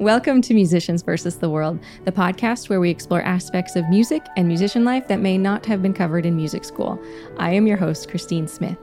Welcome 0.00 0.42
to 0.42 0.54
Musicians 0.54 1.02
versus 1.02 1.36
the 1.36 1.48
World, 1.48 1.78
the 2.04 2.10
podcast 2.10 2.68
where 2.68 2.80
we 2.80 2.90
explore 2.90 3.22
aspects 3.22 3.76
of 3.76 3.88
music 3.88 4.26
and 4.36 4.48
musician 4.48 4.84
life 4.84 5.06
that 5.06 5.20
may 5.20 5.38
not 5.38 5.64
have 5.66 5.82
been 5.82 5.94
covered 5.94 6.26
in 6.26 6.34
music 6.34 6.64
school. 6.64 7.00
I 7.36 7.52
am 7.52 7.68
your 7.68 7.76
host, 7.76 8.10
Christine 8.10 8.48
Smith. 8.48 8.76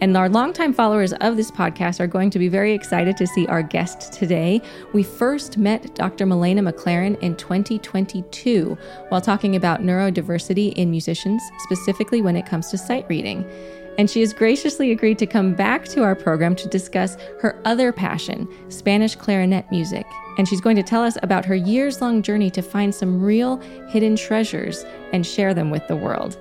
And 0.00 0.14
our 0.18 0.28
longtime 0.28 0.74
followers 0.74 1.14
of 1.14 1.38
this 1.38 1.50
podcast 1.50 1.98
are 1.98 2.06
going 2.06 2.28
to 2.28 2.38
be 2.38 2.48
very 2.48 2.74
excited 2.74 3.16
to 3.16 3.26
see 3.26 3.46
our 3.46 3.62
guest 3.62 4.12
today. 4.12 4.60
We 4.92 5.02
first 5.02 5.56
met 5.56 5.94
Dr. 5.94 6.26
Malena 6.26 6.62
McLaren 6.62 7.18
in 7.20 7.36
2022 7.36 8.76
while 9.08 9.20
talking 9.22 9.56
about 9.56 9.80
neurodiversity 9.80 10.74
in 10.74 10.90
musicians, 10.90 11.42
specifically 11.60 12.20
when 12.20 12.36
it 12.36 12.44
comes 12.44 12.68
to 12.68 12.76
sight 12.76 13.06
reading 13.08 13.50
and 13.98 14.10
she 14.10 14.20
has 14.20 14.32
graciously 14.32 14.90
agreed 14.90 15.18
to 15.18 15.26
come 15.26 15.54
back 15.54 15.86
to 15.88 16.02
our 16.02 16.14
program 16.14 16.54
to 16.56 16.68
discuss 16.68 17.16
her 17.40 17.60
other 17.64 17.92
passion, 17.92 18.48
Spanish 18.68 19.14
clarinet 19.14 19.70
music. 19.70 20.06
And 20.38 20.48
she's 20.48 20.60
going 20.60 20.76
to 20.76 20.82
tell 20.82 21.02
us 21.02 21.18
about 21.22 21.44
her 21.44 21.54
years 21.54 22.00
long 22.00 22.22
journey 22.22 22.50
to 22.50 22.62
find 22.62 22.94
some 22.94 23.22
real 23.22 23.58
hidden 23.88 24.16
treasures 24.16 24.84
and 25.12 25.26
share 25.26 25.54
them 25.54 25.70
with 25.70 25.86
the 25.88 25.96
world. 25.96 26.38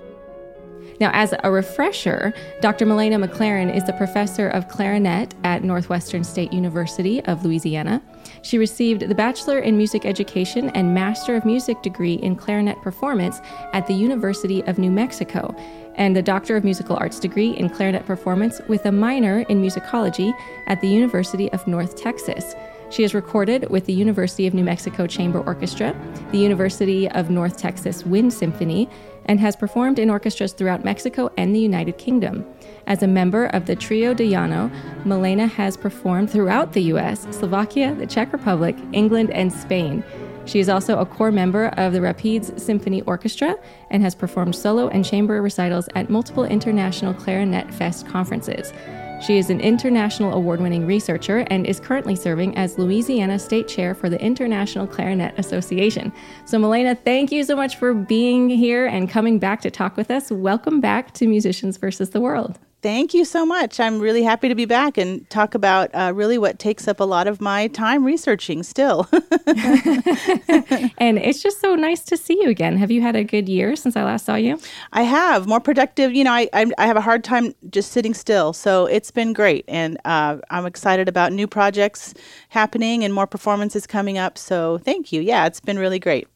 Now, 0.99 1.11
as 1.13 1.33
a 1.43 1.51
refresher, 1.51 2.33
Dr. 2.61 2.85
Malena 2.85 3.17
McLaren 3.19 3.73
is 3.73 3.85
the 3.85 3.93
professor 3.93 4.49
of 4.49 4.67
clarinet 4.67 5.33
at 5.43 5.63
Northwestern 5.63 6.23
State 6.25 6.51
University 6.51 7.23
of 7.25 7.45
Louisiana. 7.45 8.01
She 8.41 8.57
received 8.57 9.07
the 9.07 9.15
Bachelor 9.15 9.59
in 9.59 9.77
Music 9.77 10.05
Education 10.05 10.69
and 10.71 10.93
Master 10.93 11.35
of 11.35 11.45
Music 11.45 11.81
degree 11.81 12.15
in 12.15 12.35
clarinet 12.35 12.81
performance 12.81 13.41
at 13.73 13.87
the 13.87 13.93
University 13.93 14.63
of 14.63 14.77
New 14.77 14.91
Mexico 14.91 15.55
and 15.95 16.15
a 16.15 16.21
Doctor 16.21 16.55
of 16.55 16.63
Musical 16.63 16.95
Arts 16.95 17.19
degree 17.19 17.51
in 17.51 17.69
clarinet 17.69 18.05
performance 18.05 18.61
with 18.67 18.85
a 18.85 18.91
minor 18.91 19.41
in 19.49 19.61
musicology 19.61 20.33
at 20.67 20.79
the 20.79 20.87
University 20.87 21.51
of 21.51 21.67
North 21.67 21.95
Texas. 21.95 22.55
She 22.89 23.03
has 23.03 23.13
recorded 23.13 23.69
with 23.69 23.85
the 23.85 23.93
University 23.93 24.47
of 24.47 24.53
New 24.53 24.63
Mexico 24.63 25.05
Chamber 25.05 25.41
Orchestra, 25.41 25.95
the 26.31 26.39
University 26.39 27.07
of 27.09 27.29
North 27.29 27.57
Texas 27.57 28.05
Wind 28.05 28.33
Symphony, 28.33 28.89
and 29.25 29.39
has 29.39 29.55
performed 29.55 29.99
in 29.99 30.09
orchestras 30.09 30.53
throughout 30.53 30.83
Mexico 30.83 31.29
and 31.37 31.53
the 31.53 31.59
United 31.59 31.97
Kingdom. 31.99 32.45
As 32.89 33.03
a 33.03 33.07
member 33.07 33.45
of 33.45 33.67
the 33.67 33.75
Trio 33.75 34.15
de 34.15 34.25
Llano, 34.25 34.71
Malena 35.05 35.45
has 35.45 35.77
performed 35.77 36.31
throughout 36.31 36.73
the 36.73 36.81
US, 36.93 37.27
Slovakia, 37.29 37.93
the 37.93 38.07
Czech 38.07 38.33
Republic, 38.33 38.75
England, 38.93 39.29
and 39.29 39.53
Spain. 39.53 40.03
She 40.45 40.59
is 40.59 40.69
also 40.69 40.97
a 40.97 41.05
core 41.05 41.31
member 41.31 41.67
of 41.77 41.93
the 41.93 42.01
Rapides 42.01 42.59
Symphony 42.59 43.03
Orchestra 43.03 43.55
and 43.91 44.01
has 44.01 44.15
performed 44.15 44.55
solo 44.55 44.87
and 44.87 45.05
chamber 45.05 45.39
recitals 45.39 45.87
at 45.93 46.09
multiple 46.09 46.45
international 46.45 47.13
Clarinet 47.13 47.71
Fest 47.71 48.07
conferences. 48.07 48.73
She 49.21 49.37
is 49.37 49.51
an 49.51 49.61
international 49.61 50.33
award 50.33 50.59
winning 50.59 50.87
researcher 50.87 51.45
and 51.51 51.67
is 51.67 51.79
currently 51.79 52.15
serving 52.15 52.57
as 52.57 52.79
Louisiana 52.79 53.37
State 53.37 53.67
Chair 53.67 53.93
for 53.93 54.09
the 54.09 54.19
International 54.19 54.87
Clarinet 54.87 55.37
Association. 55.37 56.11
So, 56.45 56.57
Malena, 56.57 56.95
thank 56.95 57.31
you 57.31 57.43
so 57.43 57.55
much 57.55 57.75
for 57.75 57.93
being 57.93 58.49
here 58.49 58.87
and 58.87 59.07
coming 59.07 59.37
back 59.37 59.61
to 59.61 59.69
talk 59.69 59.95
with 59.95 60.09
us. 60.09 60.31
Welcome 60.31 60.81
back 60.81 61.13
to 61.15 61.27
Musicians 61.27 61.77
versus 61.77 62.09
the 62.09 62.21
World. 62.21 62.57
Thank 62.81 63.13
you 63.13 63.25
so 63.25 63.45
much. 63.45 63.77
I'm 63.77 63.99
really 63.99 64.23
happy 64.23 64.47
to 64.47 64.55
be 64.55 64.63
back 64.63 64.97
and 64.97 65.29
talk 65.29 65.53
about 65.53 65.93
uh, 65.93 66.13
really 66.15 66.37
what 66.37 66.59
takes 66.59 66.87
up 66.87 67.01
a 67.01 67.03
lot 67.03 67.27
of 67.27 67.41
my 67.41 67.67
time 67.67 68.05
researching 68.05 68.63
still. 68.63 69.05
and 69.11 71.19
it's 71.19 71.43
just 71.43 71.59
so 71.59 71.75
nice 71.75 72.01
to 72.03 72.15
see 72.15 72.41
you 72.41 72.49
again. 72.49 72.77
Have 72.77 72.89
you 72.89 73.01
had 73.01 73.17
a 73.17 73.25
good 73.25 73.49
year 73.49 73.75
since 73.75 73.97
I 73.97 74.05
last 74.05 74.25
saw 74.25 74.35
you? 74.35 74.61
I 74.93 75.01
have. 75.01 75.45
More 75.45 75.59
productive. 75.59 76.13
You 76.13 76.23
know, 76.23 76.31
I, 76.31 76.47
I, 76.53 76.71
I 76.77 76.87
have 76.87 76.95
a 76.95 77.01
hard 77.01 77.25
time 77.25 77.53
just 77.69 77.91
sitting 77.91 78.13
still. 78.13 78.53
So 78.53 78.85
it's 78.85 79.11
been 79.11 79.33
great. 79.33 79.65
And 79.67 79.97
uh, 80.05 80.37
I'm 80.49 80.65
excited 80.65 81.09
about 81.09 81.33
new 81.33 81.47
projects 81.47 82.13
happening 82.47 83.03
and 83.03 83.13
more 83.13 83.27
performances 83.27 83.85
coming 83.85 84.17
up. 84.17 84.37
So 84.37 84.77
thank 84.77 85.11
you. 85.11 85.19
Yeah, 85.19 85.47
it's 85.47 85.59
been 85.59 85.79
really 85.79 85.99
great. 85.99 86.29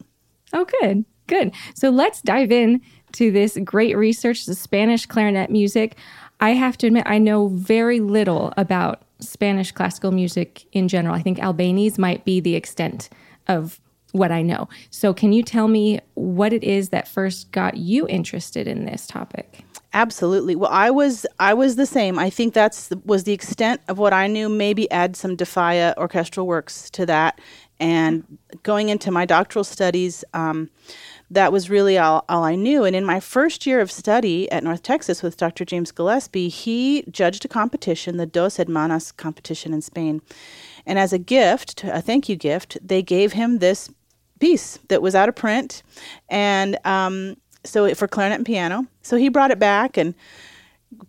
Oh, 0.51 0.65
good. 0.81 1.05
Good. 1.27 1.53
So 1.73 1.89
let's 1.89 2.21
dive 2.21 2.51
in 2.51 2.81
to 3.13 3.31
this 3.31 3.57
great 3.63 3.95
research, 3.95 4.45
the 4.45 4.55
Spanish 4.55 5.05
clarinet 5.05 5.49
music. 5.49 5.95
I 6.43 6.49
have 6.49 6.77
to 6.79 6.87
admit, 6.87 7.05
I 7.05 7.19
know 7.19 7.47
very 7.47 8.01
little 8.01 8.53
about 8.57 9.03
Spanish 9.21 9.71
classical 9.71 10.11
music 10.11 10.65
in 10.73 10.89
general. 10.89 11.15
I 11.15 11.21
think 11.21 11.37
Albéniz 11.37 11.97
might 11.97 12.25
be 12.25 12.41
the 12.41 12.55
extent 12.55 13.07
of 13.47 13.79
what 14.11 14.29
I 14.29 14.41
know. 14.41 14.67
So, 14.89 15.13
can 15.13 15.31
you 15.31 15.41
tell 15.41 15.69
me 15.69 16.01
what 16.15 16.51
it 16.51 16.61
is 16.61 16.89
that 16.89 17.07
first 17.07 17.49
got 17.53 17.77
you 17.77 18.05
interested 18.09 18.67
in 18.67 18.83
this 18.83 19.07
topic? 19.07 19.63
Absolutely. 19.93 20.57
Well, 20.57 20.69
I 20.69 20.91
was 20.91 21.25
I 21.39 21.53
was 21.53 21.77
the 21.77 21.85
same. 21.85 22.19
I 22.19 22.29
think 22.29 22.53
that's 22.53 22.89
was 23.05 23.23
the 23.23 23.31
extent 23.31 23.79
of 23.87 23.97
what 23.97 24.11
I 24.11 24.27
knew. 24.27 24.49
Maybe 24.49 24.91
add 24.91 25.15
some 25.15 25.37
de 25.37 25.45
Falla 25.45 25.93
orchestral 25.97 26.45
works 26.45 26.89
to 26.89 27.05
that. 27.05 27.39
And 27.79 28.37
going 28.63 28.89
into 28.89 29.11
my 29.11 29.25
doctoral 29.25 29.63
studies, 29.63 30.25
um, 30.33 30.69
that 31.33 31.51
was 31.51 31.69
really 31.69 31.97
all, 31.97 32.23
all 32.29 32.43
I 32.43 32.55
knew. 32.55 32.83
And 32.83 32.95
in 32.95 33.05
my 33.05 33.19
first 33.19 33.65
year 33.65 33.79
of 33.79 33.91
study 33.91 34.51
at 34.51 34.63
North 34.63 34.83
Texas 34.83 35.23
with 35.23 35.37
Dr. 35.37 35.65
James 35.65 35.91
Gillespie, 35.91 36.49
he 36.49 37.03
judged 37.09 37.43
a 37.43 37.47
competition, 37.47 38.17
the 38.17 38.25
Dos 38.25 38.57
Hermanas 38.57 39.11
competition 39.11 39.73
in 39.73 39.81
Spain. 39.81 40.21
And 40.85 40.99
as 40.99 41.13
a 41.13 41.17
gift, 41.17 41.83
a 41.83 42.01
thank 42.01 42.29
you 42.29 42.35
gift, 42.35 42.77
they 42.81 43.01
gave 43.01 43.33
him 43.33 43.59
this 43.59 43.89
piece 44.39 44.77
that 44.89 45.01
was 45.01 45.15
out 45.15 45.29
of 45.29 45.35
print. 45.35 45.81
And 46.29 46.77
um, 46.85 47.37
so 47.63 47.93
for 47.95 48.07
clarinet 48.07 48.39
and 48.39 48.45
piano. 48.45 48.87
So 49.01 49.17
he 49.17 49.29
brought 49.29 49.51
it 49.51 49.59
back 49.59 49.97
and 49.97 50.13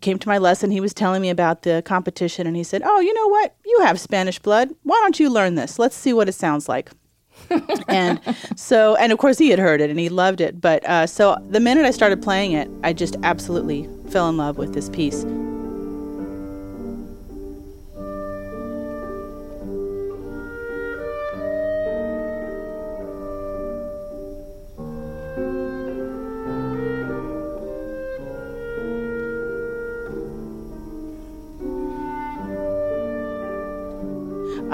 came 0.00 0.18
to 0.18 0.28
my 0.28 0.38
lesson. 0.38 0.70
He 0.70 0.80
was 0.80 0.94
telling 0.94 1.20
me 1.20 1.28
about 1.28 1.62
the 1.62 1.82
competition 1.84 2.46
and 2.46 2.56
he 2.56 2.64
said, 2.64 2.82
Oh, 2.84 3.00
you 3.00 3.12
know 3.12 3.28
what? 3.28 3.54
You 3.66 3.80
have 3.82 4.00
Spanish 4.00 4.38
blood. 4.38 4.70
Why 4.84 4.98
don't 5.02 5.20
you 5.20 5.28
learn 5.28 5.56
this? 5.56 5.78
Let's 5.78 5.96
see 5.96 6.14
what 6.14 6.28
it 6.28 6.34
sounds 6.34 6.68
like 6.68 6.90
and 7.88 8.20
so, 8.56 8.96
and 8.96 9.12
of 9.12 9.18
course, 9.18 9.38
he 9.38 9.50
had 9.50 9.58
heard 9.58 9.80
it 9.80 9.90
and 9.90 9.98
he 9.98 10.08
loved 10.08 10.40
it. 10.40 10.60
But 10.60 10.84
uh, 10.86 11.06
so 11.06 11.36
the 11.50 11.60
minute 11.60 11.84
I 11.84 11.90
started 11.90 12.22
playing 12.22 12.52
it, 12.52 12.68
I 12.82 12.92
just 12.92 13.16
absolutely 13.22 13.88
fell 14.10 14.28
in 14.28 14.36
love 14.36 14.58
with 14.58 14.74
this 14.74 14.88
piece. 14.88 15.24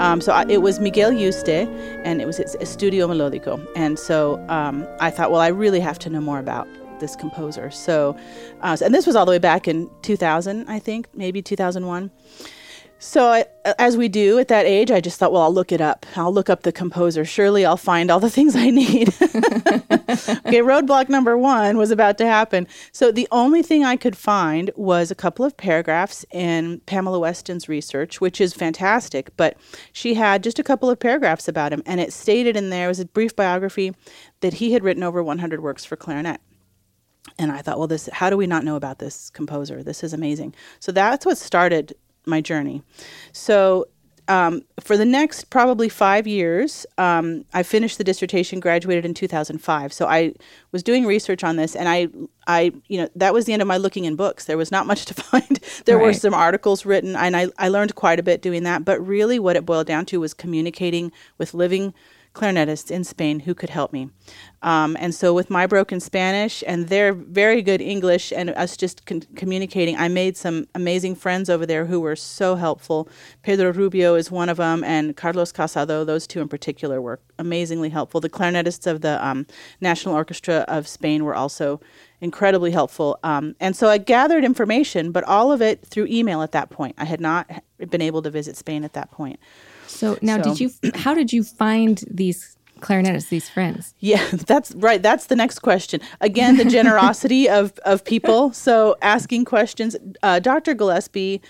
Um, 0.01 0.19
so 0.19 0.33
I, 0.33 0.45
it 0.49 0.63
was 0.63 0.79
Miguel 0.79 1.11
Yuste, 1.11 1.67
and 2.03 2.21
it 2.21 2.25
was 2.25 2.37
his 2.37 2.55
Estudio 2.55 3.07
Melódico. 3.07 3.63
And 3.75 3.99
so 3.99 4.43
um, 4.49 4.87
I 4.99 5.11
thought, 5.11 5.29
well, 5.29 5.41
I 5.41 5.49
really 5.49 5.79
have 5.79 5.99
to 5.99 6.09
know 6.09 6.19
more 6.19 6.39
about 6.39 6.67
this 6.99 7.15
composer. 7.15 7.69
So, 7.69 8.17
uh, 8.61 8.75
and 8.83 8.95
this 8.95 9.05
was 9.05 9.15
all 9.15 9.25
the 9.25 9.31
way 9.31 9.37
back 9.37 9.67
in 9.67 9.91
2000, 10.01 10.67
I 10.67 10.79
think, 10.79 11.07
maybe 11.13 11.43
2001. 11.43 12.09
So, 13.03 13.29
I, 13.29 13.45
as 13.79 13.97
we 13.97 14.09
do 14.09 14.37
at 14.37 14.47
that 14.49 14.67
age, 14.67 14.91
I 14.91 15.01
just 15.01 15.17
thought, 15.17 15.31
well, 15.31 15.41
I'll 15.41 15.53
look 15.53 15.71
it 15.71 15.81
up. 15.81 16.05
I'll 16.15 16.31
look 16.31 16.51
up 16.51 16.61
the 16.61 16.71
composer. 16.71 17.25
Surely 17.25 17.65
I'll 17.65 17.75
find 17.75 18.11
all 18.11 18.19
the 18.19 18.29
things 18.37 18.55
I 18.55 18.69
need. 18.69 19.07
okay, 19.19 20.61
roadblock 20.61 21.09
number 21.09 21.35
one 21.35 21.77
was 21.77 21.89
about 21.89 22.19
to 22.19 22.27
happen. 22.27 22.67
So, 22.91 23.11
the 23.11 23.27
only 23.31 23.63
thing 23.63 23.83
I 23.83 23.95
could 23.95 24.15
find 24.15 24.69
was 24.75 25.09
a 25.09 25.15
couple 25.15 25.43
of 25.43 25.57
paragraphs 25.57 26.27
in 26.31 26.79
Pamela 26.85 27.17
Weston's 27.17 27.67
research, 27.67 28.21
which 28.21 28.39
is 28.39 28.53
fantastic, 28.53 29.35
but 29.35 29.57
she 29.91 30.13
had 30.13 30.43
just 30.43 30.59
a 30.59 30.63
couple 30.63 30.87
of 30.87 30.99
paragraphs 30.99 31.47
about 31.47 31.73
him. 31.73 31.81
And 31.87 31.99
it 31.99 32.13
stated 32.13 32.55
in 32.55 32.69
there, 32.69 32.85
it 32.85 32.89
was 32.89 32.99
a 32.99 33.05
brief 33.05 33.35
biography, 33.35 33.95
that 34.41 34.53
he 34.53 34.73
had 34.73 34.83
written 34.83 35.01
over 35.01 35.23
100 35.23 35.59
works 35.63 35.83
for 35.83 35.95
clarinet. 35.95 36.39
And 37.39 37.51
I 37.51 37.63
thought, 37.63 37.79
well, 37.79 37.87
this 37.87 38.09
how 38.13 38.29
do 38.29 38.37
we 38.37 38.45
not 38.45 38.63
know 38.63 38.75
about 38.75 38.99
this 38.99 39.31
composer? 39.31 39.81
This 39.81 40.03
is 40.03 40.13
amazing. 40.13 40.53
So 40.79 40.91
that's 40.91 41.25
what 41.25 41.39
started 41.39 41.95
my 42.25 42.41
journey. 42.41 42.83
So 43.31 43.87
um, 44.27 44.61
for 44.79 44.95
the 44.95 45.05
next 45.05 45.49
probably 45.49 45.89
five 45.89 46.25
years, 46.25 46.85
um, 46.97 47.43
I 47.53 47.63
finished 47.63 47.97
the 47.97 48.03
dissertation, 48.03 48.61
graduated 48.61 49.03
in 49.03 49.13
2005. 49.13 49.91
So 49.91 50.07
I 50.07 50.33
was 50.71 50.83
doing 50.83 51.05
research 51.05 51.43
on 51.43 51.57
this, 51.57 51.75
and 51.75 51.89
I, 51.89 52.07
I, 52.47 52.71
you 52.87 52.97
know, 52.97 53.09
that 53.15 53.33
was 53.33 53.43
the 53.45 53.51
end 53.51 53.61
of 53.61 53.67
my 53.67 53.75
looking 53.75 54.05
in 54.05 54.15
books. 54.15 54.45
There 54.45 54.57
was 54.57 54.71
not 54.71 54.85
much 54.87 55.05
to 55.07 55.13
find. 55.21 55.59
there 55.85 55.97
right. 55.97 56.05
were 56.05 56.13
some 56.13 56.33
articles 56.33 56.85
written, 56.85 57.15
and 57.15 57.35
I, 57.35 57.47
I 57.57 57.67
learned 57.67 57.95
quite 57.95 58.19
a 58.19 58.23
bit 58.23 58.41
doing 58.41 58.63
that. 58.63 58.85
But 58.85 59.05
really, 59.05 59.37
what 59.37 59.57
it 59.57 59.65
boiled 59.65 59.87
down 59.87 60.05
to 60.07 60.19
was 60.21 60.33
communicating 60.33 61.11
with 61.37 61.53
living 61.53 61.93
clarinetists 62.33 62.89
in 62.89 63.03
Spain 63.03 63.41
who 63.41 63.53
could 63.53 63.69
help 63.69 63.91
me. 63.91 64.09
Um, 64.61 64.95
and 64.99 65.13
so, 65.13 65.33
with 65.33 65.49
my 65.49 65.65
broken 65.67 65.99
Spanish 65.99 66.63
and 66.65 66.87
their 66.87 67.13
very 67.13 67.61
good 67.61 67.81
English, 67.81 68.31
and 68.31 68.51
us 68.51 68.77
just 68.77 69.05
con- 69.05 69.23
communicating, 69.35 69.97
I 69.97 70.07
made 70.07 70.37
some 70.37 70.67
amazing 70.75 71.15
friends 71.15 71.49
over 71.49 71.65
there 71.65 71.85
who 71.85 71.99
were 71.99 72.15
so 72.15 72.55
helpful. 72.55 73.09
Pedro 73.41 73.73
Rubio 73.73 74.15
is 74.15 74.31
one 74.31 74.49
of 74.49 74.57
them, 74.57 74.83
and 74.83 75.17
Carlos 75.17 75.51
Casado, 75.51 76.05
those 76.05 76.27
two 76.27 76.41
in 76.41 76.47
particular, 76.47 77.01
were 77.01 77.19
amazingly 77.39 77.89
helpful. 77.89 78.21
The 78.21 78.29
clarinetists 78.29 78.89
of 78.89 79.01
the 79.01 79.23
um, 79.25 79.47
National 79.81 80.15
Orchestra 80.15 80.63
of 80.67 80.87
Spain 80.87 81.25
were 81.25 81.35
also 81.35 81.81
incredibly 82.21 82.71
helpful. 82.71 83.19
Um, 83.23 83.55
and 83.59 83.75
so 83.75 83.89
I 83.89 83.97
gathered 83.97 84.45
information, 84.45 85.11
but 85.11 85.23
all 85.23 85.51
of 85.51 85.61
it 85.61 85.85
through 85.85 86.05
email 86.05 86.43
at 86.43 86.51
that 86.51 86.69
point. 86.69 86.95
I 86.97 87.05
had 87.05 87.19
not 87.19 87.49
been 87.89 88.01
able 88.01 88.21
to 88.21 88.29
visit 88.29 88.55
Spain 88.55 88.83
at 88.83 88.93
that 88.93 89.09
point. 89.11 89.39
So 89.91 90.17
now, 90.21 90.41
so, 90.41 90.43
did 90.43 90.59
you? 90.59 90.71
How 90.95 91.13
did 91.13 91.31
you 91.31 91.43
find 91.43 92.03
these 92.09 92.57
clarinetists, 92.79 93.29
these 93.29 93.49
friends? 93.49 93.93
Yeah, 93.99 94.25
that's 94.31 94.73
right. 94.75 95.01
That's 95.01 95.27
the 95.27 95.35
next 95.35 95.59
question. 95.59 96.01
Again, 96.21 96.57
the 96.57 96.65
generosity 96.65 97.49
of 97.59 97.77
of 97.85 98.03
people. 98.03 98.53
So 98.53 98.95
asking 99.01 99.45
questions. 99.45 99.95
Uh, 100.23 100.39
Dr. 100.39 100.73
Gillespie 100.73 101.41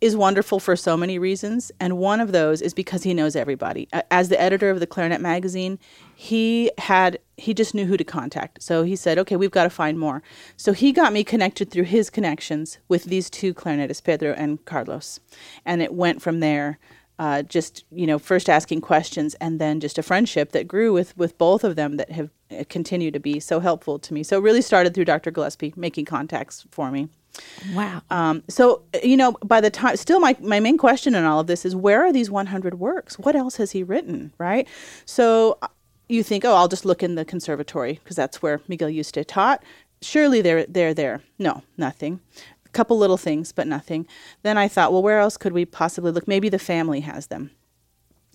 is 0.00 0.14
wonderful 0.14 0.60
for 0.60 0.76
so 0.76 0.94
many 0.94 1.18
reasons, 1.18 1.72
and 1.80 1.96
one 1.96 2.20
of 2.20 2.32
those 2.32 2.60
is 2.60 2.74
because 2.74 3.02
he 3.02 3.14
knows 3.14 3.34
everybody. 3.34 3.88
As 4.10 4.28
the 4.28 4.38
editor 4.40 4.68
of 4.68 4.78
the 4.78 4.86
Clarinet 4.86 5.22
magazine, 5.22 5.78
he 6.14 6.70
had 6.78 7.18
he 7.38 7.54
just 7.54 7.74
knew 7.74 7.86
who 7.86 7.96
to 7.96 8.04
contact. 8.04 8.62
So 8.62 8.82
he 8.82 8.94
said, 8.94 9.18
"Okay, 9.18 9.36
we've 9.36 9.50
got 9.50 9.64
to 9.64 9.70
find 9.70 9.98
more." 9.98 10.22
So 10.56 10.72
he 10.72 10.92
got 10.92 11.12
me 11.12 11.24
connected 11.24 11.70
through 11.70 11.84
his 11.84 12.10
connections 12.10 12.78
with 12.88 13.04
these 13.04 13.30
two 13.30 13.54
clarinetists, 13.54 14.04
Pedro 14.04 14.34
and 14.36 14.62
Carlos, 14.66 15.18
and 15.64 15.80
it 15.82 15.94
went 15.94 16.20
from 16.20 16.40
there. 16.40 16.78
Uh, 17.18 17.42
just 17.42 17.84
you 17.90 18.06
know, 18.06 18.18
first 18.18 18.50
asking 18.50 18.82
questions, 18.82 19.34
and 19.40 19.58
then 19.58 19.80
just 19.80 19.96
a 19.96 20.02
friendship 20.02 20.52
that 20.52 20.68
grew 20.68 20.92
with 20.92 21.16
with 21.16 21.36
both 21.38 21.64
of 21.64 21.74
them 21.76 21.96
that 21.96 22.10
have 22.10 22.30
uh, 22.50 22.64
continued 22.68 23.14
to 23.14 23.20
be 23.20 23.40
so 23.40 23.58
helpful 23.58 23.98
to 23.98 24.14
me. 24.14 24.22
So 24.22 24.38
it 24.38 24.42
really 24.42 24.62
started 24.62 24.94
through 24.94 25.06
Dr. 25.06 25.30
Gillespie 25.30 25.72
making 25.76 26.04
contacts 26.04 26.66
for 26.70 26.90
me. 26.90 27.08
Wow. 27.74 28.02
Um, 28.10 28.42
so, 28.48 28.82
you 29.02 29.16
know, 29.16 29.32
by 29.44 29.60
the 29.60 29.70
time, 29.70 29.96
still 29.96 30.20
my, 30.20 30.36
my 30.40 30.60
main 30.60 30.78
question 30.78 31.14
in 31.14 31.24
all 31.24 31.40
of 31.40 31.46
this 31.46 31.64
is 31.64 31.74
where 31.74 32.04
are 32.04 32.12
these 32.12 32.30
100 32.30 32.78
works? 32.78 33.18
What 33.18 33.36
else 33.36 33.56
has 33.56 33.72
he 33.72 33.82
written, 33.82 34.32
right? 34.38 34.66
So 35.04 35.58
uh, 35.62 35.68
you 36.08 36.22
think, 36.22 36.44
oh, 36.44 36.54
I'll 36.54 36.68
just 36.68 36.84
look 36.84 37.02
in 37.02 37.14
the 37.14 37.24
conservatory 37.24 37.94
because 38.02 38.16
that's 38.16 38.42
where 38.42 38.60
Miguel 38.68 38.88
Yuste 38.88 39.24
taught. 39.26 39.62
Surely 40.02 40.40
they're, 40.40 40.66
they're 40.66 40.94
there. 40.94 41.22
No, 41.38 41.62
nothing. 41.76 42.20
Couple 42.76 42.98
little 42.98 43.16
things, 43.16 43.52
but 43.52 43.66
nothing. 43.66 44.06
Then 44.42 44.58
I 44.58 44.68
thought, 44.68 44.92
well, 44.92 45.02
where 45.02 45.18
else 45.18 45.38
could 45.38 45.54
we 45.54 45.64
possibly 45.64 46.12
look? 46.12 46.28
Maybe 46.28 46.50
the 46.50 46.58
family 46.58 47.00
has 47.00 47.28
them. 47.28 47.50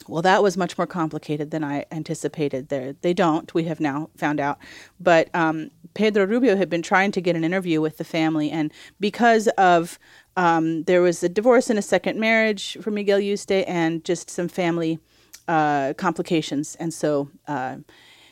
Well, 0.08 0.24
that 0.24 0.42
was 0.42 0.58
much 0.58 0.80
more 0.80 0.88
complicated 0.88 1.52
than 1.52 1.64
I 1.64 1.86
anticipated. 1.92 2.70
There, 2.70 2.94
they 3.02 3.14
don't. 3.14 3.54
We 3.54 3.66
have 3.66 3.80
now 3.80 4.10
found 4.18 4.40
out. 4.40 4.58
But 5.00 5.30
um, 5.36 5.70
Pedro 5.94 6.26
Rubio 6.26 6.56
had 6.56 6.72
been 6.72 6.82
trying 6.82 7.12
to 7.12 7.22
get 7.22 7.36
an 7.36 7.44
interview 7.44 7.82
with 7.82 7.98
the 7.98 8.04
family, 8.04 8.50
and 8.50 8.74
because 9.00 9.48
of 9.60 10.00
um, 10.36 10.86
there 10.86 11.04
was 11.04 11.22
a 11.22 11.30
divorce 11.30 11.70
and 11.70 11.78
a 11.78 11.84
second 11.84 12.20
marriage 12.20 12.80
for 12.82 12.90
Miguel 12.90 13.20
Yuste, 13.20 13.64
and 13.68 14.04
just 14.04 14.32
some 14.32 14.48
family 14.48 14.98
uh, 15.48 15.94
complications, 16.00 16.76
and 16.80 16.92
so 16.92 17.30
uh, 17.48 17.78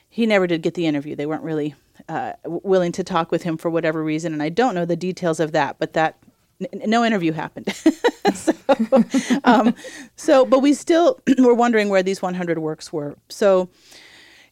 he 0.09 0.25
never 0.25 0.47
did 0.47 0.63
get 0.63 0.73
the 0.73 0.87
interview. 0.87 1.15
They 1.15 1.27
weren't 1.27 1.43
really 1.43 1.75
uh, 2.09 2.33
willing 2.43 2.91
to 2.93 3.03
talk 3.03 3.31
with 3.31 3.43
him 3.43 3.57
for 3.57 3.69
whatever 3.69 4.03
reason, 4.03 4.33
and 4.33 4.43
I 4.43 4.49
don't 4.49 4.75
know 4.75 4.85
the 4.85 4.97
details 4.97 5.39
of 5.39 5.53
that. 5.53 5.77
But 5.79 5.93
that 5.93 6.17
n- 6.59 6.81
no 6.89 7.05
interview 7.05 7.31
happened. 7.31 7.73
so, 8.33 8.53
um, 9.45 9.75
so, 10.15 10.45
but 10.45 10.59
we 10.59 10.73
still 10.73 11.19
were 11.37 11.53
wondering 11.53 11.89
where 11.89 12.03
these 12.03 12.21
100 12.21 12.59
works 12.59 12.91
were. 12.91 13.15
So, 13.29 13.69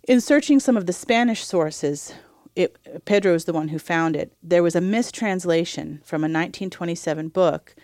in 0.08 0.22
searching 0.22 0.60
some 0.60 0.78
of 0.78 0.86
the 0.86 0.94
Spanish 0.94 1.44
sources, 1.44 2.14
it, 2.56 3.06
Pedro 3.06 3.34
is 3.34 3.46
the 3.46 3.54
one 3.54 3.70
who 3.70 3.80
found 3.80 4.16
it. 4.16 4.34
There 4.42 4.64
was 4.64 4.76
a 4.76 4.82
mistranslation 4.82 6.02
from 6.04 6.22
a 6.22 6.32
1927 6.32 7.30
book 7.30 7.76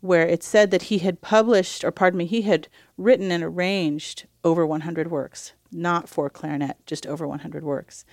where 0.00 0.26
it 0.26 0.42
said 0.42 0.70
that 0.70 0.82
he 0.82 0.98
had 0.98 1.20
published, 1.20 1.84
or 1.84 1.90
pardon 1.90 2.18
me, 2.18 2.26
he 2.26 2.42
had 2.42 2.68
written 2.96 3.30
and 3.30 3.42
arranged 3.42 4.26
over 4.44 4.66
100 4.66 5.10
works, 5.10 5.52
not 5.72 6.08
for 6.08 6.30
clarinet, 6.30 6.76
just 6.86 7.06
over 7.06 7.26
100 7.26 7.64
works. 7.64 8.04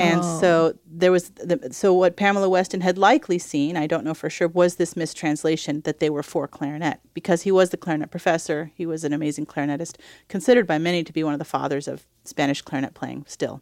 And 0.00 0.20
oh. 0.22 0.40
so 0.40 0.78
there 0.86 1.12
was 1.12 1.28
the, 1.30 1.68
so 1.72 1.92
what 1.92 2.16
Pamela 2.16 2.48
Weston 2.48 2.80
had 2.80 2.96
likely 2.96 3.38
seen, 3.38 3.76
I 3.76 3.86
don't 3.86 4.02
know 4.02 4.14
for 4.14 4.30
sure, 4.30 4.48
was 4.48 4.76
this 4.76 4.96
mistranslation 4.96 5.82
that 5.82 5.98
they 5.98 6.08
were 6.08 6.22
for 6.22 6.48
clarinet 6.48 7.00
because 7.12 7.42
he 7.42 7.52
was 7.52 7.68
the 7.68 7.76
clarinet 7.76 8.10
professor. 8.10 8.72
He 8.74 8.86
was 8.86 9.04
an 9.04 9.12
amazing 9.12 9.44
clarinetist, 9.44 9.96
considered 10.28 10.66
by 10.66 10.78
many 10.78 11.04
to 11.04 11.12
be 11.12 11.22
one 11.22 11.34
of 11.34 11.38
the 11.38 11.44
fathers 11.44 11.86
of 11.86 12.06
Spanish 12.24 12.62
clarinet 12.62 12.94
playing 12.94 13.26
still 13.28 13.60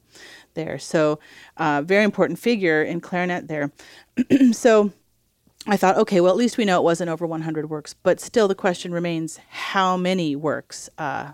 there. 0.55 0.79
So 0.79 1.19
uh, 1.57 1.83
very 1.83 2.05
important 2.05 2.39
figure 2.39 2.85
in 2.85 3.01
clarinet 3.01 3.49
there. 3.49 3.73
so 4.53 4.93
I 5.67 5.77
thought, 5.77 5.97
okay, 5.97 6.21
well 6.21 6.31
at 6.31 6.39
least 6.39 6.57
we 6.57 6.65
know 6.65 6.79
it 6.79 6.85
wasn't 6.85 7.11
over 7.11 7.27
100 7.27 7.69
works, 7.69 7.95
but 7.95 8.21
still 8.21 8.47
the 8.47 8.55
question 8.55 8.93
remains: 8.93 9.41
how 9.49 9.97
many 9.97 10.37
works? 10.37 10.89
Uh, 10.97 11.33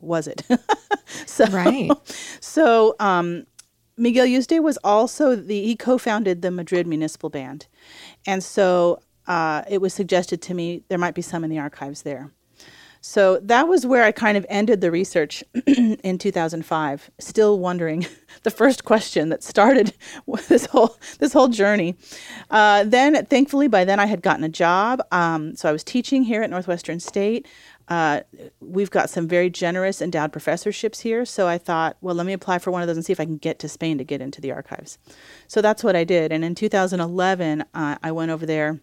was 0.00 0.28
it? 0.28 0.42
so, 1.26 1.46
right. 1.46 1.90
So 2.40 2.94
um, 3.00 3.46
Miguel 3.96 4.26
Yuste 4.26 4.62
was 4.62 4.78
also 4.82 5.36
the 5.36 5.62
he 5.62 5.76
co-founded 5.76 6.42
the 6.42 6.50
Madrid 6.50 6.86
Municipal 6.86 7.30
Band, 7.30 7.66
and 8.26 8.42
so 8.42 9.00
uh, 9.26 9.62
it 9.68 9.80
was 9.80 9.94
suggested 9.94 10.42
to 10.42 10.54
me 10.54 10.82
there 10.88 10.98
might 10.98 11.14
be 11.14 11.22
some 11.22 11.44
in 11.44 11.50
the 11.50 11.58
archives 11.58 12.02
there. 12.02 12.30
So 13.06 13.38
that 13.40 13.68
was 13.68 13.84
where 13.84 14.02
I 14.02 14.12
kind 14.12 14.38
of 14.38 14.46
ended 14.48 14.80
the 14.80 14.90
research 14.90 15.44
in 15.66 16.16
2005, 16.16 17.10
still 17.18 17.58
wondering 17.58 18.06
the 18.44 18.50
first 18.50 18.86
question 18.86 19.28
that 19.28 19.42
started 19.42 19.92
this 20.48 20.64
whole 20.64 20.96
this 21.18 21.34
whole 21.34 21.48
journey. 21.48 21.96
Uh, 22.50 22.84
then, 22.84 23.26
thankfully, 23.26 23.68
by 23.68 23.84
then 23.84 24.00
I 24.00 24.06
had 24.06 24.22
gotten 24.22 24.42
a 24.42 24.48
job. 24.48 25.02
Um, 25.12 25.54
so 25.54 25.68
I 25.68 25.72
was 25.72 25.84
teaching 25.84 26.22
here 26.22 26.42
at 26.42 26.48
Northwestern 26.48 26.98
State. 26.98 27.46
Uh, 27.88 28.20
we've 28.60 28.90
got 28.90 29.10
some 29.10 29.28
very 29.28 29.50
generous 29.50 30.00
endowed 30.00 30.32
professorships 30.32 31.00
here. 31.00 31.24
So 31.24 31.46
I 31.46 31.58
thought, 31.58 31.96
well, 32.00 32.14
let 32.14 32.26
me 32.26 32.32
apply 32.32 32.58
for 32.58 32.70
one 32.70 32.82
of 32.82 32.86
those 32.86 32.96
and 32.96 33.04
see 33.04 33.12
if 33.12 33.20
I 33.20 33.24
can 33.24 33.36
get 33.36 33.58
to 33.60 33.68
Spain 33.68 33.98
to 33.98 34.04
get 34.04 34.20
into 34.20 34.40
the 34.40 34.52
archives. 34.52 34.98
So 35.48 35.60
that's 35.60 35.84
what 35.84 35.96
I 35.96 36.04
did. 36.04 36.32
And 36.32 36.44
in 36.44 36.54
2011, 36.54 37.64
uh, 37.74 37.96
I 38.02 38.12
went 38.12 38.30
over 38.30 38.46
there, 38.46 38.80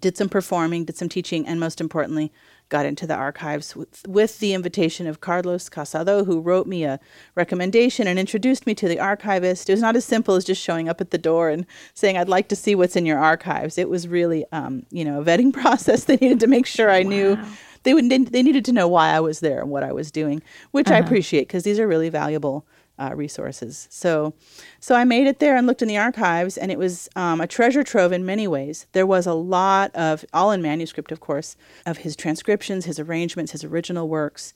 did 0.00 0.16
some 0.16 0.28
performing, 0.28 0.84
did 0.84 0.96
some 0.96 1.08
teaching, 1.08 1.46
and 1.46 1.60
most 1.60 1.80
importantly, 1.80 2.32
got 2.68 2.86
into 2.86 3.06
the 3.06 3.14
archives 3.14 3.76
with, 3.76 4.02
with 4.08 4.38
the 4.38 4.54
invitation 4.54 5.06
of 5.06 5.20
Carlos 5.20 5.68
Casado, 5.68 6.24
who 6.24 6.40
wrote 6.40 6.66
me 6.66 6.84
a 6.84 6.98
recommendation 7.34 8.06
and 8.06 8.18
introduced 8.18 8.66
me 8.66 8.74
to 8.74 8.88
the 8.88 8.98
archivist. 8.98 9.68
It 9.68 9.74
was 9.74 9.82
not 9.82 9.94
as 9.94 10.06
simple 10.06 10.36
as 10.36 10.44
just 10.44 10.62
showing 10.62 10.88
up 10.88 11.00
at 11.00 11.10
the 11.10 11.18
door 11.18 11.50
and 11.50 11.66
saying, 11.92 12.16
I'd 12.16 12.30
like 12.30 12.48
to 12.48 12.56
see 12.56 12.74
what's 12.74 12.96
in 12.96 13.04
your 13.04 13.18
archives. 13.18 13.76
It 13.76 13.90
was 13.90 14.08
really, 14.08 14.46
um, 14.52 14.86
you 14.90 15.04
know, 15.04 15.20
a 15.20 15.24
vetting 15.24 15.52
process. 15.60 16.04
They 16.04 16.16
needed 16.16 16.40
to 16.40 16.46
make 16.46 16.66
sure 16.66 16.90
I 16.90 17.02
wow. 17.02 17.08
knew 17.08 17.38
they 17.82 17.94
would 17.94 18.08
they 18.08 18.42
needed 18.42 18.64
to 18.66 18.72
know 18.72 18.88
why 18.88 19.10
I 19.10 19.20
was 19.20 19.40
there 19.40 19.60
and 19.60 19.70
what 19.70 19.82
I 19.82 19.92
was 19.92 20.10
doing, 20.10 20.42
which 20.70 20.88
uh-huh. 20.88 20.96
I 20.96 20.98
appreciate 20.98 21.48
because 21.48 21.64
these 21.64 21.78
are 21.78 21.88
really 21.88 22.08
valuable 22.08 22.66
uh, 22.98 23.14
resources. 23.14 23.88
So, 23.90 24.34
so 24.80 24.94
I 24.94 25.04
made 25.04 25.26
it 25.26 25.38
there 25.38 25.56
and 25.56 25.66
looked 25.66 25.82
in 25.82 25.88
the 25.88 25.98
archives, 25.98 26.56
and 26.56 26.70
it 26.70 26.78
was 26.78 27.08
um, 27.16 27.40
a 27.40 27.46
treasure 27.46 27.82
trove 27.82 28.12
in 28.12 28.24
many 28.24 28.46
ways. 28.46 28.86
There 28.92 29.06
was 29.06 29.26
a 29.26 29.34
lot 29.34 29.94
of, 29.94 30.24
all 30.32 30.52
in 30.52 30.62
manuscript, 30.62 31.10
of 31.10 31.20
course, 31.20 31.56
of 31.86 31.98
his 31.98 32.14
transcriptions, 32.14 32.84
his 32.84 33.00
arrangements, 33.00 33.52
his 33.52 33.64
original 33.64 34.08
works. 34.08 34.54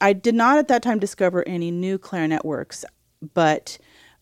I 0.00 0.12
did 0.12 0.34
not 0.34 0.58
at 0.58 0.68
that 0.68 0.82
time 0.82 0.98
discover 0.98 1.46
any 1.46 1.70
new 1.70 1.96
clarinet 1.96 2.44
works, 2.44 2.84
but 3.34 3.78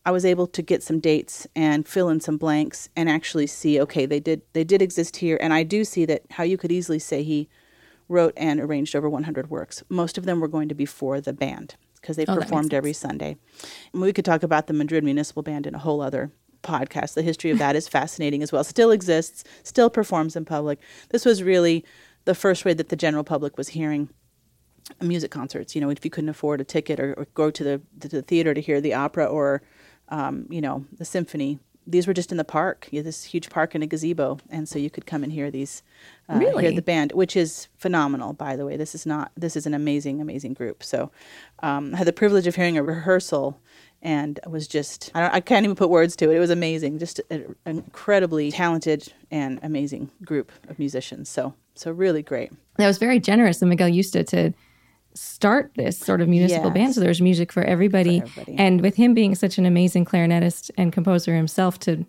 I 0.07 0.11
was 0.11 0.25
able 0.25 0.47
to 0.49 0.63
get 0.63 0.83
some 0.83 1.01
dates 1.01 1.47
and 1.57 1.89
fill 1.89 2.11
in 2.11 2.21
some 2.21 2.37
blanks 2.37 2.91
and 2.95 3.09
actually 3.09 3.47
see, 3.47 3.81
okay, 3.81 4.05
they 4.05 4.21
did 4.21 4.43
they 4.53 4.63
did 4.65 4.83
exist 4.83 5.17
here, 5.17 5.39
and 5.41 5.55
I 5.55 5.63
do 5.63 5.85
see 5.85 6.05
that 6.05 6.23
how 6.31 6.45
you 6.45 6.59
could 6.59 6.71
easily 6.71 6.99
say 6.99 7.23
he 7.23 7.49
wrote 8.09 8.35
and 8.37 8.61
arranged 8.61 8.95
over 8.95 9.09
100 9.09 9.51
works. 9.51 9.83
Most 9.89 10.19
of 10.19 10.25
them 10.25 10.41
were 10.41 10.49
going 10.49 10.69
to 10.69 10.75
be 10.75 10.87
for 10.87 11.21
the 11.21 11.33
band 11.33 11.77
because 12.01 12.17
they 12.17 12.27
oh, 12.27 12.37
performed 12.37 12.75
every 12.75 12.93
Sunday. 12.93 13.37
And 13.93 14.03
we 14.03 14.13
could 14.13 14.25
talk 14.25 14.43
about 14.43 14.67
the 14.67 14.75
Madrid 14.75 15.05
Municipal 15.05 15.43
Band 15.43 15.67
in 15.67 15.75
a 15.75 15.79
whole 15.79 16.03
other 16.03 16.31
podcast. 16.63 17.15
The 17.15 17.23
history 17.23 17.51
of 17.51 17.59
that 17.59 17.77
is 17.77 17.89
fascinating 17.99 18.43
as 18.43 18.53
well. 18.53 18.65
Still 18.65 18.91
exists, 18.91 19.45
still 19.63 19.89
performs 19.89 20.37
in 20.37 20.45
public. 20.45 20.81
This 21.11 21.25
was 21.25 21.43
really 21.43 21.85
the 22.25 22.35
first 22.35 22.65
way 22.65 22.75
that 22.75 22.89
the 22.89 22.97
general 22.97 23.25
public 23.25 23.57
was 23.57 23.69
hearing 23.69 24.11
music 25.01 25.31
concerts. 25.31 25.75
You 25.75 25.81
know, 25.81 25.91
if 25.91 26.05
you 26.05 26.11
couldn't 26.11 26.31
afford 26.31 26.61
a 26.61 26.65
ticket 26.65 27.01
or, 27.01 27.15
or 27.15 27.27
go 27.35 27.51
to 27.51 27.65
the 27.65 27.81
to 28.01 28.09
the 28.09 28.23
theater 28.23 28.55
to 28.55 28.61
hear 28.61 28.81
the 28.81 28.95
opera 28.95 29.27
or 29.27 29.63
um, 30.09 30.47
you 30.51 30.61
know 30.61 30.85
the 30.99 31.05
symphony, 31.05 31.59
these 31.87 32.07
were 32.07 32.15
just 32.15 32.31
in 32.31 32.39
the 32.39 32.45
park. 32.45 32.89
You 32.91 33.03
this 33.03 33.25
huge 33.25 33.51
park 33.51 33.75
in 33.75 33.83
a 33.83 33.87
gazebo, 33.87 34.39
and 34.51 34.69
so 34.69 34.79
you 34.79 34.91
could 34.91 35.07
come 35.07 35.23
and 35.23 35.33
hear 35.33 35.51
these, 35.51 35.83
uh, 36.29 36.37
really? 36.37 36.65
hear 36.65 36.73
the 36.73 36.83
band, 36.83 37.13
which 37.13 37.37
is 37.37 37.69
phenomenal. 37.77 38.33
By 38.33 38.57
the 38.57 38.65
way, 38.67 38.77
this 38.77 38.95
is 38.95 39.07
not 39.07 39.33
this 39.37 39.57
is 39.57 39.67
an 39.67 39.75
amazing, 39.75 40.21
amazing 40.21 40.55
group. 40.55 40.83
So, 40.83 41.11
um, 41.63 41.95
I 41.95 41.99
had 41.99 42.07
the 42.07 42.13
privilege 42.13 42.47
of 42.47 42.57
hearing 42.57 42.79
a 42.79 42.83
rehearsal, 42.83 43.61
and 44.03 44.41
was 44.47 44.67
just 44.67 45.11
I, 45.15 45.37
I 45.37 45.41
can't 45.41 45.65
even 45.65 45.77
put 45.77 45.91
words 45.91 46.17
to 46.17 46.31
it. 46.31 46.37
It 46.37 46.41
was 46.41 46.51
amazing, 46.51 46.99
just 46.99 47.21
an 47.31 47.55
incredibly 47.67 48.51
talented 48.51 49.13
and 49.31 49.59
amazing 49.63 50.11
group 50.25 50.53
of 50.69 50.79
musicians. 50.79 51.29
So, 51.29 51.55
so 51.75 51.91
really 51.91 52.23
great. 52.23 52.53
That 52.77 52.87
was 52.87 52.99
very 52.99 53.21
generous 53.21 53.63
of 53.63 53.69
Miguel 53.69 53.91
Yuste 53.91 54.27
to 54.29 54.53
start 55.15 55.73
this 55.77 55.99
sort 55.99 56.21
of 56.21 56.29
municipal 56.29 56.67
yes. 56.67 56.75
band. 56.75 56.95
So 56.95 57.01
there's 57.01 57.21
music 57.21 57.53
for 57.53 57.63
everybody. 57.63 58.21
for 58.21 58.27
everybody. 58.27 58.59
And 58.59 58.81
with 58.81 58.97
him 58.97 59.15
being 59.15 59.35
such 59.35 59.59
an 59.59 59.67
amazing 59.67 60.05
clarinetist 60.05 60.71
and 60.77 60.93
composer 60.93 61.35
himself 61.35 61.79
to 61.81 62.05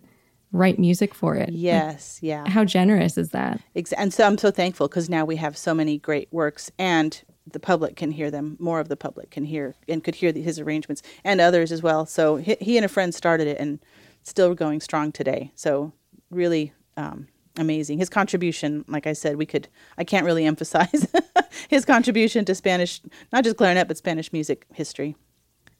write 0.52 0.78
music 0.78 1.14
for 1.14 1.36
it. 1.36 1.50
Yes, 1.50 2.18
yeah. 2.22 2.48
How 2.48 2.64
generous 2.64 3.18
is 3.18 3.30
that? 3.30 3.60
And 3.96 4.12
so 4.12 4.24
I'm 4.24 4.38
so 4.38 4.50
thankful 4.50 4.88
because 4.88 5.08
now 5.08 5.24
we 5.24 5.36
have 5.36 5.56
so 5.56 5.74
many 5.74 5.98
great 5.98 6.28
works 6.32 6.70
and 6.78 7.20
the 7.50 7.60
public 7.60 7.96
can 7.96 8.10
hear 8.10 8.30
them. 8.30 8.56
More 8.58 8.80
of 8.80 8.88
the 8.88 8.96
public 8.96 9.30
can 9.30 9.44
hear 9.44 9.76
and 9.88 10.02
could 10.02 10.16
hear 10.16 10.32
his 10.32 10.58
arrangements 10.58 11.02
and 11.24 11.40
others 11.40 11.70
as 11.72 11.82
well. 11.82 12.06
So 12.06 12.36
he, 12.36 12.56
he 12.60 12.76
and 12.76 12.84
a 12.84 12.88
friend 12.88 13.14
started 13.14 13.46
it 13.46 13.58
and 13.58 13.78
still 14.22 14.54
going 14.54 14.80
strong 14.80 15.12
today. 15.12 15.52
So 15.54 15.92
really 16.30 16.72
um, 16.96 17.28
amazing. 17.56 17.98
His 17.98 18.08
contribution, 18.08 18.84
like 18.88 19.06
I 19.06 19.12
said, 19.12 19.36
we 19.36 19.46
could 19.46 19.68
I 19.98 20.04
can't 20.04 20.24
really 20.24 20.44
emphasize 20.44 21.06
his 21.68 21.84
contribution 21.84 22.44
to 22.44 22.54
Spanish, 22.54 23.00
not 23.32 23.44
just 23.44 23.56
clarinet, 23.56 23.88
but 23.88 23.96
Spanish 23.96 24.32
music 24.32 24.66
history. 24.72 25.16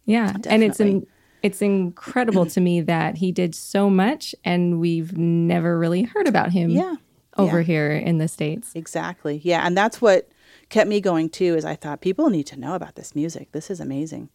Yeah, 0.05 0.27
Definitely. 0.27 0.51
and 0.51 0.65
it's 0.65 0.81
in, 0.81 1.07
it's 1.43 1.63
incredible 1.63 2.47
to 2.47 2.61
me 2.61 2.81
that 2.83 3.17
he 3.17 3.33
did 3.33 3.55
so 3.55 3.91
much, 3.91 4.35
and 4.45 4.81
we've 4.81 5.17
never 5.17 5.79
really 5.79 6.03
heard 6.03 6.29
about 6.29 6.53
him. 6.53 6.71
Yeah. 6.71 6.97
over 7.37 7.61
yeah. 7.61 7.67
here 7.67 7.93
in 7.93 8.19
the 8.19 8.29
states. 8.29 8.73
Exactly. 8.75 9.41
Yeah, 9.45 9.67
and 9.67 9.77
that's 9.77 10.01
what 10.01 10.29
kept 10.69 10.89
me 10.89 11.01
going 11.01 11.29
too. 11.29 11.55
Is 11.55 11.65
I 11.65 11.75
thought 11.75 12.01
people 12.01 12.31
need 12.31 12.47
to 12.49 12.59
know 12.59 12.75
about 12.75 12.95
this 12.95 13.15
music. 13.15 13.53
This 13.53 13.71
is 13.71 13.81
amazing. 13.81 14.31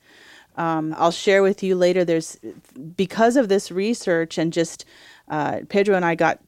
Um, 0.58 0.94
I'll 0.98 1.12
share 1.12 1.42
with 1.42 1.64
you 1.64 1.76
later. 1.76 2.04
There's 2.04 2.38
because 2.96 3.38
of 3.38 3.48
this 3.50 3.72
research 3.72 4.38
and 4.38 4.52
just 4.52 4.86
uh, 5.32 5.62
Pedro 5.70 5.96
and 5.96 6.04
I 6.04 6.14
got 6.14 6.40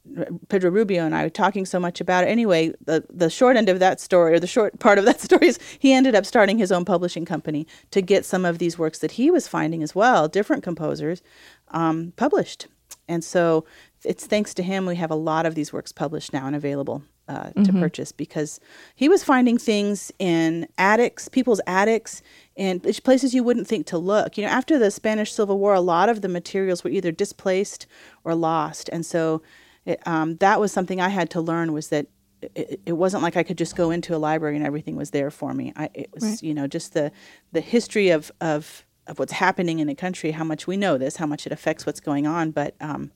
Pedro 0.49 0.69
Rubio 0.69 1.05
and 1.05 1.15
I 1.15 1.23
were 1.23 1.29
talking 1.29 1.65
so 1.65 1.79
much 1.79 2.01
about 2.01 2.25
it. 2.25 2.27
Anyway, 2.27 2.73
the 2.85 3.05
the 3.09 3.29
short 3.29 3.55
end 3.55 3.69
of 3.69 3.79
that 3.79 4.01
story, 4.01 4.33
or 4.33 4.39
the 4.39 4.45
short 4.45 4.77
part 4.79 4.99
of 4.99 5.05
that 5.05 5.21
story, 5.27 5.47
is 5.47 5.57
he 5.79 5.93
ended 5.93 6.15
up 6.15 6.25
starting 6.25 6.57
his 6.57 6.71
own 6.71 6.83
publishing 6.83 7.23
company 7.23 7.65
to 7.91 8.01
get 8.01 8.25
some 8.25 8.43
of 8.43 8.59
these 8.59 8.77
works 8.77 8.99
that 8.99 9.11
he 9.11 9.31
was 9.31 9.47
finding 9.47 9.81
as 9.81 9.95
well, 9.95 10.27
different 10.27 10.63
composers, 10.63 11.23
um, 11.69 12.11
published. 12.17 12.67
And 13.07 13.23
so 13.23 13.65
it's 14.03 14.27
thanks 14.27 14.53
to 14.55 14.63
him 14.63 14.85
we 14.85 14.97
have 14.97 15.11
a 15.11 15.15
lot 15.15 15.45
of 15.45 15.55
these 15.55 15.71
works 15.71 15.93
published 15.93 16.33
now 16.33 16.45
and 16.45 16.55
available 16.55 17.03
uh, 17.27 17.49
to 17.49 17.59
mm-hmm. 17.59 17.79
purchase 17.79 18.11
because 18.11 18.59
he 18.95 19.07
was 19.07 19.23
finding 19.23 19.57
things 19.57 20.11
in 20.19 20.67
attics, 20.77 21.29
people's 21.29 21.61
attics, 21.65 22.21
and 22.57 22.83
places 23.03 23.33
you 23.33 23.43
wouldn't 23.43 23.67
think 23.67 23.85
to 23.87 23.97
look. 23.97 24.37
You 24.37 24.43
know, 24.43 24.49
after 24.49 24.77
the 24.77 24.91
Spanish 24.91 25.31
Civil 25.31 25.57
War, 25.57 25.73
a 25.73 25.81
lot 25.81 26.09
of 26.09 26.21
the 26.21 26.29
materials 26.29 26.83
were 26.83 26.89
either 26.89 27.11
displaced 27.11 27.87
or 28.23 28.35
lost, 28.35 28.89
and 28.91 29.05
so 29.05 29.41
it, 29.85 30.05
um, 30.05 30.37
that 30.37 30.59
was 30.59 30.71
something 30.71 31.01
I 31.01 31.09
had 31.09 31.29
to 31.31 31.41
learn 31.41 31.73
was 31.73 31.89
that 31.89 32.07
it, 32.41 32.81
it, 32.85 32.93
wasn't 32.93 33.23
like 33.23 33.37
I 33.37 33.43
could 33.43 33.57
just 33.57 33.75
go 33.75 33.89
into 33.89 34.15
a 34.15 34.17
library 34.17 34.57
and 34.57 34.65
everything 34.65 34.95
was 34.95 35.11
there 35.11 35.31
for 35.31 35.53
me. 35.53 35.71
I, 35.75 35.89
it 35.93 36.09
was, 36.13 36.23
right. 36.23 36.43
you 36.43 36.53
know, 36.53 36.67
just 36.67 36.93
the 36.93 37.11
the 37.51 37.61
history 37.61 38.09
of 38.09 38.31
of 38.41 38.85
of 39.07 39.19
what's 39.19 39.33
happening 39.33 39.79
in 39.79 39.89
a 39.89 39.95
country, 39.95 40.31
how 40.31 40.43
much 40.43 40.67
we 40.67 40.77
know 40.77 40.97
this, 40.97 41.17
how 41.17 41.25
much 41.25 41.45
it 41.45 41.51
affects 41.51 41.85
what's 41.85 41.99
going 41.99 42.27
on, 42.27 42.51
but. 42.51 42.75
Um, 42.81 43.11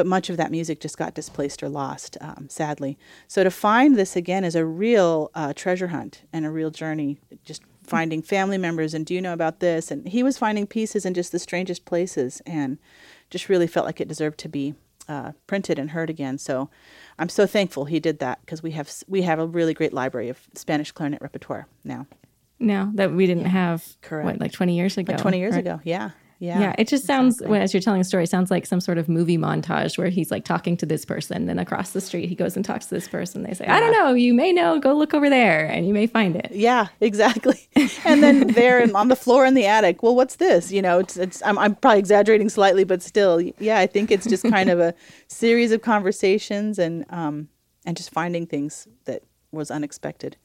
but 0.00 0.06
much 0.06 0.30
of 0.30 0.38
that 0.38 0.50
music 0.50 0.80
just 0.80 0.96
got 0.96 1.12
displaced 1.12 1.62
or 1.62 1.68
lost, 1.68 2.16
um, 2.22 2.48
sadly. 2.48 2.96
So 3.28 3.44
to 3.44 3.50
find 3.50 3.98
this 3.98 4.16
again 4.16 4.44
is 4.44 4.54
a 4.54 4.64
real 4.64 5.30
uh, 5.34 5.52
treasure 5.52 5.88
hunt 5.88 6.22
and 6.32 6.46
a 6.46 6.50
real 6.50 6.70
journey, 6.70 7.18
just 7.44 7.60
finding 7.82 8.22
family 8.22 8.56
members 8.56 8.94
and 8.94 9.04
do 9.04 9.12
you 9.12 9.20
know 9.20 9.34
about 9.34 9.60
this? 9.60 9.90
And 9.90 10.08
he 10.08 10.22
was 10.22 10.38
finding 10.38 10.66
pieces 10.66 11.04
in 11.04 11.12
just 11.12 11.32
the 11.32 11.38
strangest 11.38 11.84
places 11.84 12.40
and 12.46 12.78
just 13.28 13.50
really 13.50 13.66
felt 13.66 13.84
like 13.84 14.00
it 14.00 14.08
deserved 14.08 14.38
to 14.38 14.48
be 14.48 14.72
uh, 15.06 15.32
printed 15.46 15.78
and 15.78 15.90
heard 15.90 16.08
again. 16.08 16.38
So 16.38 16.70
I'm 17.18 17.28
so 17.28 17.46
thankful 17.46 17.84
he 17.84 18.00
did 18.00 18.20
that 18.20 18.40
because 18.40 18.62
we 18.62 18.70
have 18.70 18.90
we 19.06 19.20
have 19.20 19.38
a 19.38 19.46
really 19.46 19.74
great 19.74 19.92
library 19.92 20.30
of 20.30 20.38
Spanish 20.54 20.92
clarinet 20.92 21.20
repertoire 21.20 21.66
now. 21.84 22.06
Now 22.58 22.90
that 22.94 23.12
we 23.12 23.26
didn't 23.26 23.42
yeah. 23.42 23.48
have 23.50 23.84
correct 24.00 24.24
what, 24.24 24.40
like 24.40 24.52
20 24.52 24.74
years 24.74 24.96
ago. 24.96 25.12
Like 25.12 25.20
20 25.20 25.38
years 25.38 25.52
right? 25.52 25.60
ago, 25.60 25.78
yeah. 25.84 26.12
Yeah. 26.40 26.58
Yeah. 26.58 26.74
It 26.78 26.88
just 26.88 27.04
sounds, 27.04 27.34
exactly. 27.36 27.58
as 27.60 27.74
you're 27.74 27.82
telling 27.82 28.00
a 28.00 28.04
story, 28.04 28.26
sounds 28.26 28.50
like 28.50 28.64
some 28.64 28.80
sort 28.80 28.96
of 28.96 29.10
movie 29.10 29.36
montage 29.36 29.98
where 29.98 30.08
he's 30.08 30.30
like 30.30 30.46
talking 30.46 30.74
to 30.78 30.86
this 30.86 31.04
person. 31.04 31.44
Then 31.44 31.58
across 31.58 31.92
the 31.92 32.00
street, 32.00 32.30
he 32.30 32.34
goes 32.34 32.56
and 32.56 32.64
talks 32.64 32.86
to 32.86 32.94
this 32.94 33.06
person. 33.06 33.42
They 33.42 33.52
say, 33.52 33.66
yeah. 33.66 33.76
I 33.76 33.80
don't 33.80 33.92
know. 33.92 34.14
You 34.14 34.32
may 34.32 34.50
know. 34.50 34.80
Go 34.80 34.94
look 34.96 35.12
over 35.12 35.28
there 35.28 35.66
and 35.66 35.86
you 35.86 35.92
may 35.92 36.06
find 36.06 36.34
it. 36.34 36.48
Yeah, 36.50 36.88
exactly. 37.00 37.68
and 38.06 38.22
then 38.22 38.46
there 38.54 38.88
on 38.96 39.08
the 39.08 39.16
floor 39.16 39.44
in 39.44 39.52
the 39.52 39.66
attic, 39.66 40.02
well, 40.02 40.16
what's 40.16 40.36
this? 40.36 40.72
You 40.72 40.80
know, 40.80 40.98
it's, 41.00 41.18
it's 41.18 41.42
I'm, 41.44 41.58
I'm 41.58 41.74
probably 41.74 41.98
exaggerating 41.98 42.48
slightly, 42.48 42.84
but 42.84 43.02
still, 43.02 43.40
yeah, 43.40 43.78
I 43.78 43.86
think 43.86 44.10
it's 44.10 44.26
just 44.26 44.44
kind 44.44 44.70
of 44.70 44.80
a 44.80 44.94
series 45.28 45.72
of 45.72 45.82
conversations 45.82 46.78
and, 46.78 47.04
um, 47.10 47.48
and 47.84 47.98
just 47.98 48.10
finding 48.10 48.46
things 48.46 48.88
that 49.04 49.24
was 49.52 49.70
unexpected. 49.70 50.38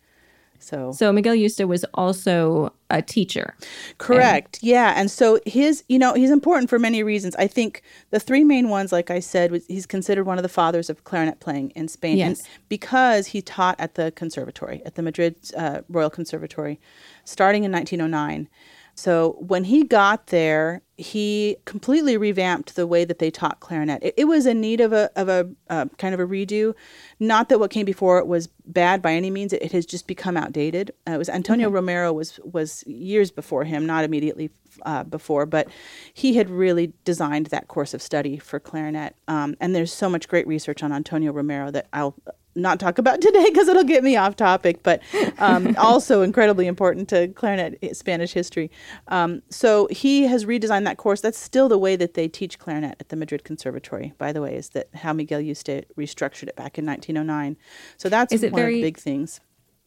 So, 0.60 0.92
so 0.92 1.12
Miguel 1.12 1.36
Yuste 1.36 1.68
was 1.68 1.86
also 1.94 2.74
a 2.90 3.02
teacher. 3.02 3.56
Correct. 3.98 4.60
And 4.62 4.70
yeah, 4.70 4.94
and 4.96 5.10
so 5.10 5.40
his, 5.46 5.84
you 5.90 6.00
know, 6.00 6.14
he's 6.14 6.32
important 6.32 6.70
for 6.70 6.80
many 6.80 7.04
reasons. 7.04 7.36
I 7.36 7.48
think 7.48 7.82
the 8.12 8.20
three 8.20 8.44
main 8.44 8.70
ones, 8.70 8.92
like 8.92 9.12
I 9.12 9.20
said, 9.20 9.52
was 9.52 9.66
he's 9.68 9.86
considered 9.86 10.26
one 10.26 10.38
of 10.38 10.44
the 10.44 10.50
fathers 10.50 10.90
of 10.90 11.04
clarinet 11.04 11.40
playing 11.40 11.72
in 11.72 11.88
Spain, 11.88 12.18
yes. 12.18 12.40
and 12.40 12.48
because 12.70 13.28
he 13.28 13.42
taught 13.42 13.76
at 13.80 13.96
the 13.96 14.12
conservatory, 14.12 14.82
at 14.86 14.96
the 14.96 15.02
Madrid 15.02 15.36
uh, 15.58 15.82
Royal 15.90 16.10
Conservatory, 16.10 16.80
starting 17.24 17.64
in 17.64 17.72
1909. 17.72 18.50
So 18.96 19.36
when 19.40 19.66
he 19.66 19.84
got 19.84 20.28
there, 20.28 20.82
he 20.98 21.58
completely 21.66 22.16
revamped 22.16 22.76
the 22.76 22.88
way 22.88 23.04
that 23.04 23.20
they 23.20 23.30
taught 23.30 23.60
clarinet. 23.60 24.02
It, 24.02 24.14
it 24.16 24.26
was 24.26 24.46
in 24.46 24.62
need 24.62 24.80
of 24.80 24.94
a 24.94 25.12
of 25.18 25.28
a 25.28 25.50
uh, 25.70 25.86
kind 25.98 26.14
of 26.14 26.22
a 26.22 26.26
redo. 26.26 26.74
Not 27.20 27.50
that 27.50 27.60
what 27.60 27.72
came 27.72 27.86
before 27.86 28.18
it 28.20 28.28
was 28.28 28.48
bad 28.66 29.02
by 29.02 29.14
any 29.14 29.30
means. 29.30 29.52
It, 29.52 29.62
it 29.62 29.74
has 29.74 29.86
just 29.86 30.08
become 30.08 30.38
outdated. 30.38 30.92
Uh, 31.08 31.12
it 31.12 31.18
was 31.18 31.28
Antonio 31.28 31.68
okay. 31.68 31.76
Romero 31.76 32.14
was 32.14 32.40
was 32.46 32.86
years 32.88 33.32
before 33.32 33.66
him, 33.66 33.86
not 33.86 34.06
immediately 34.06 34.50
uh, 34.84 35.04
before, 35.04 35.46
but 35.46 35.68
he 36.14 36.36
had 36.36 36.50
really 36.50 36.94
designed 37.04 37.48
that 37.48 37.68
course 37.68 37.94
of 37.94 38.02
study 38.02 38.38
for 38.38 38.62
clarinet. 38.62 39.16
Um, 39.28 39.58
and 39.60 39.76
there's 39.76 39.92
so 39.92 40.10
much 40.10 40.30
great 40.30 40.48
research 40.48 40.82
on 40.82 40.94
Antonio 40.94 41.34
Romero 41.34 41.70
that 41.72 41.88
I'll 41.92 42.16
not 42.56 42.80
talk 42.80 42.98
about 42.98 43.22
today 43.22 43.46
because 43.46 43.68
it'll 43.68 43.84
get 43.84 44.04
me 44.04 44.16
off 44.16 44.36
topic, 44.36 44.84
but 44.84 45.02
um, 45.40 45.76
also 45.78 46.22
incredibly 46.22 46.68
important 46.68 47.10
to 47.10 47.28
clarinet 47.30 47.96
Spanish 47.96 48.34
history. 48.34 48.72
Um, 49.08 49.42
so 49.50 49.88
he 49.92 50.24
has 50.24 50.46
redesigned 50.46 50.86
that 50.86 50.98
course. 50.98 51.22
That's 51.22 51.40
still 51.40 51.70
the 51.70 51.78
way 51.78 51.96
that 51.96 52.14
they 52.14 52.28
teach 52.28 52.60
clarinet 52.60 52.96
at 53.00 53.10
the 53.10 53.16
Madrid 53.16 53.44
Conservatory, 53.44 54.14
by 54.18 54.32
the 54.32 54.42
way, 54.42 54.56
is 54.56 54.70
that 54.70 54.90
how 54.94 55.14
Miguel 55.14 55.42
Yuste 55.42 55.86
restructured 55.98 56.48
it 56.48 56.56
back 56.56 56.78
in 56.78 56.86
1909. 56.86 57.58
So 57.98 58.10
that's 58.10 58.34
one 58.34 58.52
very, 58.52 58.76
of 58.76 58.78
the 58.78 58.82
big 58.82 58.98
things. 58.98 59.42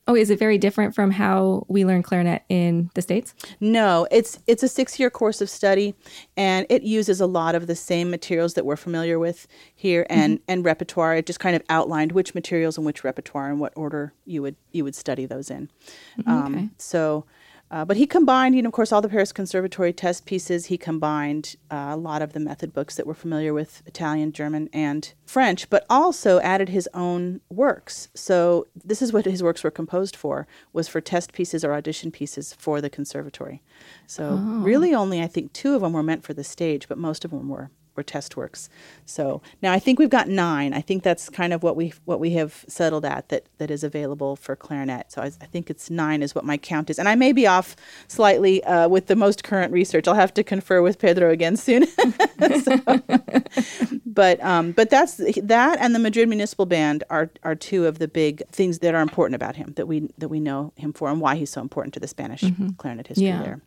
Oh, 0.08 0.16
is 0.16 0.30
it 0.30 0.38
very 0.38 0.56
different 0.56 0.94
from 0.94 1.10
how 1.10 1.66
we 1.68 1.84
learn 1.84 2.02
clarinet 2.02 2.42
in 2.48 2.90
the 2.94 3.02
states? 3.02 3.34
No, 3.60 4.08
it's 4.10 4.38
it's 4.46 4.62
a 4.62 4.68
six-year 4.68 5.10
course 5.10 5.42
of 5.42 5.50
study, 5.50 5.94
and 6.34 6.66
it 6.70 6.82
uses 6.82 7.20
a 7.20 7.26
lot 7.26 7.54
of 7.54 7.66
the 7.66 7.76
same 7.76 8.10
materials 8.10 8.54
that 8.54 8.64
we're 8.64 8.76
familiar 8.76 9.18
with 9.18 9.46
here 9.74 10.06
and 10.08 10.38
mm-hmm. 10.38 10.50
and 10.50 10.64
repertoire. 10.64 11.14
It 11.14 11.26
just 11.26 11.40
kind 11.40 11.54
of 11.54 11.62
outlined 11.68 12.12
which 12.12 12.34
materials 12.34 12.78
and 12.78 12.86
which 12.86 13.04
repertoire 13.04 13.50
and 13.50 13.60
what 13.60 13.74
order 13.76 14.14
you 14.24 14.40
would 14.40 14.56
you 14.72 14.82
would 14.82 14.94
study 14.94 15.26
those 15.26 15.50
in. 15.50 15.68
Mm-hmm. 16.18 16.30
Um, 16.30 16.54
okay. 16.54 16.68
So 16.78 17.26
uh, 17.70 17.84
but 17.84 17.96
he 17.96 18.06
combined, 18.06 18.54
you 18.54 18.62
know, 18.62 18.68
of 18.68 18.72
course, 18.72 18.92
all 18.92 19.02
the 19.02 19.08
Paris 19.08 19.32
Conservatory 19.32 19.92
test 19.92 20.24
pieces. 20.24 20.66
He 20.66 20.78
combined 20.78 21.56
uh, 21.70 21.90
a 21.90 21.96
lot 21.96 22.22
of 22.22 22.32
the 22.32 22.40
method 22.40 22.72
books 22.72 22.96
that 22.96 23.06
we're 23.06 23.14
familiar 23.14 23.52
with 23.52 23.82
Italian, 23.86 24.32
German, 24.32 24.70
and 24.72 25.12
French, 25.26 25.68
but 25.68 25.84
also 25.90 26.40
added 26.40 26.70
his 26.70 26.88
own 26.94 27.40
works. 27.50 28.08
So 28.14 28.66
this 28.74 29.02
is 29.02 29.12
what 29.12 29.26
his 29.26 29.42
works 29.42 29.62
were 29.62 29.70
composed 29.70 30.16
for: 30.16 30.46
was 30.72 30.88
for 30.88 31.00
test 31.00 31.32
pieces 31.32 31.62
or 31.64 31.74
audition 31.74 32.10
pieces 32.10 32.54
for 32.54 32.80
the 32.80 32.90
conservatory. 32.90 33.62
So 34.06 34.38
oh. 34.40 34.60
really, 34.60 34.94
only 34.94 35.22
I 35.22 35.26
think 35.26 35.52
two 35.52 35.74
of 35.74 35.82
them 35.82 35.92
were 35.92 36.02
meant 36.02 36.24
for 36.24 36.32
the 36.32 36.44
stage, 36.44 36.88
but 36.88 36.96
most 36.96 37.24
of 37.24 37.32
them 37.32 37.48
were 37.48 37.70
or 37.98 38.02
test 38.02 38.36
works. 38.36 38.68
So 39.04 39.42
now 39.60 39.72
I 39.72 39.78
think 39.78 39.98
we've 39.98 40.08
got 40.08 40.28
nine. 40.28 40.72
I 40.72 40.80
think 40.80 41.02
that's 41.02 41.28
kind 41.28 41.52
of 41.52 41.62
what 41.62 41.76
we 41.76 41.92
what 42.04 42.20
we 42.20 42.30
have 42.32 42.64
settled 42.68 43.04
at 43.04 43.28
that 43.28 43.46
that 43.58 43.70
is 43.70 43.82
available 43.82 44.36
for 44.36 44.54
clarinet. 44.56 45.10
So 45.12 45.22
I, 45.22 45.26
I 45.26 45.46
think 45.46 45.68
it's 45.68 45.90
nine 45.90 46.22
is 46.22 46.34
what 46.34 46.44
my 46.44 46.56
count 46.56 46.90
is, 46.90 46.98
and 46.98 47.08
I 47.08 47.14
may 47.14 47.32
be 47.32 47.46
off 47.46 47.76
slightly 48.06 48.62
uh, 48.64 48.88
with 48.88 49.06
the 49.06 49.16
most 49.16 49.44
current 49.44 49.72
research. 49.72 50.06
I'll 50.06 50.14
have 50.14 50.34
to 50.34 50.44
confer 50.44 50.80
with 50.80 50.98
Pedro 50.98 51.30
again 51.30 51.56
soon. 51.56 51.86
so, 52.62 53.02
but 54.06 54.42
um, 54.42 54.72
but 54.72 54.90
that's 54.90 55.16
that, 55.42 55.78
and 55.80 55.94
the 55.94 55.98
Madrid 55.98 56.28
Municipal 56.28 56.66
Band 56.66 57.04
are 57.10 57.30
are 57.42 57.54
two 57.54 57.86
of 57.86 57.98
the 57.98 58.08
big 58.08 58.42
things 58.50 58.78
that 58.80 58.94
are 58.94 59.02
important 59.02 59.34
about 59.34 59.56
him 59.56 59.72
that 59.76 59.86
we 59.86 60.08
that 60.18 60.28
we 60.28 60.40
know 60.40 60.72
him 60.76 60.92
for, 60.92 61.10
and 61.10 61.20
why 61.20 61.34
he's 61.36 61.50
so 61.50 61.60
important 61.60 61.94
to 61.94 62.00
the 62.00 62.08
Spanish 62.08 62.42
mm-hmm. 62.42 62.70
clarinet 62.78 63.08
history 63.08 63.26
yeah. 63.26 63.42
there. 63.42 63.62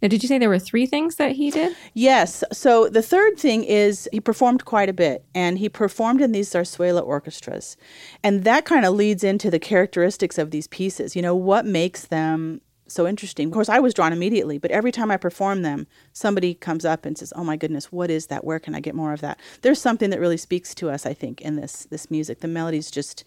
Now, 0.00 0.08
did 0.08 0.22
you 0.22 0.28
say 0.28 0.38
there 0.38 0.48
were 0.48 0.58
three 0.58 0.86
things 0.86 1.16
that 1.16 1.32
he 1.32 1.50
did? 1.50 1.76
Yes. 1.94 2.44
So 2.52 2.88
the 2.88 3.02
third 3.02 3.38
thing 3.38 3.64
is 3.64 4.08
he 4.12 4.20
performed 4.20 4.64
quite 4.64 4.88
a 4.88 4.92
bit, 4.92 5.24
and 5.34 5.58
he 5.58 5.68
performed 5.68 6.20
in 6.20 6.32
these 6.32 6.50
zarzuela 6.50 7.02
orchestras. 7.04 7.76
And 8.22 8.44
that 8.44 8.64
kind 8.64 8.84
of 8.84 8.94
leads 8.94 9.24
into 9.24 9.50
the 9.50 9.58
characteristics 9.58 10.38
of 10.38 10.50
these 10.50 10.66
pieces. 10.66 11.16
You 11.16 11.22
know, 11.22 11.34
what 11.34 11.66
makes 11.66 12.06
them 12.06 12.60
so 12.88 13.06
interesting? 13.06 13.48
Of 13.48 13.54
course, 13.54 13.68
I 13.68 13.78
was 13.80 13.94
drawn 13.94 14.12
immediately, 14.12 14.58
but 14.58 14.70
every 14.70 14.92
time 14.92 15.10
I 15.10 15.16
perform 15.16 15.62
them, 15.62 15.86
somebody 16.12 16.54
comes 16.54 16.84
up 16.84 17.06
and 17.06 17.16
says, 17.16 17.32
"Oh 17.34 17.44
my 17.44 17.56
goodness, 17.56 17.90
what 17.90 18.10
is 18.10 18.26
that? 18.26 18.44
Where 18.44 18.58
can 18.58 18.74
I 18.74 18.80
get 18.80 18.94
more 18.94 19.12
of 19.12 19.20
that?" 19.22 19.40
There's 19.62 19.80
something 19.80 20.10
that 20.10 20.20
really 20.20 20.36
speaks 20.36 20.74
to 20.76 20.90
us, 20.90 21.06
I 21.06 21.14
think, 21.14 21.40
in 21.40 21.56
this 21.56 21.86
this 21.90 22.10
music. 22.10 22.40
The 22.40 22.48
melodies 22.48 22.90
just 22.90 23.24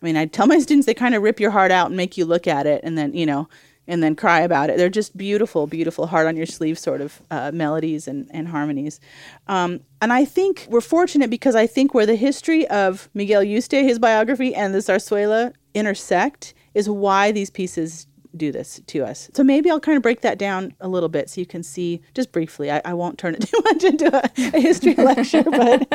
I 0.00 0.06
mean, 0.06 0.16
I 0.16 0.26
tell 0.26 0.46
my 0.46 0.58
students 0.60 0.86
they 0.86 0.94
kind 0.94 1.14
of 1.14 1.22
rip 1.22 1.40
your 1.40 1.50
heart 1.50 1.70
out 1.70 1.88
and 1.88 1.96
make 1.96 2.16
you 2.16 2.24
look 2.24 2.46
at 2.46 2.66
it 2.66 2.80
and 2.84 2.96
then, 2.96 3.14
you 3.14 3.26
know, 3.26 3.48
and 3.88 4.02
then 4.02 4.14
cry 4.14 4.40
about 4.42 4.70
it. 4.70 4.76
They're 4.76 4.90
just 4.90 5.16
beautiful, 5.16 5.66
beautiful, 5.66 6.06
heart 6.06 6.26
on 6.26 6.36
your 6.36 6.46
sleeve 6.46 6.78
sort 6.78 7.00
of 7.00 7.22
uh, 7.30 7.50
melodies 7.52 8.06
and, 8.06 8.30
and 8.30 8.46
harmonies. 8.46 9.00
Um, 9.48 9.80
and 10.00 10.12
I 10.12 10.24
think 10.24 10.66
we're 10.70 10.82
fortunate 10.82 11.30
because 11.30 11.56
I 11.56 11.66
think 11.66 11.94
where 11.94 12.06
the 12.06 12.14
history 12.14 12.68
of 12.68 13.08
Miguel 13.14 13.42
Yuste, 13.42 13.82
his 13.82 13.98
biography, 13.98 14.54
and 14.54 14.74
the 14.74 14.78
zarzuela 14.78 15.54
intersect 15.74 16.54
is 16.74 16.88
why 16.88 17.32
these 17.32 17.50
pieces 17.50 18.06
do 18.38 18.52
this 18.52 18.80
to 18.86 19.04
us. 19.04 19.30
So 19.34 19.42
maybe 19.44 19.70
I'll 19.70 19.80
kind 19.80 19.96
of 19.96 20.02
break 20.02 20.22
that 20.22 20.38
down 20.38 20.74
a 20.80 20.88
little 20.88 21.08
bit 21.08 21.28
so 21.28 21.40
you 21.40 21.46
can 21.46 21.62
see 21.62 22.00
just 22.14 22.32
briefly. 22.32 22.70
I, 22.70 22.80
I 22.84 22.94
won't 22.94 23.18
turn 23.18 23.34
it 23.34 23.40
too 23.48 23.60
much 23.64 23.84
into 23.84 24.06
a, 24.16 24.30
a 24.56 24.60
history 24.60 24.94
lecture, 24.98 25.42
but 25.42 25.86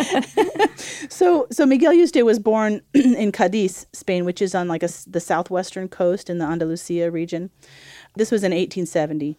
so 1.10 1.48
so 1.52 1.66
Miguel 1.66 1.94
Yuste 1.94 2.24
was 2.24 2.40
born 2.40 2.82
in 2.94 3.32
Cadiz, 3.32 3.88
Spain, 3.94 4.26
which 4.26 4.42
is 4.42 4.54
on 4.54 4.68
like 4.68 4.84
a, 4.84 4.90
the 5.08 5.20
southwestern 5.20 5.88
coast 5.88 6.30
in 6.30 6.38
the 6.38 6.46
Andalusia 6.46 7.10
region. 7.10 7.50
This 8.16 8.32
was 8.32 8.44
in 8.44 8.52
1870. 8.52 9.38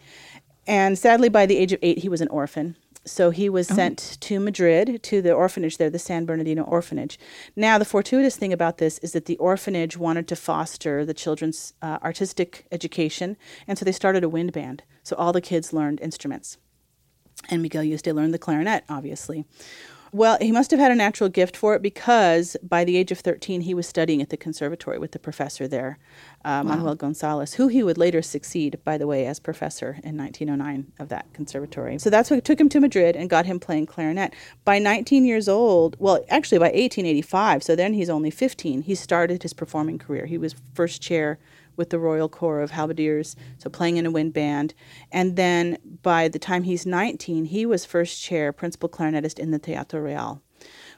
And 0.66 0.98
sadly, 0.98 1.28
by 1.28 1.46
the 1.46 1.58
age 1.58 1.72
of 1.72 1.78
eight, 1.82 1.98
he 1.98 2.08
was 2.08 2.20
an 2.20 2.28
orphan. 2.28 2.76
So 3.06 3.30
he 3.30 3.48
was 3.48 3.70
oh. 3.70 3.74
sent 3.74 4.16
to 4.20 4.40
Madrid 4.40 5.02
to 5.02 5.20
the 5.20 5.32
orphanage 5.32 5.76
there, 5.76 5.90
the 5.90 5.98
San 5.98 6.24
Bernardino 6.24 6.62
orphanage. 6.62 7.18
Now, 7.54 7.78
the 7.78 7.84
fortuitous 7.84 8.36
thing 8.36 8.52
about 8.52 8.78
this 8.78 8.98
is 8.98 9.12
that 9.12 9.26
the 9.26 9.36
orphanage 9.36 9.96
wanted 9.96 10.26
to 10.28 10.36
foster 10.36 11.04
the 11.04 11.14
children's 11.14 11.74
uh, 11.82 11.98
artistic 12.02 12.66
education, 12.72 13.36
and 13.66 13.78
so 13.78 13.84
they 13.84 13.92
started 13.92 14.24
a 14.24 14.28
wind 14.28 14.52
band. 14.52 14.82
So 15.02 15.16
all 15.16 15.32
the 15.32 15.40
kids 15.40 15.72
learned 15.72 16.00
instruments. 16.00 16.56
And 17.50 17.60
Miguel 17.62 17.84
Yuste 17.84 18.14
learned 18.14 18.32
the 18.32 18.38
clarinet, 18.38 18.84
obviously. 18.88 19.44
Well, 20.14 20.38
he 20.40 20.52
must 20.52 20.70
have 20.70 20.78
had 20.78 20.92
a 20.92 20.94
natural 20.94 21.28
gift 21.28 21.56
for 21.56 21.74
it 21.74 21.82
because 21.82 22.56
by 22.62 22.84
the 22.84 22.96
age 22.96 23.10
of 23.10 23.18
13, 23.18 23.62
he 23.62 23.74
was 23.74 23.88
studying 23.88 24.22
at 24.22 24.28
the 24.28 24.36
conservatory 24.36 24.96
with 24.96 25.10
the 25.10 25.18
professor 25.18 25.66
there, 25.66 25.98
uh, 26.44 26.62
wow. 26.62 26.62
Manuel 26.62 26.94
Gonzalez, 26.94 27.54
who 27.54 27.66
he 27.66 27.82
would 27.82 27.98
later 27.98 28.22
succeed, 28.22 28.78
by 28.84 28.96
the 28.96 29.08
way, 29.08 29.26
as 29.26 29.40
professor 29.40 29.98
in 30.04 30.16
1909 30.16 30.92
of 31.00 31.08
that 31.08 31.26
conservatory. 31.32 31.98
So 31.98 32.10
that's 32.10 32.30
what 32.30 32.44
took 32.44 32.60
him 32.60 32.68
to 32.68 32.78
Madrid 32.78 33.16
and 33.16 33.28
got 33.28 33.46
him 33.46 33.58
playing 33.58 33.86
clarinet. 33.86 34.32
By 34.64 34.78
19 34.78 35.24
years 35.24 35.48
old, 35.48 35.96
well, 35.98 36.24
actually 36.28 36.58
by 36.58 36.66
1885, 36.66 37.64
so 37.64 37.74
then 37.74 37.94
he's 37.94 38.08
only 38.08 38.30
15, 38.30 38.82
he 38.82 38.94
started 38.94 39.42
his 39.42 39.52
performing 39.52 39.98
career. 39.98 40.26
He 40.26 40.38
was 40.38 40.54
first 40.74 41.02
chair 41.02 41.40
with 41.76 41.90
the 41.90 41.98
Royal 41.98 42.28
Corps 42.28 42.60
of 42.60 42.70
Halberdiers, 42.70 43.36
so 43.58 43.70
playing 43.70 43.96
in 43.96 44.06
a 44.06 44.10
wind 44.10 44.32
band. 44.32 44.74
And 45.12 45.36
then 45.36 45.78
by 46.02 46.28
the 46.28 46.38
time 46.38 46.62
he's 46.64 46.86
19, 46.86 47.46
he 47.46 47.66
was 47.66 47.84
first 47.84 48.22
chair, 48.22 48.52
principal 48.52 48.88
clarinetist 48.88 49.38
in 49.38 49.50
the 49.50 49.58
Teatro 49.58 50.00
Real, 50.00 50.42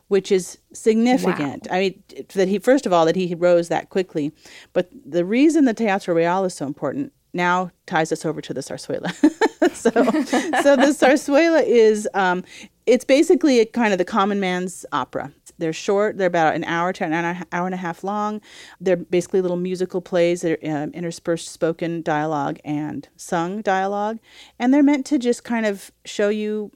which 0.09 0.31
is 0.31 0.59
significant. 0.73 1.67
Wow. 1.71 1.77
I 1.77 1.81
mean, 1.81 2.03
that 2.35 2.49
he, 2.49 2.59
first 2.59 2.87
of 2.87 2.93
all, 2.93 3.07
that 3.07 3.17
he 3.17 3.35
rose 3.35 3.69
that 3.69 3.91
quickly. 3.91 4.33
But 4.73 4.91
the 5.05 5.25
reason 5.25 5.65
the 5.65 5.75
Teatro 5.75 6.15
Real 6.15 6.45
is 6.45 6.55
so 6.55 6.67
important 6.67 7.13
now 7.33 7.71
ties 7.87 8.11
us 8.11 8.25
over 8.25 8.41
to 8.41 8.55
the 8.55 8.61
zarzuela. 8.61 9.13
so, 9.75 9.91
so 9.91 10.77
the 10.77 10.93
zarzuela 10.99 11.63
is, 11.65 12.09
um, 12.15 12.43
it's 12.87 13.05
basically 13.05 13.61
a 13.61 13.67
kind 13.67 13.93
of 13.93 13.99
the 13.99 14.05
common 14.05 14.41
man's 14.41 14.87
opera. 14.93 15.33
They're 15.59 15.73
short. 15.73 16.19
They're 16.19 16.27
about 16.27 16.55
an 16.55 16.65
hour 16.65 16.93
to 16.93 17.05
an 17.05 17.13
hour 17.53 17.67
and 17.67 17.75
a 17.75 17.79
half 17.79 18.05
long. 18.05 18.41
They're 18.81 18.97
basically 18.97 19.41
little 19.41 19.57
musical 19.57 20.01
plays 20.01 20.43
that 20.43 20.63
are 20.63 20.83
um, 20.85 20.91
interspersed 20.91 21.49
spoken 21.49 22.03
dialogue 22.03 22.59
and 22.65 23.09
sung 23.17 23.63
dialogue, 23.63 24.19
and 24.59 24.73
they're 24.73 24.83
meant 24.83 25.07
to 25.07 25.19
just 25.19 25.45
kind 25.45 25.67
of 25.67 25.91
show 26.05 26.29
you 26.29 26.71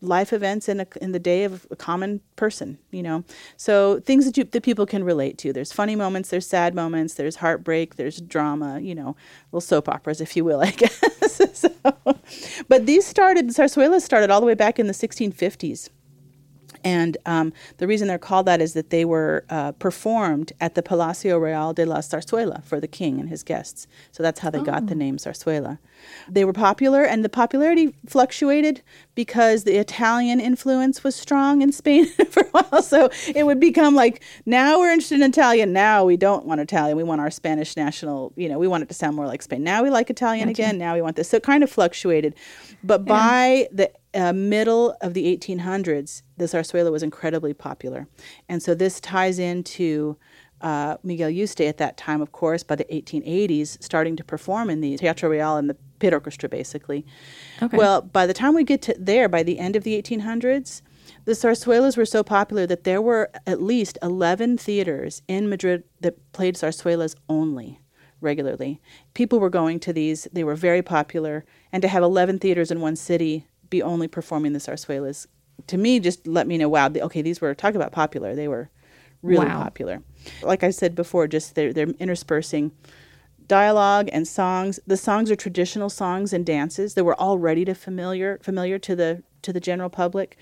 life 0.00 0.32
events 0.32 0.68
in 0.68 0.80
a, 0.80 0.86
in 1.00 1.12
the 1.12 1.18
day 1.18 1.44
of 1.44 1.66
a 1.70 1.76
common 1.76 2.20
person. 2.36 2.78
You 2.90 3.02
know, 3.02 3.24
so 3.56 4.00
things 4.00 4.26
that 4.26 4.36
you 4.36 4.44
that 4.44 4.62
people 4.62 4.86
can 4.86 5.04
relate 5.04 5.38
to. 5.38 5.52
There's 5.52 5.72
funny 5.72 5.96
moments. 5.96 6.28
There's 6.28 6.46
sad 6.46 6.74
moments. 6.74 7.14
There's 7.14 7.36
heartbreak. 7.36 7.96
There's 7.96 8.20
drama. 8.20 8.80
You 8.80 8.94
know, 8.94 9.16
little 9.52 9.60
soap 9.60 9.88
operas, 9.88 10.20
if 10.20 10.36
you 10.36 10.44
will, 10.44 10.60
I 10.60 10.70
guess. 10.72 11.00
so, 11.54 11.70
but 12.68 12.86
these 12.86 13.06
started. 13.06 13.48
Zarzuela 13.48 14.00
started 14.00 14.30
all 14.30 14.40
the 14.40 14.46
way 14.46 14.54
back 14.54 14.78
in 14.78 14.86
the 14.86 14.92
1650s. 14.92 15.88
And 16.86 17.16
um, 17.26 17.52
the 17.78 17.88
reason 17.88 18.06
they're 18.06 18.16
called 18.16 18.46
that 18.46 18.60
is 18.60 18.74
that 18.74 18.90
they 18.90 19.04
were 19.04 19.44
uh, 19.50 19.72
performed 19.72 20.52
at 20.60 20.76
the 20.76 20.84
Palacio 20.84 21.36
Real 21.36 21.72
de 21.72 21.84
la 21.84 21.96
Zarzuela 21.96 22.62
for 22.62 22.78
the 22.78 22.86
king 22.86 23.18
and 23.18 23.28
his 23.28 23.42
guests. 23.42 23.88
So 24.12 24.22
that's 24.22 24.38
how 24.38 24.50
they 24.50 24.60
oh. 24.60 24.64
got 24.64 24.86
the 24.86 24.94
oh. 24.94 24.98
name 24.98 25.16
Zarzuela. 25.16 25.78
They 26.28 26.44
were 26.44 26.52
popular, 26.52 27.02
and 27.02 27.24
the 27.24 27.28
popularity 27.28 27.92
fluctuated 28.06 28.82
because 29.16 29.64
the 29.64 29.76
Italian 29.78 30.38
influence 30.38 31.02
was 31.02 31.16
strong 31.16 31.60
in 31.60 31.72
Spain 31.72 32.06
for 32.30 32.44
a 32.44 32.48
while. 32.50 32.82
So 32.82 33.10
it 33.34 33.44
would 33.44 33.58
become 33.58 33.96
like, 33.96 34.22
now 34.44 34.78
we're 34.78 34.92
interested 34.92 35.16
in 35.16 35.28
Italian. 35.28 35.72
Now 35.72 36.04
we 36.04 36.16
don't 36.16 36.46
want 36.46 36.60
Italian. 36.60 36.96
We 36.96 37.02
want 37.02 37.20
our 37.20 37.32
Spanish 37.32 37.76
national, 37.76 38.32
you 38.36 38.48
know, 38.48 38.60
we 38.60 38.68
want 38.68 38.84
it 38.84 38.88
to 38.90 38.94
sound 38.94 39.16
more 39.16 39.26
like 39.26 39.42
Spain. 39.42 39.64
Now 39.64 39.82
we 39.82 39.90
like 39.90 40.08
Italian 40.08 40.46
gotcha. 40.46 40.62
again. 40.62 40.78
Now 40.78 40.94
we 40.94 41.02
want 41.02 41.16
this. 41.16 41.30
So 41.30 41.38
it 41.38 41.42
kind 41.42 41.64
of 41.64 41.70
fluctuated. 41.70 42.36
But 42.84 43.00
yeah. 43.00 43.06
by 43.08 43.68
the 43.72 43.90
uh, 44.16 44.32
middle 44.32 44.96
of 45.00 45.14
the 45.14 45.36
1800s, 45.36 46.22
the 46.36 46.46
zarzuela 46.46 46.90
was 46.90 47.02
incredibly 47.02 47.52
popular. 47.54 48.08
And 48.48 48.62
so 48.62 48.74
this 48.74 49.00
ties 49.00 49.38
into 49.38 50.16
uh, 50.60 50.96
Miguel 51.02 51.30
Yuste 51.30 51.68
at 51.68 51.78
that 51.78 51.96
time, 51.96 52.20
of 52.22 52.32
course, 52.32 52.62
by 52.62 52.76
the 52.76 52.84
1880s, 52.84 53.82
starting 53.82 54.16
to 54.16 54.24
perform 54.24 54.70
in 54.70 54.80
the 54.80 54.96
Teatro 54.96 55.28
Real 55.28 55.56
and 55.56 55.68
the 55.68 55.76
pit 55.98 56.14
orchestra, 56.14 56.48
basically. 56.48 57.04
Okay. 57.62 57.76
Well, 57.76 58.02
by 58.02 58.26
the 58.26 58.34
time 58.34 58.54
we 58.54 58.64
get 58.64 58.82
to 58.82 58.96
there, 58.98 59.28
by 59.28 59.42
the 59.42 59.58
end 59.58 59.76
of 59.76 59.84
the 59.84 60.00
1800s, 60.00 60.82
the 61.24 61.32
zarzuelas 61.32 61.96
were 61.96 62.06
so 62.06 62.22
popular 62.22 62.66
that 62.66 62.84
there 62.84 63.02
were 63.02 63.30
at 63.46 63.62
least 63.62 63.98
11 64.02 64.58
theaters 64.58 65.22
in 65.28 65.48
Madrid 65.48 65.84
that 66.00 66.32
played 66.32 66.56
zarzuelas 66.56 67.14
only 67.28 67.80
regularly. 68.20 68.80
People 69.14 69.38
were 69.38 69.50
going 69.50 69.78
to 69.80 69.92
these, 69.92 70.26
they 70.32 70.44
were 70.44 70.54
very 70.54 70.82
popular, 70.82 71.44
and 71.70 71.82
to 71.82 71.88
have 71.88 72.02
11 72.02 72.38
theaters 72.38 72.70
in 72.70 72.80
one 72.80 72.96
city 72.96 73.46
be 73.70 73.82
only 73.82 74.08
performing 74.08 74.52
the 74.52 74.58
zarzuelas 74.58 75.26
to 75.66 75.76
me 75.76 76.00
just 76.00 76.26
let 76.26 76.46
me 76.46 76.58
know 76.58 76.68
wow 76.68 76.90
okay 76.96 77.22
these 77.22 77.40
were 77.40 77.54
talk 77.54 77.74
about 77.74 77.92
popular 77.92 78.34
they 78.34 78.48
were 78.48 78.70
really 79.22 79.46
wow. 79.46 79.62
popular. 79.62 80.02
Like 80.42 80.62
i 80.62 80.70
said 80.70 80.94
before 80.94 81.26
just 81.26 81.54
they're, 81.54 81.72
they're 81.72 81.88
interspersing 81.98 82.72
dialogue 83.46 84.08
and 84.12 84.26
songs. 84.26 84.80
The 84.86 84.96
songs 84.96 85.30
are 85.30 85.36
traditional 85.36 85.90
songs 85.90 86.32
and 86.32 86.44
dances 86.44 86.94
that 86.94 87.04
were 87.04 87.18
already 87.18 87.64
to 87.64 87.74
familiar 87.74 88.38
familiar 88.42 88.78
to 88.80 88.96
the 88.96 89.22
to 89.42 89.52
the 89.52 89.60
general 89.60 89.88
public. 89.88 90.36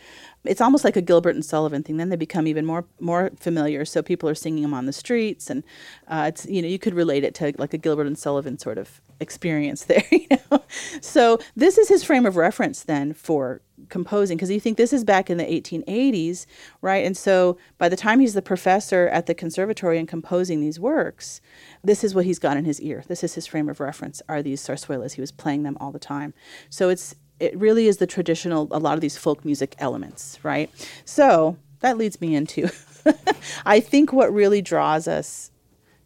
It's 0.44 0.60
almost 0.60 0.84
like 0.84 0.96
a 0.96 1.02
gilbert 1.02 1.34
and 1.34 1.44
sullivan 1.44 1.82
thing. 1.82 1.98
Then 1.98 2.08
they 2.08 2.16
become 2.16 2.46
even 2.46 2.64
more 2.64 2.86
more 3.00 3.30
familiar. 3.38 3.84
So 3.84 4.02
people 4.02 4.28
are 4.28 4.34
singing 4.34 4.62
them 4.62 4.74
on 4.74 4.86
the 4.86 4.92
streets 4.92 5.50
and 5.50 5.62
uh, 6.08 6.26
it's 6.28 6.46
you 6.46 6.62
know 6.62 6.68
you 6.68 6.78
could 6.78 6.94
relate 6.94 7.24
it 7.24 7.34
to 7.36 7.52
like 7.58 7.74
a 7.74 7.78
gilbert 7.78 8.06
and 8.06 8.18
sullivan 8.18 8.58
sort 8.58 8.78
of 8.78 9.00
experience 9.20 9.84
there 9.86 10.04
you 10.10 10.26
know? 10.30 10.62
So 11.00 11.38
this 11.56 11.78
is 11.78 11.88
his 11.88 12.04
frame 12.04 12.26
of 12.26 12.36
reference 12.36 12.82
then 12.84 13.12
for 13.12 13.60
composing 13.88 14.36
because 14.36 14.50
you 14.50 14.60
think 14.60 14.76
this 14.76 14.92
is 14.92 15.04
back 15.04 15.28
in 15.28 15.36
the 15.36 15.44
1880s 15.44 16.46
right? 16.80 17.04
And 17.04 17.16
so 17.16 17.58
by 17.78 17.88
the 17.88 17.96
time 17.96 18.20
he's 18.20 18.34
the 18.34 18.42
professor 18.42 19.08
at 19.08 19.26
the 19.26 19.34
conservatory 19.34 19.98
and 19.98 20.08
composing 20.08 20.60
these 20.60 20.80
works 20.80 21.40
this 21.82 22.04
is 22.04 22.14
what 22.14 22.24
he's 22.24 22.38
got 22.38 22.56
in 22.56 22.64
his 22.64 22.80
ear. 22.80 23.04
This 23.08 23.24
is 23.24 23.34
his 23.34 23.46
frame 23.46 23.68
of 23.68 23.80
reference 23.80 24.22
are 24.28 24.42
these 24.42 24.62
zarzuelas 24.62 25.12
he 25.12 25.20
was 25.20 25.32
playing 25.32 25.64
them 25.64 25.76
all 25.80 25.92
the 25.92 25.98
time. 25.98 26.34
So 26.70 26.88
it's 26.88 27.14
it 27.40 27.56
really 27.58 27.88
is 27.88 27.96
the 27.96 28.06
traditional 28.06 28.68
a 28.70 28.78
lot 28.78 28.94
of 28.94 29.00
these 29.00 29.16
folk 29.16 29.44
music 29.44 29.74
elements 29.78 30.38
right? 30.42 30.70
So 31.04 31.56
that 31.84 31.98
leads 31.98 32.18
me 32.18 32.34
into 32.34 32.70
i 33.66 33.78
think 33.78 34.10
what 34.10 34.32
really 34.32 34.62
draws 34.62 35.06
us 35.06 35.50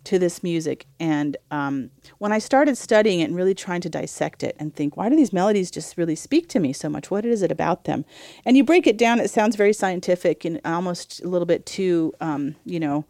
to 0.08 0.18
this 0.18 0.42
music. 0.42 0.86
And 0.98 1.36
um, 1.50 1.90
when 2.16 2.32
I 2.32 2.38
started 2.38 2.78
studying 2.78 3.20
it 3.20 3.24
and 3.24 3.36
really 3.36 3.54
trying 3.54 3.82
to 3.82 3.90
dissect 3.90 4.42
it 4.42 4.56
and 4.58 4.74
think, 4.74 4.96
why 4.96 5.10
do 5.10 5.16
these 5.16 5.34
melodies 5.34 5.70
just 5.70 5.98
really 5.98 6.14
speak 6.14 6.48
to 6.48 6.58
me 6.58 6.72
so 6.72 6.88
much? 6.88 7.10
What 7.10 7.26
is 7.26 7.42
it 7.42 7.52
about 7.52 7.84
them? 7.84 8.06
And 8.46 8.56
you 8.56 8.64
break 8.64 8.86
it 8.86 8.96
down, 8.96 9.20
it 9.20 9.30
sounds 9.30 9.54
very 9.54 9.74
scientific 9.74 10.46
and 10.46 10.60
almost 10.64 11.22
a 11.22 11.28
little 11.28 11.44
bit 11.44 11.66
too, 11.66 12.14
um, 12.22 12.56
you 12.64 12.80
know, 12.80 13.04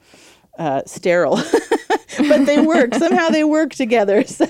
uh, 0.58 0.82
sterile. 0.86 1.40
but 2.18 2.46
they 2.46 2.60
work 2.60 2.94
somehow 2.94 3.28
they 3.28 3.44
work 3.44 3.72
together 3.74 4.24
so, 4.26 4.46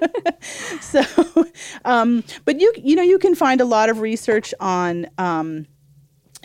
so 0.80 1.04
um, 1.84 2.24
but 2.46 2.58
you 2.58 2.72
you 2.76 2.96
know 2.96 3.02
you 3.02 3.18
can 3.18 3.34
find 3.34 3.60
a 3.60 3.66
lot 3.66 3.90
of 3.90 4.00
research 4.00 4.54
on 4.60 5.06
um, 5.18 5.66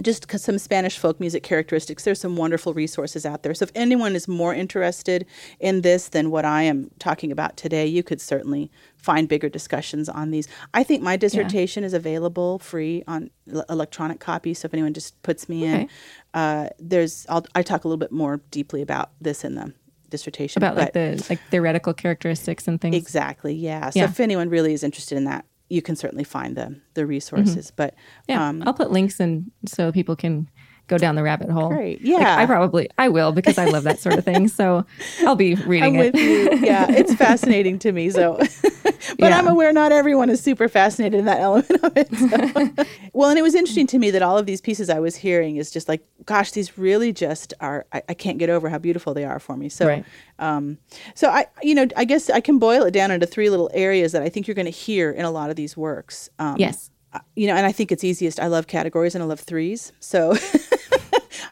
just 0.01 0.29
some 0.39 0.57
Spanish 0.57 0.97
folk 0.97 1.19
music 1.19 1.43
characteristics. 1.43 2.03
There's 2.03 2.19
some 2.19 2.35
wonderful 2.35 2.73
resources 2.73 3.25
out 3.25 3.43
there. 3.43 3.53
So 3.53 3.63
if 3.63 3.71
anyone 3.73 4.15
is 4.15 4.27
more 4.27 4.53
interested 4.53 5.25
in 5.59 5.81
this 5.81 6.09
than 6.09 6.29
what 6.29 6.45
I 6.45 6.63
am 6.63 6.91
talking 6.99 7.31
about 7.31 7.57
today, 7.57 7.85
you 7.87 8.03
could 8.03 8.21
certainly 8.21 8.71
find 8.95 9.27
bigger 9.27 9.49
discussions 9.49 10.09
on 10.09 10.31
these. 10.31 10.47
I 10.73 10.83
think 10.83 11.01
my 11.01 11.17
dissertation 11.17 11.83
yeah. 11.83 11.87
is 11.87 11.93
available 11.93 12.59
free 12.59 13.03
on 13.07 13.29
l- 13.51 13.65
electronic 13.69 14.19
copy. 14.19 14.53
So 14.53 14.67
if 14.67 14.73
anyone 14.73 14.93
just 14.93 15.21
puts 15.23 15.49
me 15.49 15.63
okay. 15.63 15.81
in, 15.81 15.89
uh, 16.33 16.69
there's 16.79 17.25
I'll, 17.29 17.45
I 17.55 17.63
talk 17.63 17.83
a 17.83 17.87
little 17.87 17.97
bit 17.97 18.11
more 18.11 18.41
deeply 18.51 18.81
about 18.81 19.11
this 19.19 19.43
in 19.43 19.55
the 19.55 19.73
dissertation 20.09 20.59
about 20.61 20.77
like 20.77 20.93
the 20.93 21.23
like 21.29 21.39
theoretical 21.49 21.93
characteristics 21.93 22.67
and 22.67 22.79
things. 22.79 22.95
Exactly. 22.95 23.53
Yeah. 23.53 23.89
So 23.89 23.99
yeah. 23.99 24.05
if 24.05 24.19
anyone 24.19 24.49
really 24.49 24.73
is 24.73 24.83
interested 24.83 25.17
in 25.17 25.25
that, 25.25 25.45
you 25.69 25.81
can 25.81 25.95
certainly 25.95 26.23
find 26.23 26.55
the 26.55 26.79
the 26.93 27.05
resources. 27.05 27.67
Mm-hmm. 27.67 27.75
But 27.75 27.95
yeah, 28.27 28.47
um, 28.47 28.63
I'll 28.65 28.73
put 28.73 28.91
links 28.91 29.19
in 29.19 29.51
so 29.65 29.91
people 29.91 30.15
can 30.15 30.49
go 30.87 30.97
down 30.97 31.15
the 31.15 31.23
rabbit 31.23 31.49
hole. 31.49 31.69
Great. 31.69 31.99
Like, 32.01 32.07
Yeah. 32.21 32.37
I 32.39 32.45
probably 32.45 32.89
I 32.97 33.09
will 33.09 33.31
because 33.31 33.57
I 33.57 33.65
love 33.65 33.83
that 33.83 33.99
sort 33.99 34.17
of 34.17 34.25
thing. 34.25 34.47
So 34.47 34.85
I'll 35.21 35.35
be 35.35 35.55
reading 35.67 35.95
I'm 35.97 36.01
it. 36.01 36.13
with 36.13 36.21
you. 36.21 36.57
Yeah, 36.65 36.85
it's 36.89 37.13
fascinating 37.13 37.77
to 37.79 37.91
me. 37.91 38.09
So, 38.09 38.37
but 38.83 38.95
Yeah. 39.19 39.37
I'm 39.37 39.47
aware 39.47 39.73
not 39.73 39.91
everyone 39.91 40.29
is 40.29 40.41
super 40.41 40.67
fascinated 40.67 41.19
in 41.19 41.25
that 41.25 41.39
element 41.39 41.83
of 41.83 41.91
it. 41.97 42.07
so. 42.15 42.85
well, 43.13 43.29
and 43.29 43.37
it 43.37 43.41
was 43.43 43.53
interesting 43.55 43.87
to 43.87 43.99
me 43.99 44.11
that 44.11 44.21
all 44.21 44.37
of 44.37 44.45
these 44.45 44.61
pieces 44.61 44.89
I 44.89 44.99
was 44.99 45.15
hearing 45.15 45.57
is 45.57 45.71
just 45.71 45.87
like, 45.89 46.01
gosh, 46.25 46.51
these 46.51 46.77
really 46.77 47.11
just 47.13 47.53
are. 47.59 47.85
I, 47.91 48.01
I 48.09 48.13
can't 48.13 48.37
get 48.37 48.49
over 48.49 48.69
how 48.69 48.77
beautiful 48.77 49.13
they 49.13 49.25
are 49.25 49.39
for 49.39 49.57
me. 49.57 49.69
So, 49.69 49.87
Right. 49.87 50.05
um, 50.39 50.77
so 51.15 51.29
I, 51.29 51.45
you 51.61 51.75
know, 51.75 51.87
I 51.95 52.05
guess 52.05 52.29
I 52.29 52.39
can 52.39 52.59
boil 52.59 52.83
it 52.83 52.91
down 52.91 53.11
into 53.11 53.25
three 53.25 53.49
little 53.49 53.69
areas 53.73 54.11
that 54.13 54.21
I 54.21 54.29
think 54.29 54.47
you're 54.47 54.55
going 54.55 54.65
to 54.65 54.71
hear 54.71 55.11
in 55.11 55.25
a 55.25 55.31
lot 55.31 55.49
of 55.49 55.55
these 55.55 55.75
works. 55.75 56.29
Um, 56.39 56.55
Yes. 56.57 56.89
you 57.35 57.47
know, 57.47 57.55
and 57.55 57.65
I 57.65 57.71
think 57.71 57.91
it's 57.91 58.03
easiest. 58.03 58.39
I 58.39 58.47
love 58.47 58.67
categories 58.67 59.15
and 59.15 59.23
I 59.23 59.27
love 59.27 59.39
threes. 59.39 59.91
So 59.99 60.35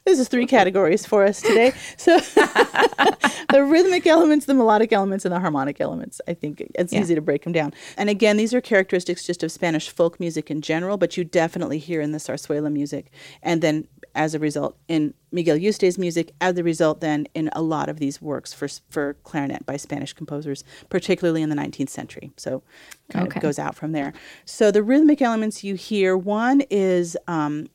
this 0.05 0.19
is 0.19 0.27
three 0.27 0.45
categories 0.45 1.05
for 1.05 1.23
us 1.25 1.41
today. 1.41 1.73
So 1.97 2.17
the 3.51 3.65
rhythmic 3.67 4.05
elements, 4.07 4.45
the 4.45 4.53
melodic 4.53 4.93
elements, 4.93 5.25
and 5.25 5.33
the 5.33 5.39
harmonic 5.39 5.81
elements. 5.81 6.21
I 6.27 6.33
think 6.33 6.63
it's 6.75 6.93
Yeah. 6.93 7.01
easy 7.01 7.15
to 7.15 7.21
break 7.21 7.43
them 7.43 7.53
down. 7.53 7.73
And 7.97 8.09
again, 8.09 8.37
these 8.37 8.53
are 8.53 8.61
characteristics 8.61 9.23
just 9.25 9.43
of 9.43 9.51
Spanish 9.51 9.89
folk 9.89 10.19
music 10.19 10.49
in 10.51 10.61
general, 10.61 10.97
but 10.97 11.17
you 11.17 11.23
definitely 11.23 11.79
hear 11.79 12.01
in 12.01 12.11
the 12.11 12.19
zarzuela 12.19 12.71
music. 12.71 13.11
And 13.41 13.61
then 13.61 13.87
as 14.13 14.33
a 14.33 14.39
result, 14.39 14.77
in 14.87 15.13
Miguel 15.31 15.57
Yuste's 15.57 15.97
music, 15.97 16.31
as 16.39 16.57
a 16.57 16.63
result, 16.63 17.01
then 17.01 17.27
in 17.33 17.49
a 17.53 17.61
lot 17.61 17.89
of 17.89 17.99
these 17.99 18.21
works 18.21 18.53
for 18.53 18.67
for 18.89 19.15
clarinet 19.23 19.65
by 19.65 19.75
Spanish 19.75 20.13
composers, 20.13 20.63
particularly 20.89 21.41
in 21.41 21.49
the 21.49 21.55
19th 21.55 21.89
century. 21.89 22.31
So 22.37 22.63
kind 23.09 23.27
Okay. 23.27 23.39
of 23.39 23.41
goes 23.41 23.59
out 23.59 23.75
from 23.75 23.91
there. 23.91 24.13
So 24.45 24.71
the 24.71 24.83
rhythmic 24.83 25.21
elements 25.21 25.63
you 25.63 25.75
hear, 25.75 26.15
one 26.15 26.61
is 26.69 27.17
um, 27.27 27.67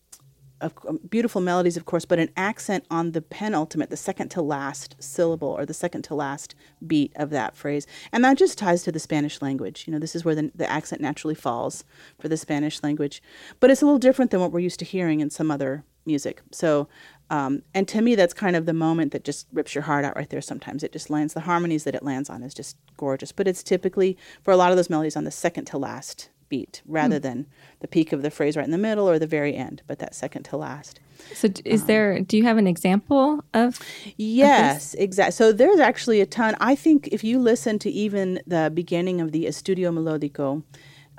of 0.61 0.75
beautiful 1.09 1.41
melodies, 1.41 1.77
of 1.77 1.85
course, 1.85 2.05
but 2.05 2.19
an 2.19 2.31
accent 2.37 2.85
on 2.91 3.13
the 3.13 3.23
penultimate, 3.23 3.91
the 3.91 3.97
second 3.97 4.31
to 4.31 4.43
last 4.43 4.97
syllable 4.99 5.49
or 5.49 5.67
the 5.67 5.75
second 5.75 6.03
to 6.03 6.15
last 6.15 6.55
beat 6.87 7.13
of 7.17 7.31
that 7.31 7.57
phrase. 7.57 7.87
And 8.13 8.25
that 8.25 8.39
just 8.39 8.59
ties 8.59 8.83
to 8.85 8.93
the 8.93 8.99
Spanish 8.99 9.41
language. 9.43 9.85
You 9.87 9.93
know, 9.93 9.99
this 9.99 10.15
is 10.15 10.25
where 10.25 10.35
the, 10.35 10.51
the 10.55 10.71
accent 10.71 11.01
naturally 11.01 11.35
falls 11.35 11.85
for 12.19 12.29
the 12.29 12.37
Spanish 12.37 12.83
language. 12.83 13.23
But 13.59 13.71
it's 13.71 13.83
a 13.83 13.85
little 13.85 13.99
different 13.99 14.31
than 14.31 14.41
what 14.41 14.53
we're 14.53 14.61
used 14.61 14.79
to 14.81 14.85
hearing 14.85 15.21
in 15.21 15.31
some 15.31 15.51
other 15.51 15.85
music. 16.07 16.43
So, 16.51 16.89
um, 17.31 17.63
and 17.75 17.87
to 17.89 18.01
me, 18.01 18.15
that's 18.15 18.35
kind 18.35 18.57
of 18.57 18.67
the 18.67 18.73
moment 18.73 19.13
that 19.13 19.25
just 19.25 19.47
rips 19.53 19.75
your 19.75 19.83
heart 19.83 20.05
out 20.05 20.17
right 20.17 20.29
there 20.29 20.41
sometimes. 20.41 20.83
It 20.83 20.93
just 20.93 21.11
lands, 21.11 21.35
the 21.35 21.41
harmonies 21.41 21.85
that 21.85 21.95
it 21.95 22.03
lands 22.03 22.29
on 22.29 22.43
is 22.43 22.55
just 22.55 22.77
gorgeous. 22.97 23.33
But 23.33 23.47
it's 23.47 23.63
typically, 23.63 24.17
for 24.43 24.51
a 24.51 24.57
lot 24.57 24.71
of 24.73 24.77
those 24.77 24.91
melodies, 24.91 25.17
on 25.17 25.25
the 25.25 25.31
second 25.31 25.67
to 25.67 25.79
last 25.79 26.30
beat 26.51 26.83
rather 26.87 27.19
than 27.19 27.47
the 27.81 27.89
peak 27.89 28.13
of 28.13 28.21
the 28.21 28.31
phrase 28.31 28.57
right 28.57 28.65
in 28.67 28.71
the 28.71 28.77
middle 28.79 29.09
or 29.09 29.19
the 29.19 29.27
very 29.27 29.57
end, 29.57 29.83
but 29.87 29.99
that 30.01 30.15
second 30.15 30.43
to 30.43 30.59
last. 30.59 31.01
So 31.35 31.49
is 31.65 31.85
there? 31.87 32.21
Do 32.21 32.37
you 32.37 32.45
have 32.45 32.59
an 32.59 32.67
example 32.67 33.43
of? 33.55 33.79
Yes, 34.17 34.95
exactly. 34.95 35.33
So 35.33 35.53
there's 35.53 35.81
actually 35.81 36.21
a 36.21 36.27
ton. 36.27 36.57
I 36.61 36.75
think 36.75 37.09
if 37.09 37.25
you 37.25 37.39
listen 37.39 37.79
to 37.81 37.91
even 37.91 38.41
the 38.47 38.71
beginning 38.73 39.21
of 39.23 39.33
the 39.33 39.47
Estudio 39.47 39.93
Melodico, 39.93 40.63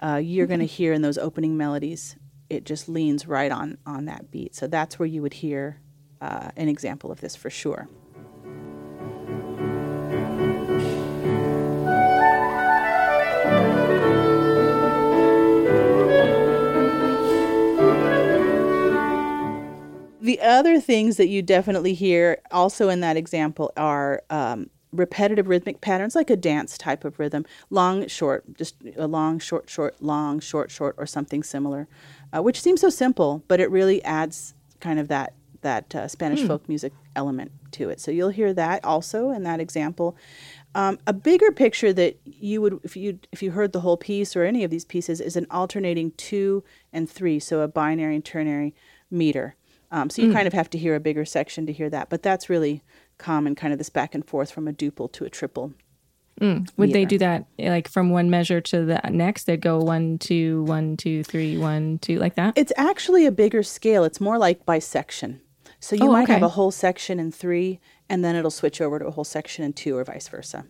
uh, 0.04 0.17
you're 0.17 0.48
going 0.48 0.60
to 0.60 0.65
hear 0.65 0.94
in 0.94 1.02
those 1.02 1.17
opening 1.17 1.58
melodies, 1.58 2.15
it 2.50 2.65
just 2.65 2.89
leans 2.89 3.28
right 3.28 3.52
on 3.52 3.78
on 3.86 4.06
that 4.06 4.32
beat. 4.32 4.56
So 4.56 4.67
that's 4.67 5.00
where 5.00 5.08
you 5.08 5.22
would 5.22 5.34
hear 5.36 5.80
uh, 6.20 6.52
an 6.58 6.67
example 6.67 7.12
of 7.12 7.22
this 7.22 7.36
for 7.36 7.50
sure. 7.50 7.88
The 20.21 20.39
other 20.39 20.79
things 20.79 21.17
that 21.17 21.27
you 21.29 21.41
definitely 21.41 21.95
hear 21.95 22.41
also 22.51 22.89
in 22.89 22.99
that 22.99 23.17
example 23.17 23.73
are 23.75 24.21
um, 24.29 24.69
repetitive 24.91 25.47
rhythmic 25.47 25.81
patterns, 25.81 26.15
like 26.15 26.29
a 26.29 26.36
dance 26.36 26.77
type 26.77 27.03
of 27.03 27.17
rhythm, 27.17 27.45
long, 27.71 28.07
short, 28.07 28.43
just 28.55 28.75
a 28.97 29.07
long, 29.07 29.39
short, 29.39 29.69
short, 29.69 30.01
long, 30.01 30.39
short, 30.39 30.69
short, 30.69 30.95
or 30.99 31.07
something 31.07 31.41
similar, 31.41 31.88
uh, 32.36 32.41
which 32.41 32.62
seems 32.62 32.81
so 32.81 32.89
simple, 32.89 33.43
but 33.47 33.60
it 33.60 33.71
really 33.71 34.03
adds 34.03 34.53
kind 34.79 34.99
of 34.99 35.07
that 35.07 35.34
that 35.62 35.93
uh, 35.93 36.07
Spanish 36.07 36.43
folk 36.47 36.67
music 36.67 36.91
element 37.15 37.51
to 37.69 37.89
it. 37.89 37.99
So 37.99 38.10
you'll 38.10 38.29
hear 38.29 38.51
that 38.51 38.84
also 38.84 39.29
in 39.29 39.43
that 39.43 39.60
example. 39.60 40.17
Um, 40.73 40.97
a 41.05 41.13
bigger 41.13 41.51
picture 41.51 41.93
that 41.93 42.19
you 42.25 42.62
would, 42.62 42.79
if 42.84 42.97
you 42.97 43.19
if 43.31 43.43
you 43.43 43.51
heard 43.51 43.71
the 43.71 43.81
whole 43.81 43.97
piece 43.97 44.36
or 44.36 44.43
any 44.43 44.63
of 44.63 44.71
these 44.71 44.86
pieces, 44.86 45.21
is 45.21 45.36
an 45.36 45.45
alternating 45.51 46.12
two 46.12 46.63
and 46.91 47.10
three, 47.10 47.39
so 47.39 47.62
a 47.62 47.67
binary 47.67 48.15
and 48.15 48.25
ternary 48.25 48.73
meter. 49.12 49.55
Um, 49.91 50.10
so 50.10 50.21
you 50.21 50.30
mm. 50.30 50.34
kind 50.34 50.47
of 50.47 50.54
have 50.54 50.69
to 50.71 50.77
hear 50.77 50.95
a 50.95 50.99
bigger 50.99 51.25
section 51.25 51.65
to 51.65 51.73
hear 51.73 51.89
that, 51.89 52.10
but 52.10 52.23
that's 52.23 52.49
really 52.49 52.82
common, 53.17 53.56
kind 53.56 53.73
of 53.73 53.77
this 53.77 53.89
back 53.89 54.15
and 54.15 54.25
forth 54.25 54.51
from 54.51 54.67
a 54.67 54.73
duple 54.73 55.12
to 55.13 55.25
a 55.25 55.30
triple. 55.30 55.73
Mm. 56.39 56.67
Would 56.77 56.93
they 56.93 57.06
do 57.06 57.17
that 57.19 57.45
eh, 57.60 57.69
like 57.69 57.88
from 57.88 58.10
one 58.10 58.30
measure 58.30 58.62
to 58.62 58.86
the 58.86 59.01
next? 59.12 59.43
They'd 59.43 59.62
go 59.62 59.77
one, 59.80 60.17
two, 60.17 60.63
one, 60.63 60.97
two, 60.97 61.23
three, 61.23 61.58
one, 61.58 61.99
two, 61.99 62.17
like 62.17 62.36
that. 62.36 62.58
It's 62.58 62.73
actually 62.77 63.25
a 63.25 63.32
bigger 63.32 63.62
scale. 63.63 64.04
It's 64.04 64.19
more 64.19 64.38
like 64.38 64.65
by 64.65 64.80
section. 64.80 65.41
So 65.80 65.95
you 65.95 66.06
Oh, 66.06 66.12
might 66.12 66.30
have 66.30 66.43
a 66.43 66.49
whole 66.49 66.71
section 66.71 67.19
in 67.19 67.32
three, 67.32 67.80
and 68.08 68.23
then 68.23 68.36
it'll 68.36 68.51
switch 68.51 68.82
over 68.82 68.99
to 68.99 69.08
a 69.08 69.12
whole 69.12 69.23
section 69.23 69.65
in 69.65 69.73
two, 69.73 69.97
or 69.97 70.04
vice 70.04 70.27
versa. 70.27 70.65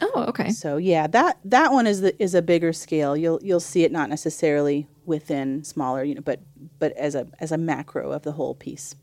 Oh, 0.00 0.24
okay. 0.28 0.50
So 0.50 0.76
yeah, 0.78 1.06
that 1.08 1.38
that 1.44 1.72
one 1.72 1.86
is 1.86 2.00
the 2.00 2.20
is 2.22 2.34
a 2.34 2.42
bigger 2.42 2.72
scale. 2.72 3.16
You'll 3.16 3.40
you'll 3.42 3.60
see 3.60 3.84
it 3.84 3.92
not 3.92 4.10
necessarily 4.10 4.88
within 5.04 5.64
smaller, 5.64 6.02
you 6.04 6.14
know, 6.14 6.20
but 6.20 6.40
but 6.78 6.92
as 6.92 7.14
a 7.14 7.26
as 7.40 7.52
a 7.52 7.58
macro 7.58 8.12
of 8.12 8.22
the 8.22 8.32
whole 8.32 8.54
piece. 8.54 8.94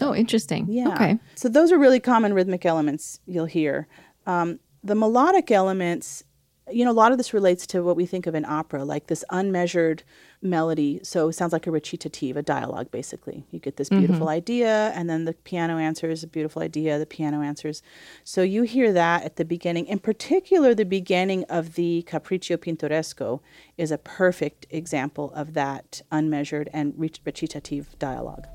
Oh, 0.00 0.14
interesting. 0.14 0.66
Yeah. 0.68 0.94
Okay. 0.94 1.18
So 1.36 1.48
those 1.48 1.72
are 1.72 1.78
really 1.78 2.00
common 2.00 2.34
rhythmic 2.34 2.66
elements 2.66 3.20
you'll 3.26 3.46
hear. 3.46 3.86
Um, 4.26 4.58
the 4.82 4.94
melodic 4.94 5.50
elements, 5.50 6.24
you 6.70 6.84
know, 6.84 6.90
a 6.90 6.92
lot 6.92 7.12
of 7.12 7.18
this 7.18 7.32
relates 7.32 7.66
to 7.68 7.82
what 7.82 7.96
we 7.96 8.06
think 8.06 8.26
of 8.26 8.34
in 8.34 8.44
opera, 8.44 8.84
like 8.84 9.06
this 9.06 9.24
unmeasured 9.30 10.02
melody. 10.42 11.00
So 11.02 11.28
it 11.28 11.34
sounds 11.34 11.52
like 11.52 11.66
a 11.66 11.70
recitative, 11.70 12.36
a 12.36 12.42
dialogue, 12.42 12.90
basically. 12.90 13.44
You 13.50 13.60
get 13.60 13.76
this 13.76 13.88
mm-hmm. 13.88 14.00
beautiful 14.00 14.28
idea, 14.28 14.90
and 14.94 15.08
then 15.08 15.24
the 15.24 15.32
piano 15.32 15.78
answers 15.78 16.24
a 16.24 16.26
beautiful 16.26 16.62
idea, 16.62 16.98
the 16.98 17.06
piano 17.06 17.40
answers. 17.40 17.82
So 18.24 18.42
you 18.42 18.64
hear 18.64 18.92
that 18.92 19.22
at 19.24 19.36
the 19.36 19.44
beginning. 19.44 19.86
In 19.86 20.00
particular, 20.00 20.74
the 20.74 20.84
beginning 20.84 21.44
of 21.44 21.74
the 21.74 22.04
Capricho 22.08 22.56
Pintoresco 22.56 23.40
is 23.76 23.92
a 23.92 23.98
perfect 23.98 24.66
example 24.70 25.32
of 25.34 25.54
that 25.54 26.02
unmeasured 26.10 26.68
and 26.72 26.94
recitative 26.96 27.96
dialogue. 27.98 28.46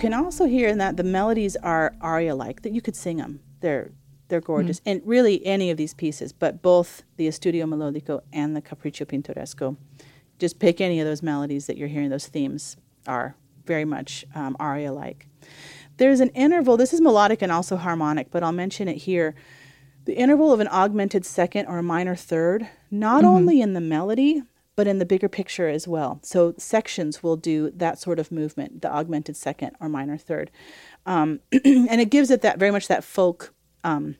Can 0.00 0.14
also 0.14 0.46
hear 0.46 0.68
in 0.68 0.78
that 0.78 0.96
the 0.96 1.04
melodies 1.04 1.56
are 1.56 1.94
aria-like 2.00 2.62
that 2.62 2.72
you 2.72 2.80
could 2.80 2.96
sing 2.96 3.18
them. 3.18 3.40
They're 3.60 3.92
they're 4.28 4.40
gorgeous, 4.40 4.80
and 4.86 5.02
really 5.04 5.44
any 5.44 5.70
of 5.70 5.76
these 5.76 5.92
pieces, 5.92 6.32
but 6.32 6.62
both 6.62 7.02
the 7.16 7.26
Estudio 7.26 7.64
Melodico 7.64 8.20
and 8.32 8.56
the 8.56 8.62
Capricho 8.62 9.04
Pintoresco. 9.04 9.76
Just 10.38 10.58
pick 10.58 10.80
any 10.80 11.00
of 11.00 11.06
those 11.06 11.22
melodies 11.22 11.66
that 11.66 11.76
you're 11.76 11.88
hearing. 11.88 12.10
Those 12.10 12.28
themes 12.28 12.76
are 13.06 13.34
very 13.66 13.84
much 13.84 14.24
um, 14.34 14.56
aria-like. 14.58 15.26
There's 15.96 16.20
an 16.20 16.30
interval. 16.30 16.76
This 16.76 16.94
is 16.94 17.00
melodic 17.00 17.42
and 17.42 17.52
also 17.52 17.76
harmonic, 17.76 18.30
but 18.30 18.42
I'll 18.42 18.52
mention 18.52 18.88
it 18.88 18.98
here. 18.98 19.34
The 20.06 20.16
interval 20.16 20.52
of 20.52 20.60
an 20.60 20.68
augmented 20.68 21.26
second 21.26 21.66
or 21.66 21.78
a 21.78 21.82
minor 21.82 22.16
third, 22.16 22.68
not 22.90 23.24
only 23.24 23.60
in 23.60 23.74
the 23.74 23.80
melody, 23.80 24.44
but 24.80 24.86
in 24.88 24.98
the 24.98 25.04
bigger 25.04 25.28
picture 25.28 25.68
as 25.68 25.86
well. 25.86 26.20
So 26.22 26.54
sections 26.56 27.22
will 27.22 27.36
do 27.36 27.70
that 27.72 27.98
sort 27.98 28.18
of 28.18 28.32
movement, 28.32 28.80
the 28.80 28.90
augmented 28.90 29.36
second 29.36 29.72
or 29.78 29.90
minor 29.90 30.16
third, 30.16 30.50
um, 31.04 31.40
and 31.52 32.00
it 32.00 32.08
gives 32.08 32.30
it 32.30 32.40
that 32.40 32.58
very 32.58 32.70
much 32.70 32.88
that 32.88 33.04
folk 33.04 33.52
um, 33.84 34.16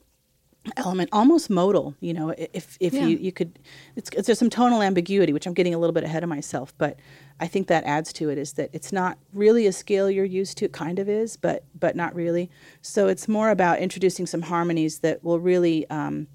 element 0.76 1.08
almost 1.12 1.48
modal 1.48 1.94
you 2.00 2.12
know 2.12 2.34
if 2.36 2.76
if 2.78 2.92
Yeah. 2.92 3.06
you 3.06 3.16
you 3.16 3.32
could 3.32 3.58
it's, 3.96 4.10
it's 4.12 4.26
there's 4.26 4.38
some 4.38 4.50
tonal 4.50 4.82
ambiguity 4.82 5.32
which 5.32 5.46
i'm 5.46 5.54
getting 5.54 5.72
a 5.74 5.78
little 5.78 5.94
bit 5.94 6.04
ahead 6.04 6.22
of 6.22 6.28
myself 6.28 6.74
but 6.76 6.98
i 7.40 7.46
think 7.46 7.66
that 7.68 7.82
adds 7.84 8.12
to 8.12 8.28
it 8.28 8.36
is 8.36 8.52
that 8.52 8.68
it's 8.74 8.92
not 8.92 9.16
really 9.32 9.66
a 9.66 9.72
scale 9.72 10.10
you're 10.10 10.26
used 10.26 10.58
to 10.58 10.66
it 10.66 10.72
kind 10.74 10.98
of 10.98 11.08
is 11.08 11.38
but 11.38 11.64
but 11.78 11.96
not 11.96 12.14
really 12.14 12.50
so 12.82 13.08
it's 13.08 13.26
more 13.26 13.48
about 13.48 13.78
introducing 13.78 14.26
some 14.26 14.42
harmonies 14.42 14.98
that 14.98 15.24
will 15.24 15.40
really 15.40 15.88
um, 15.88 16.26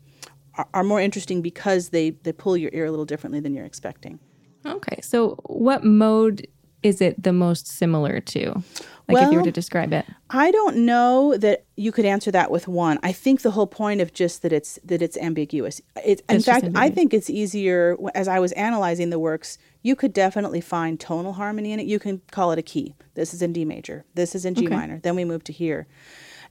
are, 0.73 0.83
more 0.83 1.01
interesting 1.01 1.41
because 1.41 1.89
they 1.89 2.11
they 2.11 2.31
pull 2.31 2.55
your 2.57 2.71
ear 2.73 2.85
a 2.85 2.91
little 2.91 3.05
differently 3.05 3.39
than 3.39 3.53
you're 3.53 3.65
expecting 3.65 4.19
Okay. 4.65 4.99
So, 5.01 5.35
what 5.45 5.83
mode 5.83 6.47
is 6.81 7.01
it 7.01 7.21
the 7.21 7.33
most 7.33 7.67
similar 7.67 8.19
to? 8.19 8.63
Like, 9.07 9.21
if 9.21 9.31
you 9.31 9.37
were 9.37 9.43
to 9.43 9.51
describe 9.51 9.93
it. 9.93 10.05
I 10.31 10.49
don't 10.51 10.77
know 10.77 11.37
that 11.37 11.65
you 11.75 11.91
could 11.91 12.05
answer 12.05 12.31
that 12.31 12.49
with 12.49 12.67
one. 12.67 12.97
I 13.03 13.11
think 13.11 13.41
the 13.41 13.51
whole 13.51 13.67
point 13.67 14.01
of 14.01 14.13
just 14.13 14.41
that 14.41 14.51
it's 14.51 14.79
that 14.83 15.01
it's 15.03 15.17
ambiguous. 15.17 15.81
It's 16.03 16.23
in 16.27 16.41
fact, 16.41 16.67
I 16.73 16.89
think 16.89 17.13
it's 17.13 17.29
easier 17.29 17.95
as 18.15 18.27
I 18.27 18.39
was 18.39 18.51
analyzing 18.53 19.11
the 19.11 19.19
works. 19.19 19.59
You 19.83 19.95
could 19.95 20.13
definitely 20.13 20.61
find 20.61 20.99
tonal 20.99 21.33
harmony 21.33 21.71
in 21.71 21.79
it. 21.79 21.85
You 21.85 21.99
can 21.99 22.21
call 22.31 22.51
it 22.51 22.57
a 22.57 22.63
key. 22.63 22.95
This 23.13 23.35
is 23.35 23.43
in 23.43 23.53
D 23.53 23.65
major. 23.65 24.05
This 24.15 24.33
is 24.33 24.45
in 24.45 24.55
G 24.55 24.65
Okay. 24.65 24.75
minor. 24.75 24.99
Then 24.99 25.15
we 25.15 25.25
move 25.25 25.43
to 25.43 25.53
here. 25.53 25.85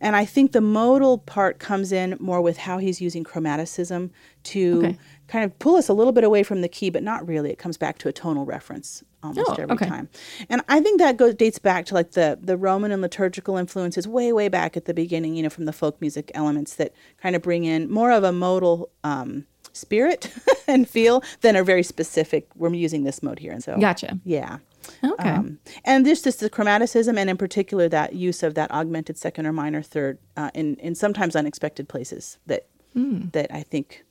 And 0.01 0.17
I 0.17 0.25
think 0.25 0.53
the 0.53 0.61
modal 0.61 1.19
part 1.19 1.59
comes 1.59 1.93
in 1.93 2.17
more 2.21 2.41
with 2.41 2.59
how 2.59 2.79
he's 2.79 3.01
using 3.01 3.25
chromaticism 3.25 4.11
to 4.45 4.79
Okay. 4.79 4.99
kind 5.29 5.45
of 5.45 5.59
pull 5.59 5.77
us 5.77 5.89
a 5.89 5.93
little 5.95 6.13
bit 6.13 6.25
away 6.25 6.43
from 6.43 6.61
the 6.61 6.69
key, 6.69 6.91
but 6.91 7.03
not 7.03 7.27
really. 7.27 7.51
It 7.51 7.59
comes 7.59 7.77
back 7.77 7.99
to 7.99 8.09
a 8.09 8.13
tonal 8.13 8.45
reference 8.45 9.03
almost 9.23 9.51
Oh, 9.51 9.55
every 9.63 9.75
okay. 9.75 9.87
time. 9.89 10.09
And 10.51 10.63
I 10.69 10.81
think 10.81 10.99
that 11.01 11.17
goes 11.17 11.35
dates 11.35 11.59
back 11.59 11.87
to 11.87 11.95
like 11.95 12.11
the 12.13 12.39
the 12.43 12.57
Roman 12.57 12.93
and 12.93 13.01
liturgical 13.01 13.57
influences 13.57 14.07
way 14.07 14.33
way 14.33 14.49
back 14.49 14.77
at 14.77 14.85
the 14.85 14.93
beginning, 14.95 15.35
you 15.37 15.43
know, 15.43 15.49
from 15.51 15.65
the 15.65 15.73
folk 15.73 16.01
music 16.01 16.31
elements 16.35 16.75
that 16.77 16.93
kind 17.23 17.35
of 17.35 17.41
bring 17.43 17.65
in 17.65 17.91
more 17.91 18.11
of 18.13 18.23
a 18.25 18.33
modal 18.33 18.91
um, 19.03 19.47
spirit 19.73 20.31
and 20.69 20.89
feel 20.89 21.23
than 21.41 21.57
a 21.57 21.65
very 21.65 21.83
specific. 21.83 22.47
We're 22.55 22.75
using 22.75 23.05
this 23.05 23.23
mode 23.23 23.39
here, 23.39 23.53
and 23.53 23.65
so 23.65 23.79
Gotcha. 23.79 24.19
yeah. 24.25 24.59
Okay. 25.03 25.29
Um, 25.31 25.59
and 25.85 26.05
this 26.07 26.23
just 26.23 26.41
the 26.41 26.51
chromaticism, 26.51 27.17
and 27.19 27.29
in 27.31 27.37
particular 27.37 27.89
that 27.89 28.15
use 28.15 28.43
of 28.43 28.55
that 28.55 28.71
augmented 28.71 29.17
second 29.19 29.47
or 29.47 29.53
minor 29.53 29.83
third 29.83 30.19
uh, 30.37 30.51
in 30.55 30.77
in 30.77 30.95
sometimes 30.95 31.35
unexpected 31.37 31.89
places 31.89 32.39
that 32.47 32.67
Hmm. 32.95 33.23
that 33.33 33.53
I 33.53 33.63
think 33.63 34.05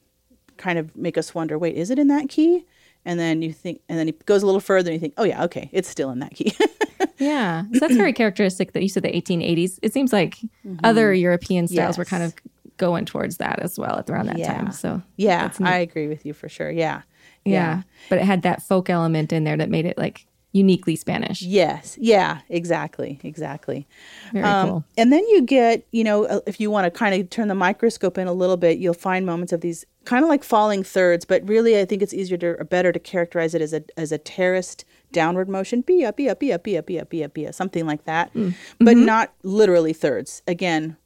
kind 0.58 0.78
of 0.78 0.96
make 0.96 1.18
us 1.18 1.34
wonder. 1.34 1.58
Wait, 1.58 1.76
is 1.76 1.90
it 1.90 1.98
in 1.98 2.08
that 2.10 2.28
key? 2.30 2.66
And 3.06 3.20
then 3.20 3.42
you 3.42 3.52
think, 3.54 3.82
and 3.90 3.98
then 4.00 4.08
it 4.10 4.26
goes 4.26 4.44
a 4.44 4.46
little 4.46 4.62
further, 4.62 4.90
and 4.92 4.96
you 4.96 5.00
think, 5.00 5.14
oh 5.18 5.24
yeah, 5.24 5.44
okay, 5.46 5.70
it's 5.74 5.90
still 5.90 6.10
in 6.10 6.20
that 6.20 6.34
key. 6.36 6.54
yeah. 7.18 7.64
So, 7.74 7.80
that's 7.80 7.96
very 7.96 8.14
characteristic 8.14 8.74
that 8.74 8.82
you 8.84 8.90
said 8.90 9.04
the 9.04 9.10
1880s. 9.12 9.80
It 9.82 9.94
seems 9.94 10.12
like 10.14 10.38
other 10.84 11.14
European 11.14 11.68
styles 11.68 11.98
were 11.98 12.06
kind 12.06 12.24
of 12.24 12.34
going 12.78 13.06
towards 13.06 13.38
that 13.38 13.60
as 13.60 13.78
well 13.78 14.00
at 14.00 14.10
around 14.10 14.28
that 14.28 14.38
Yeah. 14.38 14.54
time. 14.54 14.72
So, 14.72 15.02
yeah, 15.18 15.52
I 15.62 15.78
agree 15.78 16.08
with 16.08 16.26
you 16.26 16.34
for 16.34 16.50
sure. 16.50 16.72
Yeah, 16.72 17.02
yeah. 17.46 17.84
But 18.10 18.20
it 18.20 18.26
had 18.26 18.42
that 18.44 18.62
folk 18.64 18.90
element 18.90 19.32
in 19.34 19.44
there 19.44 19.58
that 19.58 19.70
made 19.70 19.86
it 19.86 19.98
like 19.98 20.26
uniquely 20.54 20.96
Spanish. 20.96 21.42
Yes. 21.42 21.98
Yeah. 22.00 22.40
Exactly. 22.48 23.20
Exactly. 23.24 23.88
Very 24.32 24.46
Um, 24.46 24.70
cool. 24.70 24.84
And 24.98 25.12
then 25.12 25.28
you 25.28 25.42
get, 25.42 25.86
you 25.92 26.04
know, 26.04 26.26
uh, 26.26 26.40
if 26.48 26.60
you 26.62 26.72
want 26.72 26.86
to 26.86 26.92
kind 26.92 27.20
of 27.20 27.30
turn 27.30 27.48
the 27.50 27.56
microscope 27.56 28.18
in 28.18 28.28
a 28.28 28.34
little 28.34 28.56
bit, 28.58 28.78
you'll 28.78 28.94
find 28.94 29.26
moments 29.26 29.52
of 29.52 29.62
these 29.62 29.84
kind 30.06 30.24
of 30.24 30.30
like 30.30 30.44
falling 30.44 30.84
thirds, 30.84 31.26
but 31.26 31.46
really 31.48 31.80
I 31.80 31.86
think 31.86 32.02
it's 32.02 32.14
easier 32.14 32.38
to 32.38 32.48
or 32.60 32.64
better 32.64 32.92
to 32.92 33.00
characterize 33.00 33.54
it 33.56 33.62
as 33.62 33.74
a 33.74 33.84
as 33.98 34.12
a 34.12 34.18
terraced 34.18 34.86
downward 35.12 35.50
motion, 35.50 35.82
be 35.82 36.06
up, 36.06 36.18
be 36.18 36.30
up, 36.30 36.40
be 36.40 36.52
up, 36.54 36.64
be 36.64 36.78
up, 36.78 36.86
be 36.86 37.00
up, 37.00 37.10
be 37.10 37.24
up, 37.24 37.34
be 37.34 37.48
up, 37.48 37.54
something 37.54 37.86
like 37.86 38.04
that, 38.06 38.32
but 38.80 38.96
not 38.98 39.34
literally 39.44 39.94
thirds. 39.94 40.42
Again, 40.48 40.98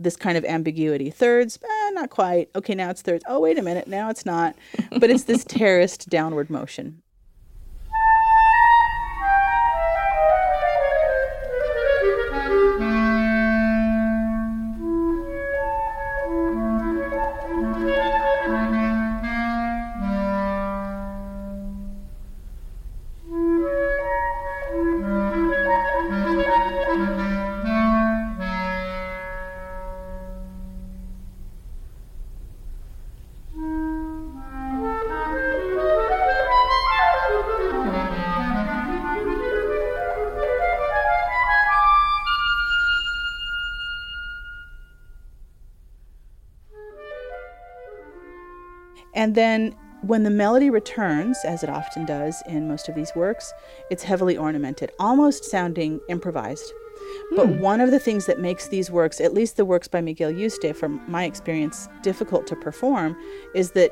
this 0.00 0.16
kind 0.16 0.36
of 0.38 0.44
ambiguity. 0.44 1.10
Thirds, 1.10 1.58
eh, 1.62 1.90
not 1.92 2.10
quite. 2.10 2.48
Okay, 2.54 2.74
now 2.74 2.90
it's 2.90 3.02
thirds. 3.02 3.24
Oh, 3.28 3.40
wait 3.40 3.58
a 3.58 3.62
minute, 3.62 3.88
now 3.88 4.08
it's 4.10 4.24
not. 4.26 4.54
But 4.98 5.10
it's 5.10 5.24
this 5.24 5.44
terraced 5.48 6.08
downward 6.08 6.48
motion. 6.50 7.02
And 49.26 49.34
then 49.34 49.74
when 50.02 50.22
the 50.22 50.30
melody 50.30 50.70
returns, 50.70 51.36
as 51.44 51.64
it 51.64 51.68
often 51.68 52.06
does 52.06 52.40
in 52.46 52.68
most 52.68 52.88
of 52.88 52.94
these 52.94 53.10
works, 53.16 53.52
it's 53.90 54.04
heavily 54.04 54.36
ornamented, 54.36 54.92
almost 55.00 55.44
sounding 55.46 55.98
improvised. 56.08 56.72
But 57.34 57.48
hmm. 57.48 57.58
one 57.58 57.80
of 57.80 57.90
the 57.90 57.98
things 57.98 58.26
that 58.26 58.38
makes 58.38 58.68
these 58.68 58.88
works, 58.88 59.20
at 59.20 59.34
least 59.34 59.56
the 59.56 59.64
works 59.64 59.88
by 59.88 60.00
Miguel 60.00 60.30
Yuste, 60.30 60.76
from 60.76 61.02
my 61.10 61.24
experience, 61.24 61.88
difficult 62.02 62.46
to 62.46 62.54
perform, 62.54 63.16
is 63.52 63.72
that 63.72 63.90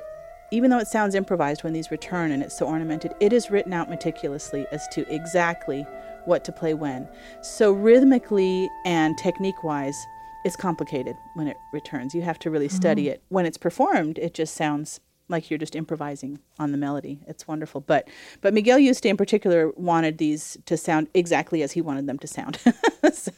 even 0.53 0.71
though 0.71 0.79
it 0.79 0.87
sounds 0.87 1.17
improvised 1.17 1.65
when 1.65 1.73
these 1.73 1.91
return 1.91 2.31
and 2.31 2.41
it's 2.41 2.57
so 2.57 2.67
ornamented, 2.67 3.13
it 3.19 3.33
is 3.33 3.51
written 3.51 3.73
out 3.73 3.91
meticulously 3.91 4.67
as 4.71 4.87
to 4.93 5.05
exactly 5.13 5.85
what 6.27 6.45
to 6.45 6.53
play 6.53 6.75
when. 6.75 7.09
So, 7.43 7.73
rhythmically 7.73 8.71
and 8.87 9.19
technique 9.19 9.65
wise, 9.65 9.97
it's 10.45 10.55
complicated 10.55 11.17
when 11.35 11.49
it 11.49 11.57
returns. 11.73 12.15
You 12.15 12.23
have 12.23 12.39
to 12.39 12.53
really 12.53 12.69
mm-hmm. 12.69 12.77
study 12.77 13.09
it. 13.09 13.25
When 13.31 13.47
it's 13.47 13.59
performed, 13.59 14.19
it 14.19 14.33
just 14.33 14.55
sounds 14.55 15.01
like 15.29 15.51
you're 15.51 15.59
just 15.59 15.75
improvising 15.75 16.39
on 16.59 16.73
the 16.73 16.79
melody. 16.79 17.21
It's 17.27 17.49
wonderful. 17.49 17.81
But 17.81 18.09
but 18.41 18.55
Miguel 18.55 18.79
Yuste 18.79 19.07
in 19.07 19.17
particular 19.17 19.71
wanted 19.77 20.19
these 20.19 20.59
to 20.67 20.77
sound 20.77 21.09
exactly 21.15 21.63
as 21.63 21.73
he 21.73 21.81
wanted 21.81 22.07
them 22.07 22.19
to 22.19 22.27
sound. 22.27 22.59
so 23.13 23.33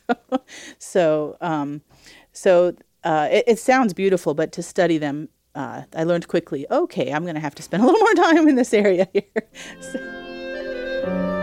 so 0.78 1.36
um, 1.40 1.82
so 2.32 2.74
uh, 3.04 3.28
it, 3.30 3.44
it 3.46 3.58
sounds 3.58 3.94
beautiful, 3.94 4.34
but 4.34 4.50
to 4.52 4.62
study 4.62 4.98
them, 4.98 5.28
uh, 5.54 5.82
I 5.94 6.04
learned 6.04 6.28
quickly. 6.28 6.66
Okay, 6.70 7.12
I'm 7.12 7.22
going 7.22 7.36
to 7.36 7.40
have 7.40 7.54
to 7.54 7.62
spend 7.62 7.82
a 7.82 7.86
little 7.86 8.00
more 8.00 8.14
time 8.14 8.48
in 8.48 8.56
this 8.56 8.74
area 8.74 9.08
here. 9.12 9.22
So, 9.80 11.35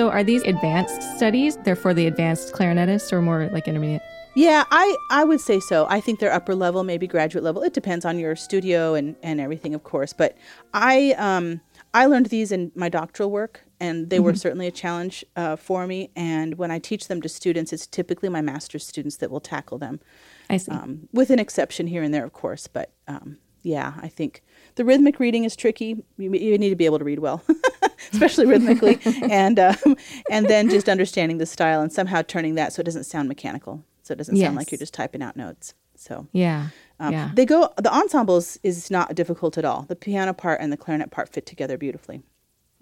So, 0.00 0.08
are 0.08 0.24
these 0.24 0.42
advanced 0.44 1.02
studies? 1.18 1.58
They're 1.58 1.76
for 1.76 1.92
the 1.92 2.06
advanced 2.06 2.54
clarinetists 2.54 3.12
or 3.12 3.20
more 3.20 3.50
like 3.52 3.68
intermediate? 3.68 4.00
Yeah, 4.34 4.64
I, 4.70 4.96
I 5.10 5.24
would 5.24 5.42
say 5.42 5.60
so. 5.60 5.86
I 5.90 6.00
think 6.00 6.20
they're 6.20 6.32
upper 6.32 6.54
level, 6.54 6.84
maybe 6.84 7.06
graduate 7.06 7.44
level. 7.44 7.62
It 7.62 7.74
depends 7.74 8.06
on 8.06 8.18
your 8.18 8.34
studio 8.34 8.94
and, 8.94 9.14
and 9.22 9.42
everything, 9.42 9.74
of 9.74 9.84
course. 9.84 10.14
But 10.14 10.38
I 10.72 11.12
um 11.18 11.60
I 11.92 12.06
learned 12.06 12.26
these 12.30 12.50
in 12.50 12.72
my 12.74 12.88
doctoral 12.88 13.30
work, 13.30 13.60
and 13.78 14.08
they 14.08 14.20
were 14.20 14.34
certainly 14.34 14.66
a 14.66 14.70
challenge 14.70 15.22
uh, 15.36 15.56
for 15.56 15.86
me. 15.86 16.08
And 16.16 16.56
when 16.56 16.70
I 16.70 16.78
teach 16.78 17.08
them 17.08 17.20
to 17.20 17.28
students, 17.28 17.70
it's 17.70 17.86
typically 17.86 18.30
my 18.30 18.40
master's 18.40 18.86
students 18.86 19.18
that 19.18 19.30
will 19.30 19.38
tackle 19.38 19.76
them, 19.76 20.00
I 20.48 20.56
see. 20.56 20.72
um, 20.72 21.10
with 21.12 21.28
an 21.28 21.38
exception 21.38 21.86
here 21.86 22.02
and 22.02 22.14
there, 22.14 22.24
of 22.24 22.32
course. 22.32 22.68
But 22.68 22.90
um, 23.06 23.36
yeah, 23.62 23.94
I 24.00 24.08
think 24.08 24.42
the 24.76 24.84
rhythmic 24.84 25.20
reading 25.20 25.44
is 25.44 25.56
tricky. 25.56 26.02
You, 26.16 26.32
you 26.32 26.56
need 26.56 26.70
to 26.70 26.76
be 26.76 26.86
able 26.86 26.98
to 26.98 27.04
read 27.04 27.18
well, 27.18 27.42
especially 28.12 28.46
rhythmically, 28.46 28.98
and 29.30 29.58
um, 29.58 29.96
and 30.30 30.46
then 30.46 30.68
just 30.68 30.88
understanding 30.88 31.38
the 31.38 31.46
style 31.46 31.80
and 31.80 31.92
somehow 31.92 32.22
turning 32.22 32.54
that 32.54 32.72
so 32.72 32.80
it 32.80 32.84
doesn't 32.84 33.04
sound 33.04 33.28
mechanical, 33.28 33.84
so 34.02 34.12
it 34.12 34.16
doesn't 34.16 34.36
sound 34.36 34.56
like 34.56 34.70
you're 34.70 34.78
just 34.78 34.94
typing 34.94 35.22
out 35.22 35.36
notes. 35.36 35.74
So 35.96 36.26
yeah. 36.32 36.68
um, 36.98 37.12
yeah. 37.12 37.30
they 37.34 37.44
go. 37.44 37.72
The 37.76 37.92
ensembles 37.92 38.58
is 38.62 38.90
not 38.90 39.14
difficult 39.14 39.58
at 39.58 39.64
all. 39.64 39.82
The 39.82 39.96
piano 39.96 40.32
part 40.32 40.60
and 40.60 40.72
the 40.72 40.76
clarinet 40.76 41.10
part 41.10 41.28
fit 41.28 41.44
together 41.44 41.76
beautifully. 41.76 42.22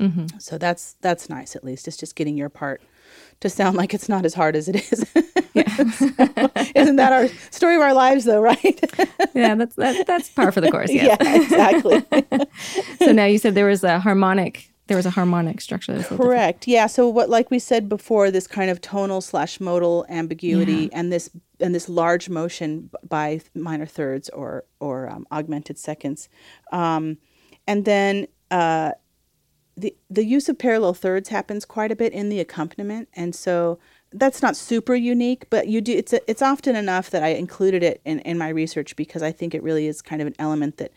Mm-hmm. 0.01 0.39
So 0.39 0.59
that's 0.59 0.95
that's 1.01 1.29
nice. 1.29 1.57
At 1.57 1.65
least 1.65 1.89
it's 1.89 1.97
just 1.97 2.15
getting 2.15 2.37
your 2.37 2.49
part 2.49 2.81
to 3.41 3.51
sound 3.51 3.77
like 3.77 3.95
it's 3.95 4.09
not 4.09 4.25
as 4.25 4.35
hard 4.35 4.55
as 4.55 4.69
it 4.69 4.77
is. 4.77 5.05
Isn't 6.75 6.97
that 6.97 7.13
our 7.13 7.29
story 7.51 7.75
of 7.75 7.83
our 7.83 7.95
lives, 7.95 8.25
though? 8.25 8.41
Right? 8.41 8.81
yeah, 9.35 9.57
that's 9.57 9.75
that, 9.75 10.07
that's 10.07 10.29
par 10.31 10.53
for 10.53 10.61
the 10.61 10.71
course. 10.71 10.91
Yes. 10.93 11.19
yeah, 11.21 11.37
exactly. 11.43 12.05
so 12.99 13.13
now 13.13 13.25
you 13.25 13.39
said 13.39 13.55
there 13.55 13.67
was 13.67 13.83
a 13.83 13.99
harmonic 13.99 14.73
there 14.89 14.97
was 14.97 15.07
a 15.07 15.11
harmonic 15.11 15.61
structure. 15.61 15.93
That 15.93 16.11
was 16.11 16.19
Correct. 16.19 16.67
Yeah. 16.67 16.87
So 16.87 17.09
what, 17.09 17.31
like 17.31 17.51
we 17.51 17.59
said 17.59 17.89
before, 17.89 18.31
this 18.31 18.47
kind 18.47 18.71
of 18.71 18.81
tonal 18.81 19.21
slash 19.21 19.61
modal 19.61 20.05
ambiguity 20.09 20.73
Yeah. 20.91 20.99
and 20.99 21.13
this 21.13 21.31
and 21.61 21.75
this 21.75 21.89
large 21.89 22.29
motion 22.29 22.91
by 23.09 23.41
minor 23.55 23.87
thirds 23.87 24.29
or 24.31 24.65
or 24.81 25.09
um, 25.09 25.27
augmented 25.31 25.79
seconds, 25.79 26.29
um, 26.73 27.19
and 27.67 27.85
then 27.85 28.27
uh, 28.51 28.93
the 29.77 29.95
the 30.11 30.25
use 30.25 30.49
of 30.49 30.59
parallel 30.59 30.95
thirds 30.95 31.29
happens 31.29 31.65
quite 31.65 31.93
a 31.93 31.97
bit 31.97 32.13
in 32.13 32.29
the 32.29 32.41
accompaniment, 32.41 33.09
and 33.15 33.35
so 33.35 33.79
that's 34.11 34.41
not 34.41 34.57
super 34.57 34.95
unique, 34.95 35.45
but 35.51 35.69
you 35.69 35.81
do 35.81 35.93
it's 35.93 36.15
it's 36.27 36.43
often 36.43 36.75
enough 36.77 37.11
that 37.11 37.23
I 37.23 37.29
included 37.29 37.83
it 37.83 38.01
in 38.05 38.21
in 38.21 38.39
my 38.39 38.49
research 38.49 38.97
because 38.97 39.23
I 39.23 39.33
think 39.33 39.55
it 39.55 39.63
really 39.63 39.87
is 39.87 40.01
kind 40.01 40.23
of 40.23 40.27
an 40.29 40.35
element 40.39 40.79
that 40.79 40.93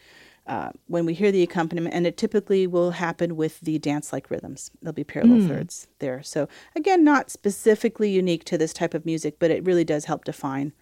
uh, 0.51 0.69
when 0.87 1.05
we 1.05 1.13
hear 1.13 1.31
the 1.31 1.43
accompaniment, 1.43 1.95
and 1.95 2.05
it 2.05 2.17
typically 2.17 2.67
will 2.67 2.91
happen 2.91 3.37
with 3.37 3.61
the 3.61 3.79
dance 3.79 4.11
like 4.11 4.29
rhythms. 4.29 4.69
There'll 4.81 4.91
be 4.91 5.05
parallel 5.05 5.47
thirds 5.47 5.87
there. 5.99 6.21
So, 6.23 6.49
again, 6.75 7.05
not 7.05 7.31
specifically 7.31 8.09
unique 8.09 8.43
to 8.45 8.57
this 8.57 8.73
type 8.73 8.93
of 8.93 9.05
music, 9.05 9.39
but 9.39 9.49
it 9.49 9.63
really 9.65 9.85
does 9.85 10.05
help 10.05 10.25
define. 10.25 10.73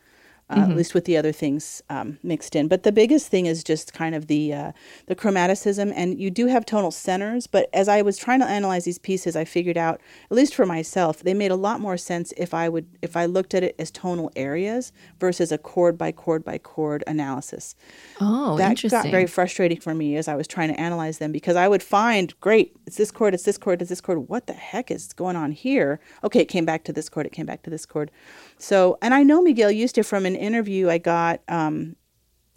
Uh, 0.51 0.61
At 0.61 0.75
least 0.75 0.95
with 0.95 1.05
the 1.05 1.15
other 1.15 1.31
things 1.31 1.83
um, 1.91 2.17
mixed 2.23 2.55
in, 2.55 2.67
but 2.67 2.81
the 2.81 2.91
biggest 2.91 3.27
thing 3.27 3.45
is 3.45 3.63
just 3.63 3.93
kind 3.93 4.15
of 4.15 4.25
the 4.25 4.51
uh, 4.51 4.71
the 5.05 5.15
chromaticism, 5.15 5.93
and 5.95 6.19
you 6.19 6.31
do 6.31 6.47
have 6.47 6.65
tonal 6.65 6.89
centers. 6.89 7.45
But 7.45 7.69
as 7.71 7.87
I 7.87 8.01
was 8.01 8.17
trying 8.17 8.39
to 8.39 8.47
analyze 8.47 8.83
these 8.83 8.97
pieces, 8.97 9.35
I 9.35 9.45
figured 9.45 9.77
out, 9.77 10.01
at 10.31 10.35
least 10.35 10.55
for 10.55 10.65
myself, 10.65 11.21
they 11.21 11.35
made 11.35 11.51
a 11.51 11.55
lot 11.55 11.79
more 11.79 11.97
sense 11.97 12.33
if 12.35 12.51
I 12.55 12.67
would 12.67 12.87
if 13.03 13.15
I 13.15 13.25
looked 13.27 13.53
at 13.53 13.61
it 13.63 13.75
as 13.77 13.91
tonal 13.91 14.31
areas 14.35 14.91
versus 15.19 15.51
a 15.51 15.57
chord 15.59 15.99
by 15.99 16.11
chord 16.11 16.43
by 16.43 16.57
chord 16.57 17.03
analysis 17.05 17.75
Oh, 18.19 18.57
that 18.57 18.71
interesting. 18.71 19.03
got 19.03 19.11
very 19.11 19.27
frustrating 19.27 19.79
for 19.79 19.93
me 19.93 20.15
as 20.17 20.27
I 20.27 20.35
was 20.35 20.47
trying 20.47 20.69
to 20.73 20.79
analyze 20.79 21.19
them 21.19 21.31
because 21.31 21.55
I 21.55 21.67
would 21.67 21.83
find, 21.83 22.33
great, 22.41 22.75
it's 22.87 22.97
this 22.97 23.11
chord, 23.11 23.33
it's 23.33 23.43
this 23.43 23.57
chord, 23.57 23.81
it's 23.81 23.89
this 23.89 24.01
chord. 24.01 24.27
What 24.29 24.47
the 24.47 24.53
heck 24.53 24.89
is 24.91 25.13
going 25.13 25.35
on 25.35 25.51
here? 25.51 25.99
Okay, 26.23 26.39
it 26.41 26.45
came 26.49 26.65
back 26.65 26.83
to 26.85 26.93
this 26.93 27.07
chord, 27.09 27.25
it 27.25 27.31
came 27.31 27.45
back 27.45 27.61
to 27.63 27.69
this 27.69 27.85
chord. 27.85 28.11
So, 28.59 28.97
and 29.01 29.13
I 29.13 29.23
know 29.23 29.41
Miguel 29.41 29.71
Yuste 29.71 30.05
from 30.05 30.25
an 30.25 30.35
interview 30.35 30.89
I 30.89 30.97
got. 30.97 31.41
Um, 31.47 31.95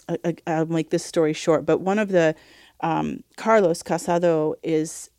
I, 0.08 0.18
I, 0.24 0.36
I'll 0.48 0.66
make 0.66 0.90
this 0.90 1.04
story 1.04 1.32
short, 1.32 1.64
but 1.64 1.80
one 1.80 1.98
of 1.98 2.08
the 2.08 2.34
um, 2.80 3.22
Carlos 3.36 3.82
Casado 3.82 4.54
is 4.62 5.10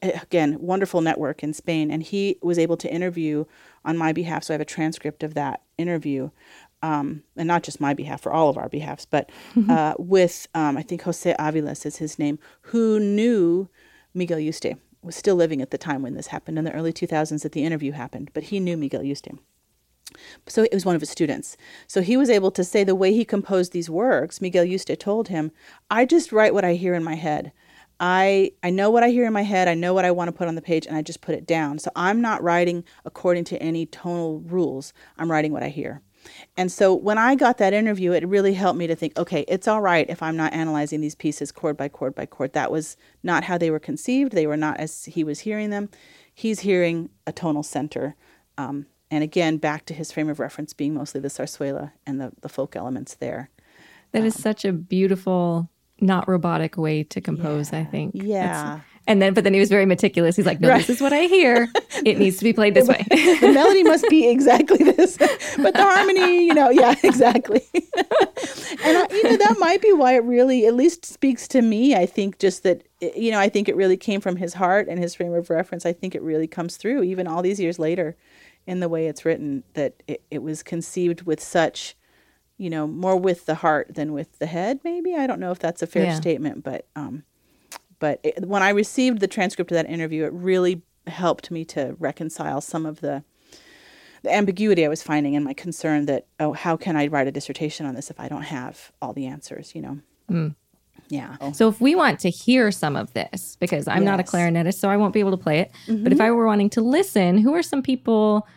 again 0.00 0.58
wonderful 0.60 1.00
network 1.00 1.42
in 1.42 1.52
Spain, 1.52 1.90
and 1.90 2.02
he 2.02 2.38
was 2.42 2.58
able 2.58 2.76
to 2.76 2.92
interview 2.92 3.44
on 3.84 3.96
my 3.96 4.12
behalf. 4.12 4.44
So 4.44 4.52
I 4.52 4.54
have 4.54 4.60
a 4.60 4.64
transcript 4.64 5.22
of 5.22 5.34
that 5.34 5.62
interview, 5.78 6.30
um, 6.82 7.22
and 7.36 7.46
not 7.46 7.62
just 7.62 7.80
my 7.80 7.94
behalf, 7.94 8.20
for 8.20 8.32
all 8.32 8.48
of 8.48 8.58
our 8.58 8.68
behalfs, 8.68 9.06
but 9.06 9.30
uh, 9.70 9.94
with 9.98 10.48
um, 10.54 10.76
I 10.76 10.82
think 10.82 11.02
Jose 11.02 11.34
Aviles 11.38 11.86
is 11.86 11.96
his 11.96 12.18
name, 12.18 12.38
who 12.62 12.98
knew 12.98 13.68
Miguel 14.12 14.38
Yuste 14.38 14.76
was 15.02 15.16
still 15.16 15.34
living 15.36 15.60
at 15.62 15.70
the 15.70 15.78
time 15.78 16.02
when 16.02 16.14
this 16.14 16.28
happened 16.28 16.58
in 16.58 16.64
the 16.64 16.72
early 16.72 16.92
2000s 16.92 17.42
that 17.42 17.52
the 17.52 17.64
interview 17.64 17.92
happened, 17.92 18.30
but 18.34 18.44
he 18.44 18.60
knew 18.60 18.76
Miguel 18.76 19.02
Yuste. 19.02 19.36
So 20.46 20.62
it 20.64 20.74
was 20.74 20.84
one 20.84 20.94
of 20.94 21.02
his 21.02 21.10
students. 21.10 21.56
So 21.86 22.02
he 22.02 22.16
was 22.16 22.30
able 22.30 22.50
to 22.52 22.64
say 22.64 22.84
the 22.84 22.94
way 22.94 23.12
he 23.12 23.24
composed 23.24 23.72
these 23.72 23.90
works, 23.90 24.40
Miguel 24.40 24.64
Yuste 24.64 24.98
told 24.98 25.28
him, 25.28 25.52
I 25.90 26.04
just 26.04 26.32
write 26.32 26.54
what 26.54 26.64
I 26.64 26.74
hear 26.74 26.94
in 26.94 27.04
my 27.04 27.14
head. 27.14 27.52
I 28.00 28.52
I 28.64 28.70
know 28.70 28.90
what 28.90 29.04
I 29.04 29.10
hear 29.10 29.26
in 29.26 29.32
my 29.32 29.42
head, 29.42 29.68
I 29.68 29.74
know 29.74 29.94
what 29.94 30.04
I 30.04 30.10
want 30.10 30.28
to 30.28 30.32
put 30.32 30.48
on 30.48 30.56
the 30.56 30.62
page 30.62 30.86
and 30.86 30.96
I 30.96 31.02
just 31.02 31.20
put 31.20 31.36
it 31.36 31.46
down. 31.46 31.78
So 31.78 31.90
I'm 31.94 32.20
not 32.20 32.42
writing 32.42 32.84
according 33.04 33.44
to 33.44 33.62
any 33.62 33.86
tonal 33.86 34.40
rules. 34.40 34.92
I'm 35.18 35.30
writing 35.30 35.52
what 35.52 35.62
I 35.62 35.68
hear. 35.68 36.02
And 36.56 36.70
so 36.70 36.94
when 36.94 37.18
I 37.18 37.34
got 37.34 37.58
that 37.58 37.72
interview, 37.72 38.12
it 38.12 38.26
really 38.26 38.54
helped 38.54 38.78
me 38.78 38.86
to 38.86 38.94
think, 38.94 39.16
okay, 39.18 39.44
it's 39.48 39.68
all 39.68 39.80
right 39.80 40.08
if 40.08 40.22
I'm 40.22 40.36
not 40.36 40.52
analyzing 40.52 41.00
these 41.00 41.14
pieces 41.14 41.52
chord 41.52 41.76
by 41.76 41.88
chord 41.88 42.14
by 42.14 42.26
chord. 42.26 42.52
That 42.52 42.70
was 42.70 42.96
not 43.22 43.44
how 43.44 43.58
they 43.58 43.70
were 43.70 43.80
conceived. 43.80 44.32
They 44.32 44.46
were 44.46 44.56
not 44.56 44.78
as 44.78 45.04
he 45.04 45.24
was 45.24 45.40
hearing 45.40 45.70
them. 45.70 45.88
He's 46.34 46.60
hearing 46.60 47.10
a 47.26 47.32
tonal 47.32 47.62
center. 47.62 48.14
Um, 48.58 48.86
and 49.12 49.22
again, 49.22 49.58
back 49.58 49.84
to 49.86 49.94
his 49.94 50.10
frame 50.10 50.30
of 50.30 50.40
reference 50.40 50.72
being 50.72 50.94
mostly 50.94 51.20
the 51.20 51.28
zarzuela 51.28 51.92
and 52.06 52.18
the, 52.18 52.32
the 52.40 52.48
folk 52.48 52.74
elements 52.74 53.14
there. 53.16 53.50
That 54.12 54.24
is 54.24 54.34
um, 54.36 54.42
such 54.42 54.64
a 54.64 54.72
beautiful, 54.72 55.68
not 56.00 56.26
robotic 56.26 56.78
way 56.78 57.02
to 57.04 57.20
compose, 57.20 57.74
I 57.74 57.84
think. 57.84 58.14
That's- 58.14 58.28
Yeah. 58.28 58.80
and 59.06 59.20
then, 59.20 59.34
but 59.34 59.44
then 59.44 59.52
he 59.52 59.60
was 59.60 59.68
very 59.68 59.84
meticulous. 59.84 60.34
He's 60.36 60.46
like, 60.46 60.60
no, 60.60 60.68
this 60.78 60.88
is 60.88 61.02
what 61.02 61.12
I 61.12 61.24
hear. 61.26 61.68
It 62.04 62.18
needs 62.18 62.38
to 62.38 62.44
be 62.44 62.52
played 62.52 62.74
this 62.74 62.88
way. 62.88 63.04
the 63.10 63.52
melody 63.54 63.84
must 63.84 64.08
be 64.08 64.28
exactly 64.28 64.78
this, 64.92 65.16
but 65.18 65.72
the 65.74 65.82
harmony, 65.84 66.46
you 66.46 66.54
know, 66.54 66.68
yeah, 66.70 66.96
exactly. 67.04 67.62
and 67.74 68.98
I, 68.98 69.06
you 69.12 69.22
know 69.22 69.36
that 69.36 69.56
might 69.60 69.80
be 69.80 69.92
why 69.92 70.14
it 70.14 70.24
really, 70.24 70.66
at 70.66 70.74
least, 70.74 71.04
speaks 71.04 71.46
to 71.48 71.62
me. 71.62 71.94
I 71.94 72.06
think 72.06 72.38
just 72.40 72.64
that, 72.64 72.82
eh, 73.02 73.12
you 73.14 73.30
know, 73.30 73.38
I 73.38 73.48
think 73.48 73.68
it 73.68 73.76
really 73.76 73.96
came 73.96 74.20
from 74.20 74.34
his 74.36 74.54
heart 74.54 74.88
and 74.88 74.98
his 74.98 75.14
frame 75.14 75.32
of 75.34 75.48
reference. 75.48 75.86
I 75.86 75.92
think 75.92 76.16
it 76.16 76.22
really 76.22 76.48
comes 76.48 76.76
through, 76.76 77.04
even 77.04 77.28
all 77.28 77.40
these 77.42 77.60
years 77.60 77.78
later, 77.78 78.16
in 78.66 78.80
the 78.80 78.88
way 78.88 79.06
it's 79.06 79.24
written. 79.24 79.64
That 79.74 80.02
it, 80.06 80.22
it 80.30 80.42
was 80.42 80.62
conceived 80.62 81.22
with 81.22 81.40
such, 81.42 81.96
you 82.58 82.70
know, 82.70 82.86
more 82.86 83.16
with 83.16 83.46
the 83.46 83.56
heart 83.56 83.94
than 83.94 84.12
with 84.12 84.38
the 84.38 84.46
head. 84.46 84.80
Maybe 84.84 85.14
I 85.14 85.26
don't 85.26 85.40
know 85.40 85.50
if 85.50 85.58
that's 85.58 85.82
a 85.82 85.86
fair 85.86 86.04
Yeah. 86.04 86.14
statement, 86.14 86.62
but 86.64 86.86
um, 86.96 87.24
but 87.98 88.20
it, 88.22 88.46
when 88.46 88.62
I 88.62 88.70
received 88.70 89.20
the 89.20 89.28
transcript 89.28 89.70
of 89.70 89.76
that 89.76 89.88
interview, 89.88 90.24
it 90.24 90.32
really 90.32 90.82
helped 91.06 91.50
me 91.50 91.64
to 91.66 91.96
reconcile 91.98 92.60
some 92.60 92.86
of 92.86 93.00
the 93.00 93.24
the 94.22 94.32
ambiguity 94.32 94.84
I 94.84 94.88
was 94.88 95.02
finding 95.02 95.34
and 95.34 95.44
my 95.44 95.52
concern 95.52 96.06
that 96.06 96.26
oh, 96.38 96.52
how 96.52 96.76
can 96.76 96.96
I 96.96 97.08
write 97.08 97.26
a 97.26 97.32
dissertation 97.32 97.86
on 97.86 97.94
this 97.96 98.08
if 98.10 98.20
I 98.20 98.28
don't 98.28 98.42
have 98.42 98.92
all 99.02 99.12
the 99.12 99.26
answers? 99.26 99.74
You 99.74 99.82
know. 99.82 99.98
Yeah. 101.12 101.36
So 101.52 101.68
if 101.68 101.78
we 101.78 101.94
want 101.94 102.20
to 102.20 102.30
hear 102.30 102.70
some 102.70 102.96
of 102.96 103.12
this, 103.12 103.56
because 103.60 103.86
I'm 103.86 104.02
not 104.02 104.18
a 104.18 104.22
clarinetist, 104.22 104.78
so 104.78 104.88
I 104.88 104.96
won't 104.96 105.12
be 105.12 105.20
able 105.20 105.32
to 105.32 105.36
play 105.36 105.60
it. 105.60 105.70
But 105.86 106.10
if 106.10 106.18
mm-hmm. 106.18 106.22
I 106.22 106.30
were 106.30 106.46
wanting 106.46 106.70
to 106.70 106.80
listen, 106.80 107.36
who 107.36 107.52
are 107.54 107.62
some 107.62 107.82
people 107.82 108.48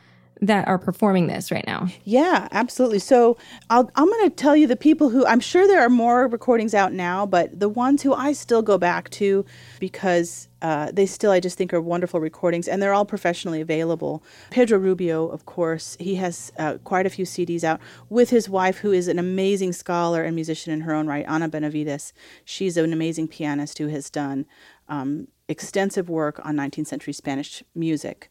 that 0.42 0.68
are 0.68 0.78
performing 0.78 1.28
this 1.28 1.52
right 1.52 1.66
now? 1.66 1.88
Yeah, 2.04 2.48
absolutely. 2.52 3.00
So 3.00 3.38
I'll, 3.70 3.90
I'm 3.96 4.06
going 4.06 4.30
to 4.30 4.36
tell 4.36 4.56
you 4.56 4.68
the 4.68 4.76
people 4.76 5.10
who 5.10 5.26
I'm 5.26 5.40
sure 5.40 5.68
there 5.68 5.82
are 5.82 5.90
more 5.90 6.28
recordings 6.28 6.74
out 6.74 6.94
now, 6.94 7.26
but 7.26 7.60
the 7.60 7.70
ones 7.70 8.02
who 8.02 8.14
I 8.14 8.34
still 8.34 8.62
go 8.62 8.78
back 8.78 9.10
to 9.12 9.46
because 9.80 10.48
uh, 10.62 10.92
they 10.92 11.06
still, 11.06 11.32
I 11.32 11.40
just 11.40 11.58
think, 11.58 11.74
are 11.74 11.82
wonderful 11.82 12.20
recordings 12.20 12.68
and 12.68 12.82
they're 12.82 12.94
all 12.94 13.06
professionally 13.06 13.62
available. 13.62 14.24
Pedro 14.50 14.78
Rubio, 14.78 15.28
of 15.28 15.46
course, 15.46 15.96
he 16.00 16.16
has 16.16 16.52
uh, 16.58 16.80
quite 16.84 17.06
a 17.06 17.10
few 17.10 17.26
CDs 17.26 17.64
out 17.64 17.80
with 18.10 18.30
his 18.30 18.50
wife, 18.50 18.80
who 18.80 18.92
is 18.92 19.08
an 19.08 19.20
amazing 19.20 19.74
scholar 19.74 20.24
and 20.24 20.36
musician 20.36 20.74
in 20.74 20.82
her 20.82 20.94
own 20.94 21.08
right, 21.08 21.26
Ana 21.28 21.48
Benavides. 21.48 22.14
She's 22.44 22.78
an 22.78 22.92
amazing 22.92 23.28
pianist 23.28 23.78
who 23.78 23.88
has 23.88 24.10
done 24.10 24.46
um, 24.90 25.28
extensive 25.48 26.10
work 26.10 26.44
on 26.44 26.56
19th 26.56 26.88
century 26.88 27.14
Spanish 27.14 27.64
music 27.74 28.30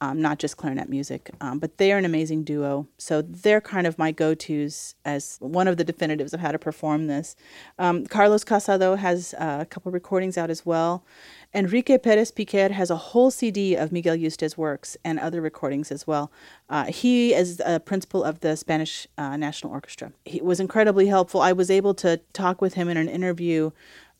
um, 0.00 0.20
not 0.20 0.38
just 0.38 0.56
clarinet 0.56 0.88
music, 0.88 1.30
um, 1.40 1.58
but 1.58 1.78
they're 1.78 1.96
an 1.96 2.04
amazing 2.04 2.44
duo. 2.44 2.86
So 2.98 3.22
they're 3.22 3.60
kind 3.60 3.86
of 3.86 3.98
my 3.98 4.12
go 4.12 4.34
tos 4.34 4.94
as 5.04 5.38
one 5.40 5.68
of 5.68 5.78
the 5.78 5.84
definitives 5.84 6.34
of 6.34 6.40
how 6.40 6.52
to 6.52 6.58
perform 6.58 7.06
this. 7.06 7.34
Um, 7.78 8.06
Carlos 8.06 8.44
Casado 8.44 8.98
has 8.98 9.34
uh, 9.34 9.58
a 9.60 9.64
couple 9.66 9.90
recordings 9.92 10.36
out 10.36 10.50
as 10.50 10.66
well. 10.66 11.04
Enrique 11.54 11.96
Perez 11.96 12.30
Piquer 12.30 12.72
has 12.72 12.90
a 12.90 12.96
whole 12.96 13.30
CD 13.30 13.74
of 13.74 13.90
Miguel 13.90 14.16
Yuste's 14.16 14.58
works 14.58 14.96
and 15.02 15.18
other 15.18 15.40
recordings 15.40 15.90
as 15.90 16.06
well. 16.06 16.30
Uh, 16.68 16.84
he 16.84 17.32
is 17.32 17.62
a 17.64 17.80
principal 17.80 18.22
of 18.22 18.40
the 18.40 18.56
Spanish 18.56 19.06
uh, 19.16 19.36
National 19.36 19.72
Orchestra. 19.72 20.12
He 20.26 20.42
was 20.42 20.60
incredibly 20.60 21.06
helpful. 21.06 21.40
I 21.40 21.52
was 21.52 21.70
able 21.70 21.94
to 21.94 22.18
talk 22.34 22.60
with 22.60 22.74
him 22.74 22.88
in 22.88 22.98
an 22.98 23.08
interview 23.08 23.70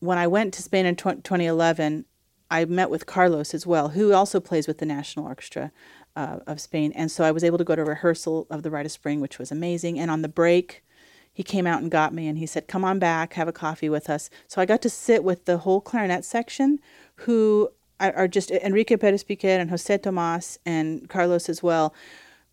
when 0.01 0.17
I 0.17 0.27
went 0.27 0.55
to 0.55 0.62
Spain 0.62 0.87
in 0.87 0.97
tw- 0.97 1.23
2011. 1.23 2.07
I 2.51 2.65
met 2.65 2.91
with 2.91 3.07
Carlos 3.07 3.55
as 3.55 3.67
well, 3.67 3.91
who 3.91 4.13
also 4.13 4.41
plays 4.41 4.67
with 4.67 4.79
the 4.79 4.87
National 4.87 5.27
Orchestra 5.27 5.73
uh, 6.15 6.39
of 6.47 6.61
Spain. 6.61 6.93
And 6.95 7.11
so 7.11 7.25
I 7.25 7.33
was 7.33 7.45
able 7.45 7.59
to 7.59 7.65
go 7.65 7.77
to 7.77 7.85
rehearsal 7.85 8.47
of 8.51 8.63
The 8.63 8.71
Rite 8.71 8.87
of 8.87 8.93
Spring, 8.93 9.21
which 9.21 9.39
was 9.39 9.51
amazing. 9.51 9.99
And 9.99 10.11
on 10.11 10.23
the 10.23 10.29
break, 10.29 10.85
he 11.33 11.43
came 11.43 11.67
out 11.67 11.83
and 11.83 11.91
got 11.91 12.15
me 12.15 12.29
and 12.29 12.39
he 12.39 12.47
said, 12.47 12.67
Come 12.67 12.85
on 12.85 12.99
back, 12.99 13.35
have 13.35 13.49
a 13.49 13.53
coffee 13.53 13.89
with 13.89 14.09
us. 14.09 14.31
So 14.47 14.61
I 14.61 14.65
got 14.65 14.81
to 14.83 14.91
sit 14.91 15.23
with 15.23 15.45
the 15.45 15.59
whole 15.59 15.81
clarinet 15.81 16.25
section, 16.25 16.79
who 17.17 17.69
are 18.01 18.29
just 18.29 18.51
Enrique 18.51 18.97
Perez 18.97 19.25
Piquer 19.25 19.49
and 19.49 19.71
Jose 19.71 19.99
Tomas 19.99 20.59
and 20.67 21.09
Carlos 21.09 21.49
as 21.49 21.63
well, 21.63 21.95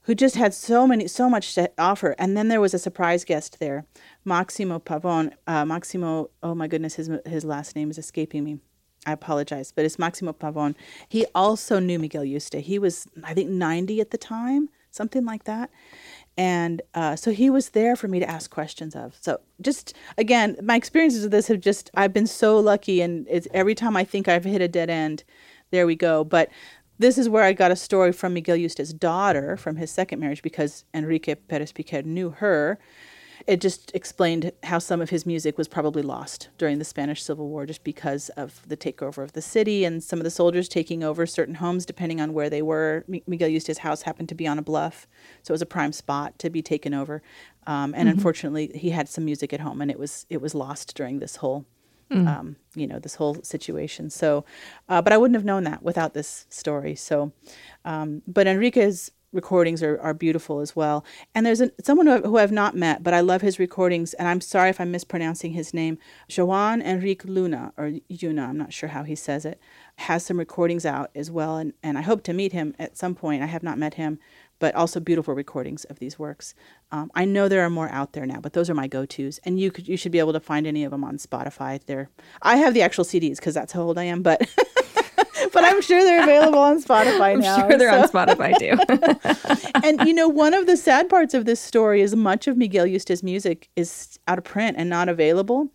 who 0.03 0.15
just 0.15 0.35
had 0.35 0.53
so 0.53 0.87
many, 0.87 1.07
so 1.07 1.29
much 1.29 1.55
to 1.55 1.71
offer. 1.77 2.15
And 2.17 2.35
then 2.35 2.47
there 2.47 2.61
was 2.61 2.73
a 2.73 2.79
surprise 2.79 3.23
guest 3.23 3.59
there, 3.59 3.85
Maximo 4.25 4.79
Pavon. 4.79 5.33
Uh, 5.47 5.65
Maximo, 5.65 6.29
oh 6.41 6.55
my 6.55 6.67
goodness, 6.67 6.95
his 6.95 7.09
his 7.25 7.45
last 7.45 7.75
name 7.75 7.89
is 7.89 7.97
escaping 7.97 8.43
me. 8.43 8.59
I 9.05 9.11
apologize, 9.11 9.71
but 9.71 9.85
it's 9.85 9.99
Maximo 9.99 10.33
Pavon. 10.33 10.75
He 11.09 11.25
also 11.35 11.79
knew 11.79 11.99
Miguel 11.99 12.23
Yuste. 12.23 12.59
He 12.61 12.79
was, 12.79 13.07
I 13.23 13.33
think, 13.33 13.49
90 13.49 13.99
at 13.99 14.11
the 14.11 14.17
time, 14.17 14.69
something 14.91 15.25
like 15.25 15.43
that. 15.43 15.69
And 16.37 16.81
uh, 16.93 17.15
so 17.15 17.31
he 17.31 17.49
was 17.49 17.69
there 17.69 17.95
for 17.95 18.07
me 18.07 18.19
to 18.19 18.29
ask 18.29 18.49
questions 18.49 18.95
of. 18.95 19.15
So 19.21 19.39
just 19.61 19.93
again, 20.17 20.57
my 20.63 20.75
experiences 20.75 21.23
with 21.23 21.31
this 21.31 21.47
have 21.47 21.59
just, 21.59 21.91
I've 21.93 22.13
been 22.13 22.27
so 22.27 22.59
lucky. 22.59 23.01
And 23.01 23.27
it's 23.29 23.47
every 23.53 23.75
time 23.75 23.95
I 23.95 24.03
think 24.03 24.27
I've 24.27 24.45
hit 24.45 24.61
a 24.61 24.67
dead 24.67 24.89
end, 24.89 25.23
there 25.71 25.85
we 25.85 25.95
go. 25.95 26.23
But 26.23 26.49
this 26.97 27.17
is 27.17 27.29
where 27.29 27.43
I 27.43 27.53
got 27.53 27.71
a 27.71 27.75
story 27.75 28.11
from 28.11 28.33
Miguel 28.33 28.57
Yuste's 28.57 28.93
daughter 28.93 29.57
from 29.57 29.75
his 29.75 29.91
second 29.91 30.19
marriage 30.19 30.41
because 30.41 30.85
Enrique 30.93 31.35
Perez 31.35 31.71
Piquer 31.71 32.03
knew 32.03 32.31
her. 32.31 32.79
It 33.47 33.61
just 33.61 33.91
explained 33.93 34.51
how 34.63 34.79
some 34.79 35.01
of 35.01 35.09
his 35.09 35.25
music 35.25 35.57
was 35.57 35.67
probably 35.67 36.01
lost 36.01 36.49
during 36.57 36.79
the 36.79 36.85
Spanish 36.85 37.23
Civil 37.23 37.47
War 37.47 37.65
just 37.65 37.83
because 37.83 38.29
of 38.29 38.61
the 38.67 38.77
takeover 38.77 39.23
of 39.23 39.33
the 39.33 39.41
city 39.41 39.83
and 39.85 40.03
some 40.03 40.19
of 40.19 40.23
the 40.23 40.29
soldiers 40.29 40.69
taking 40.69 41.03
over 41.03 41.25
certain 41.25 41.55
homes 41.55 41.85
depending 41.85 42.21
on 42.21 42.33
where 42.33 42.49
they 42.49 42.61
were. 42.61 43.03
Miguel 43.07 43.49
Yuste's 43.49 43.79
house 43.79 44.03
happened 44.03 44.29
to 44.29 44.35
be 44.35 44.47
on 44.47 44.57
a 44.57 44.61
bluff, 44.61 45.07
so 45.41 45.51
it 45.51 45.55
was 45.55 45.61
a 45.61 45.67
prime 45.67 45.91
spot 45.91 46.39
to 46.39 46.49
be 46.49 46.61
taken 46.61 46.93
over. 46.93 47.21
Um, 47.67 47.93
and 47.95 48.07
mm-hmm. 48.07 48.17
unfortunately, 48.17 48.71
he 48.75 48.91
had 48.91 49.09
some 49.09 49.25
music 49.25 49.53
at 49.53 49.59
home, 49.59 49.81
and 49.81 49.89
it 49.89 49.99
was 49.99 50.25
it 50.29 50.41
was 50.41 50.53
lost 50.55 50.95
during 50.95 51.19
this 51.19 51.37
whole 51.37 51.65
Mm. 52.11 52.27
Um, 52.27 52.55
you 52.75 52.85
know 52.85 52.99
this 52.99 53.15
whole 53.15 53.41
situation. 53.43 54.09
So, 54.09 54.45
uh, 54.89 55.01
but 55.01 55.13
I 55.13 55.17
wouldn't 55.17 55.35
have 55.35 55.45
known 55.45 55.63
that 55.63 55.81
without 55.81 56.13
this 56.13 56.45
story. 56.49 56.95
So, 56.95 57.31
um, 57.85 58.21
but 58.27 58.45
Enrique's 58.45 59.09
recordings 59.33 59.83
are, 59.83 59.99
are 59.99 60.13
beautiful 60.13 60.59
as 60.59 60.75
well. 60.75 61.03
And 61.35 61.45
there's 61.45 61.61
someone 61.83 62.07
who, 62.07 62.21
who 62.21 62.37
I've 62.37 62.51
not 62.51 62.75
met, 62.75 63.03
but 63.03 63.13
I 63.13 63.19
love 63.19 63.41
his 63.41 63.59
recordings. 63.59 64.13
And 64.13 64.27
I'm 64.27 64.41
sorry 64.41 64.69
if 64.69 64.79
I'm 64.79 64.91
mispronouncing 64.91 65.53
his 65.53 65.73
name. 65.73 65.97
Joan 66.29 66.81
Enrique 66.81 67.27
Luna, 67.27 67.73
or 67.77 67.93
Yuna, 68.09 68.47
I'm 68.49 68.57
not 68.57 68.73
sure 68.73 68.89
how 68.89 69.03
he 69.03 69.15
says 69.15 69.45
it, 69.45 69.59
has 69.97 70.25
some 70.25 70.37
recordings 70.37 70.85
out 70.85 71.11
as 71.15 71.29
well. 71.29 71.57
And, 71.57 71.73
and 71.81 71.97
I 71.97 72.01
hope 72.01 72.23
to 72.23 72.33
meet 72.33 72.53
him 72.53 72.75
at 72.79 72.97
some 72.97 73.15
point. 73.15 73.43
I 73.43 73.47
have 73.47 73.63
not 73.63 73.77
met 73.77 73.95
him, 73.95 74.19
but 74.59 74.75
also 74.75 74.99
beautiful 74.99 75.33
recordings 75.33 75.83
of 75.85 75.99
these 75.99 76.17
works. 76.17 76.55
Um, 76.91 77.11
I 77.15 77.25
know 77.25 77.49
there 77.49 77.65
are 77.65 77.69
more 77.69 77.89
out 77.89 78.13
there 78.13 78.25
now, 78.25 78.39
but 78.39 78.53
those 78.53 78.69
are 78.69 78.73
my 78.73 78.87
go-tos, 78.87 79.39
and 79.43 79.59
you 79.59 79.71
could 79.71 79.89
you 79.89 79.97
should 79.97 80.13
be 80.13 80.19
able 80.19 80.31
to 80.31 80.39
find 80.39 80.65
any 80.65 80.85
of 80.85 80.91
them 80.91 81.03
on 81.03 81.17
Spotify. 81.17 81.83
There, 81.85 82.09
I 82.41 82.55
have 82.55 82.73
the 82.73 82.81
actual 82.81 83.03
CDs 83.03 83.37
because 83.37 83.55
that's 83.55 83.73
how 83.73 83.81
old 83.81 83.97
I 83.97 84.05
am, 84.05 84.21
but 84.21 84.47
but 85.53 85.63
I'm 85.63 85.81
sure 85.81 86.03
they're 86.03 86.23
available 86.23 86.59
on 86.59 86.81
Spotify 86.81 87.39
now. 87.39 87.55
I'm 87.55 87.69
sure 87.69 87.77
they're 87.77 87.91
so. 87.91 88.01
on 88.01 88.27
Spotify 88.27 88.57
too. 88.57 89.69
and 89.83 90.07
you 90.07 90.13
know, 90.13 90.27
one 90.27 90.53
of 90.53 90.65
the 90.65 90.77
sad 90.77 91.09
parts 91.09 91.33
of 91.33 91.45
this 91.45 91.59
story 91.59 92.01
is 92.01 92.15
much 92.15 92.47
of 92.47 92.57
Miguel 92.57 92.85
Yuste's 92.85 93.23
music 93.23 93.69
is 93.75 94.19
out 94.27 94.37
of 94.37 94.43
print 94.43 94.77
and 94.77 94.89
not 94.89 95.09
available. 95.09 95.69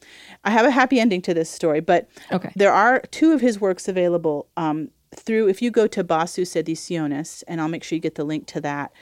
I 0.45 0.51
have 0.51 0.67
a 0.67 0.71
happy 0.71 1.01
ending 1.01 1.23
to 1.23 1.35
this 1.35 1.51
story, 1.51 1.81
but 1.81 2.09
okay. 2.33 2.53
there 2.57 2.73
are 2.73 3.01
two 3.11 3.33
of 3.33 3.41
his 3.41 3.61
works 3.61 3.89
available. 3.89 4.49
Um, 4.57 4.91
through 5.17 5.49
if 5.49 5.63
you 5.63 5.71
go 5.71 5.87
to 5.87 6.05
Bassus 6.05 6.55
Ediciones, 6.55 7.43
and 7.49 7.61
I'll 7.61 7.69
make 7.69 7.83
sure 7.83 7.97
you 7.97 8.01
get 8.01 8.17
the 8.17 8.25
link 8.25 8.47
to 8.49 8.61
that. 8.61 8.93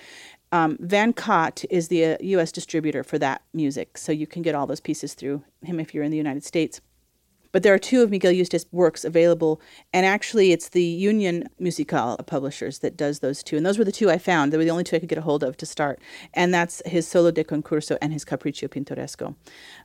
Um, 0.53 0.77
Van 0.81 1.13
Cott 1.13 1.65
is 1.71 1.89
the 1.89 2.05
uh, 2.05 2.17
U.S. 2.21 2.53
distributor 2.53 3.03
for 3.03 3.19
that 3.19 3.43
music, 3.53 3.99
so 3.99 4.13
you 4.13 4.27
can 4.27 4.43
get 4.43 4.55
all 4.55 4.67
those 4.67 4.81
pieces 4.81 5.15
through 5.15 5.43
him 5.63 5.81
if 5.81 5.93
you're 5.93 6.05
in 6.05 6.11
the 6.11 6.17
United 6.17 6.45
States. 6.45 6.81
But 7.57 7.63
there 7.63 7.73
are 7.73 7.79
two 7.79 8.03
of 8.03 8.11
Miguel 8.11 8.35
Yuste's 8.35 8.67
works 8.71 9.03
available, 9.03 9.63
and 9.91 10.05
actually, 10.05 10.53
it's 10.53 10.69
the 10.69 10.85
Union 10.85 11.49
Musical 11.59 12.19
publishers 12.27 12.81
that 12.81 12.99
does 12.99 13.21
those 13.21 13.43
two. 13.43 13.57
And 13.57 13.65
those 13.65 13.79
were 13.79 13.85
the 13.85 13.91
two 13.91 14.11
I 14.11 14.19
found. 14.19 14.53
They 14.53 14.59
were 14.59 14.65
the 14.65 14.71
only 14.71 14.85
two 14.85 14.95
I 14.95 14.99
could 14.99 15.09
get 15.09 15.17
a 15.17 15.23
hold 15.23 15.43
of 15.43 15.57
to 15.57 15.65
start. 15.65 15.99
And 16.35 16.53
that's 16.53 16.83
his 16.85 17.09
Solo 17.09 17.31
de 17.31 17.43
Concurso 17.43 17.97
and 18.03 18.13
his 18.13 18.27
Capricho 18.27 18.69
Pintoresco. 18.69 19.37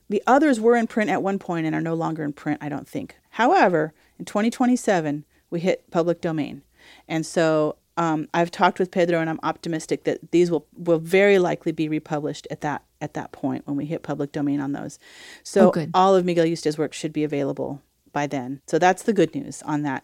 The 0.09 0.21
others 0.27 0.59
were 0.59 0.75
in 0.75 0.85
print 0.85 1.09
at 1.09 1.23
one 1.23 1.39
point 1.39 1.65
and 1.65 1.73
are 1.73 1.79
no 1.79 1.93
longer 1.93 2.25
in 2.25 2.33
print, 2.33 2.59
I 2.61 2.67
don't 2.67 2.89
think. 2.89 3.15
However, 3.29 3.93
in 4.19 4.25
2027, 4.25 5.23
we 5.49 5.61
hit 5.61 5.89
public 5.91 6.19
domain. 6.19 6.63
And 7.07 7.25
so 7.25 7.77
um, 7.95 8.27
I've 8.33 8.51
talked 8.51 8.79
with 8.79 8.91
Pedro, 8.91 9.21
and 9.21 9.29
I'm 9.29 9.39
optimistic 9.43 10.03
that 10.03 10.31
these 10.31 10.51
will, 10.51 10.67
will 10.75 10.99
very 10.99 11.39
likely 11.39 11.71
be 11.71 11.87
republished 11.87 12.49
at 12.51 12.59
that 12.59 12.83
at 13.01 13.13
that 13.15 13.31
point 13.31 13.67
when 13.67 13.75
we 13.75 13.85
hit 13.85 14.03
public 14.03 14.31
domain 14.31 14.59
on 14.59 14.71
those. 14.71 14.99
So 15.43 15.71
oh, 15.75 15.87
all 15.93 16.15
of 16.15 16.25
Miguel 16.25 16.45
Yuste's 16.45 16.77
work 16.77 16.93
should 16.93 17.13
be 17.13 17.23
available 17.23 17.81
by 18.13 18.27
then. 18.27 18.61
So 18.67 18.77
that's 18.79 19.03
the 19.03 19.13
good 19.13 19.33
news 19.33 19.61
on 19.63 19.83
that. 19.83 20.03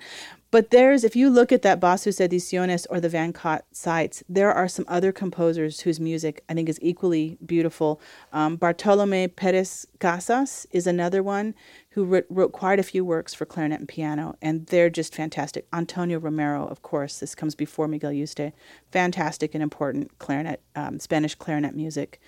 But 0.49 0.71
there's, 0.71 1.03
if 1.03 1.15
you 1.15 1.29
look 1.29 1.51
at 1.51 1.61
that 1.63 1.81
Bassus 1.81 2.19
Ediciones 2.19 2.87
or 2.89 3.01
the 3.01 3.09
Van 3.09 3.33
Cott 3.33 3.65
sites, 3.73 4.23
there 4.29 4.51
are 4.51 4.69
some 4.69 4.85
other 4.87 5.11
composers 5.11 5.81
whose 5.81 5.99
music 5.99 6.41
I 6.47 6.53
think 6.53 6.69
is 6.69 6.79
equally 6.81 7.37
beautiful. 7.45 7.99
Um, 8.31 8.55
Bartolome 8.55 9.27
Perez 9.27 9.85
Casas 9.99 10.65
is 10.71 10.87
another 10.87 11.21
one 11.21 11.53
who 11.91 12.05
wrote, 12.05 12.25
wrote, 12.29 12.53
quite 12.53 12.79
a 12.79 12.83
few 12.83 13.03
works 13.03 13.33
for 13.33 13.45
clarinet 13.45 13.79
and 13.79 13.89
piano, 13.89 14.37
and 14.41 14.67
they're 14.67 14.89
just 14.89 15.13
fantastic. 15.13 15.67
Antonio 15.73 16.17
Romero, 16.17 16.65
of 16.65 16.81
course, 16.81 17.19
this 17.19 17.35
comes 17.35 17.53
before 17.53 17.87
Miguel 17.87 18.11
Yuste, 18.11 18.53
fantastic 18.89 19.53
and 19.53 19.61
important 19.61 20.17
clarinet, 20.17 20.61
um, 20.75 20.99
Spanish 20.99 21.35
clarinet 21.35 21.75
music. 21.75 22.21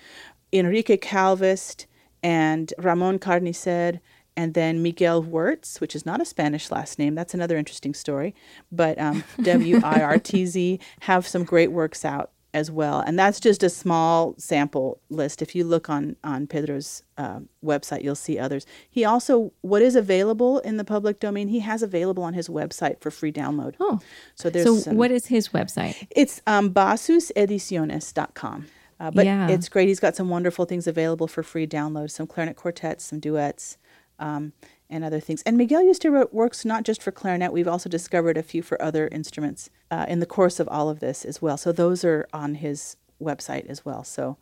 Enrique 0.52 0.96
Calvist 0.96 1.86
and 2.22 2.72
Ramon 2.78 3.18
Carnicer 3.18 4.00
and 4.36 4.54
then 4.54 4.82
Miguel 4.82 5.22
Wirtz, 5.22 5.80
which 5.80 5.94
is 5.94 6.06
not 6.06 6.20
a 6.20 6.24
Spanish 6.24 6.70
last 6.70 6.98
name. 6.98 7.14
That's 7.14 7.34
another 7.34 7.56
interesting 7.56 7.94
story. 7.94 8.34
But 8.70 8.98
um, 8.98 9.24
W 9.42 9.80
I 9.82 10.00
R 10.00 10.18
T 10.18 10.46
Z 10.46 10.80
have 11.00 11.26
some 11.26 11.44
great 11.44 11.72
works 11.72 12.04
out 12.04 12.30
as 12.52 12.70
well. 12.70 13.00
And 13.00 13.18
that's 13.18 13.38
just 13.38 13.62
a 13.62 13.70
small 13.70 14.34
sample 14.38 15.00
list. 15.08 15.40
If 15.42 15.54
you 15.54 15.64
look 15.64 15.88
on, 15.88 16.16
on 16.24 16.46
Pedro's 16.46 17.02
uh, 17.16 17.40
website, 17.64 18.02
you'll 18.02 18.14
see 18.14 18.38
others. 18.38 18.66
He 18.88 19.04
also, 19.04 19.52
what 19.60 19.82
is 19.82 19.94
available 19.94 20.58
in 20.60 20.76
the 20.76 20.84
public 20.84 21.20
domain, 21.20 21.48
he 21.48 21.60
has 21.60 21.82
available 21.82 22.22
on 22.24 22.34
his 22.34 22.48
website 22.48 23.00
for 23.00 23.10
free 23.10 23.32
download. 23.32 23.74
Oh. 23.78 24.00
So 24.34 24.50
there's 24.50 24.66
So 24.66 24.76
some, 24.76 24.96
what 24.96 25.10
is 25.10 25.26
his 25.26 25.50
website? 25.50 26.06
It's 26.10 26.42
um, 26.46 26.72
bassusediciones.com. 26.72 28.66
Uh, 29.00 29.10
but 29.10 29.24
yeah. 29.24 29.48
it's 29.48 29.68
great. 29.68 29.88
He's 29.88 29.98
got 29.98 30.14
some 30.14 30.28
wonderful 30.28 30.66
things 30.66 30.86
available 30.86 31.26
for 31.26 31.42
free 31.42 31.66
download, 31.66 32.10
some 32.10 32.26
clarinet 32.26 32.56
quartets, 32.56 33.04
some 33.04 33.18
duets, 33.18 33.78
um, 34.18 34.52
and 34.90 35.02
other 35.02 35.20
things. 35.20 35.42
And 35.42 35.56
Miguel 35.56 35.82
Yuste 35.82 36.12
wrote 36.12 36.34
works 36.34 36.66
not 36.66 36.84
just 36.84 37.02
for 37.02 37.10
clarinet. 37.10 37.50
We've 37.50 37.66
also 37.66 37.88
discovered 37.88 38.36
a 38.36 38.42
few 38.42 38.62
for 38.62 38.80
other 38.82 39.08
instruments 39.08 39.70
uh, 39.90 40.04
in 40.06 40.20
the 40.20 40.26
course 40.26 40.60
of 40.60 40.68
all 40.68 40.90
of 40.90 41.00
this 41.00 41.24
as 41.24 41.40
well. 41.40 41.56
So 41.56 41.72
those 41.72 42.04
are 42.04 42.28
on 42.34 42.56
his 42.56 42.96
website 43.22 43.66
as 43.66 43.84
well. 43.86 44.04
So, 44.04 44.36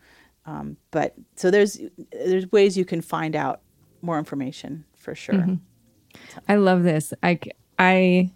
um, 0.44 0.76
but 0.90 1.14
so 1.36 1.52
there's 1.52 1.78
there's 2.10 2.50
ways 2.50 2.76
you 2.76 2.84
can 2.84 3.00
find 3.00 3.36
out 3.36 3.60
more 4.02 4.18
information 4.18 4.84
for 4.96 5.14
sure. 5.14 5.36
Mm-hmm. 5.36 5.54
I 6.48 6.56
love 6.56 6.82
this. 6.82 7.14
I 7.22 7.38
I 7.78 8.32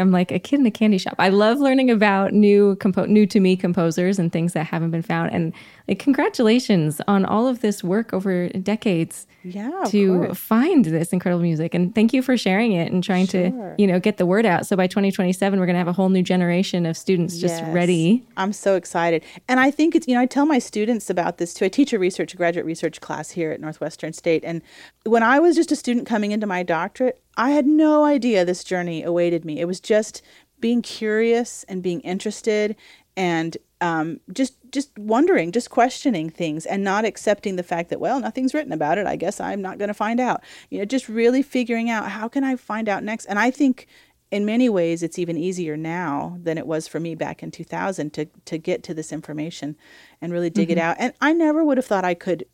am 0.00 0.10
like 0.10 0.32
a 0.32 0.38
kid 0.38 0.60
in 0.60 0.66
a 0.66 0.70
candy 0.70 0.98
shop. 0.98 1.14
I 1.18 1.28
love 1.28 1.58
learning 1.58 1.90
about 1.90 2.32
new 2.32 2.76
compo- 2.76 3.06
new 3.06 3.26
to 3.26 3.40
me 3.40 3.56
composers 3.56 4.18
and 4.18 4.32
things 4.32 4.52
that 4.54 4.64
haven't 4.64 4.90
been 4.90 5.02
found. 5.02 5.32
And 5.32 5.52
like, 5.88 5.98
congratulations 5.98 7.00
on 7.08 7.24
all 7.24 7.46
of 7.46 7.60
this 7.60 7.82
work 7.82 8.12
over 8.12 8.48
decades. 8.48 9.26
Yeah, 9.42 9.84
to 9.86 10.34
find 10.34 10.84
this 10.84 11.14
incredible 11.14 11.42
music, 11.42 11.72
and 11.72 11.94
thank 11.94 12.12
you 12.12 12.20
for 12.20 12.36
sharing 12.36 12.72
it 12.72 12.92
and 12.92 13.02
trying 13.02 13.26
sure. 13.26 13.50
to 13.50 13.74
you 13.78 13.86
know 13.86 13.98
get 13.98 14.18
the 14.18 14.26
word 14.26 14.44
out. 14.44 14.66
So 14.66 14.76
by 14.76 14.86
2027, 14.86 15.58
we're 15.58 15.64
going 15.64 15.74
to 15.74 15.78
have 15.78 15.88
a 15.88 15.94
whole 15.94 16.10
new 16.10 16.22
generation 16.22 16.84
of 16.84 16.94
students 16.94 17.36
yes. 17.36 17.58
just 17.58 17.72
ready. 17.72 18.22
I'm 18.36 18.52
so 18.52 18.74
excited, 18.76 19.24
and 19.48 19.58
I 19.58 19.70
think 19.70 19.94
it's 19.94 20.06
you 20.06 20.14
know 20.14 20.20
I 20.20 20.26
tell 20.26 20.44
my 20.44 20.58
students 20.58 21.08
about 21.08 21.38
this 21.38 21.54
too. 21.54 21.64
I 21.64 21.68
teach 21.68 21.94
a 21.94 21.98
research, 21.98 22.34
a 22.34 22.36
graduate 22.36 22.66
research 22.66 23.00
class 23.00 23.30
here 23.30 23.50
at 23.50 23.62
Northwestern 23.62 24.12
State, 24.12 24.44
and 24.44 24.60
when 25.04 25.22
I 25.22 25.38
was 25.38 25.56
just 25.56 25.72
a 25.72 25.76
student 25.76 26.06
coming 26.06 26.32
into 26.32 26.46
my 26.46 26.62
doctorate, 26.62 27.22
I 27.40 27.52
had 27.52 27.66
no 27.66 28.04
idea 28.04 28.44
this 28.44 28.62
journey 28.62 29.02
awaited 29.02 29.46
me. 29.46 29.60
It 29.60 29.64
was 29.64 29.80
just 29.80 30.20
being 30.60 30.82
curious 30.82 31.64
and 31.70 31.82
being 31.82 32.02
interested 32.02 32.76
and 33.16 33.56
um, 33.80 34.20
just 34.30 34.58
just 34.70 34.96
wondering, 34.98 35.50
just 35.50 35.70
questioning 35.70 36.28
things, 36.28 36.66
and 36.66 36.84
not 36.84 37.06
accepting 37.06 37.56
the 37.56 37.62
fact 37.62 37.88
that 37.88 37.98
well, 37.98 38.20
nothing's 38.20 38.52
written 38.52 38.72
about 38.72 38.98
it. 38.98 39.06
I 39.06 39.16
guess 39.16 39.40
I'm 39.40 39.62
not 39.62 39.78
going 39.78 39.88
to 39.88 39.94
find 39.94 40.20
out. 40.20 40.44
You 40.68 40.80
know, 40.80 40.84
just 40.84 41.08
really 41.08 41.42
figuring 41.42 41.88
out 41.88 42.10
how 42.10 42.28
can 42.28 42.44
I 42.44 42.56
find 42.56 42.90
out 42.90 43.02
next. 43.02 43.24
And 43.24 43.38
I 43.38 43.50
think 43.50 43.86
in 44.30 44.44
many 44.44 44.68
ways 44.68 45.02
it's 45.02 45.18
even 45.18 45.38
easier 45.38 45.78
now 45.78 46.36
than 46.42 46.58
it 46.58 46.66
was 46.66 46.86
for 46.86 47.00
me 47.00 47.14
back 47.14 47.42
in 47.42 47.50
2000 47.50 48.12
to 48.12 48.26
to 48.44 48.58
get 48.58 48.82
to 48.82 48.92
this 48.92 49.12
information 49.12 49.78
and 50.20 50.30
really 50.30 50.50
dig 50.50 50.68
mm-hmm. 50.68 50.78
it 50.78 50.82
out. 50.82 50.96
And 50.98 51.14
I 51.22 51.32
never 51.32 51.64
would 51.64 51.78
have 51.78 51.86
thought 51.86 52.04
I 52.04 52.12
could 52.12 52.44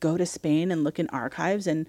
go 0.00 0.18
to 0.18 0.26
Spain 0.26 0.70
and 0.70 0.84
look 0.84 0.98
in 0.98 1.08
archives 1.08 1.66
and 1.66 1.86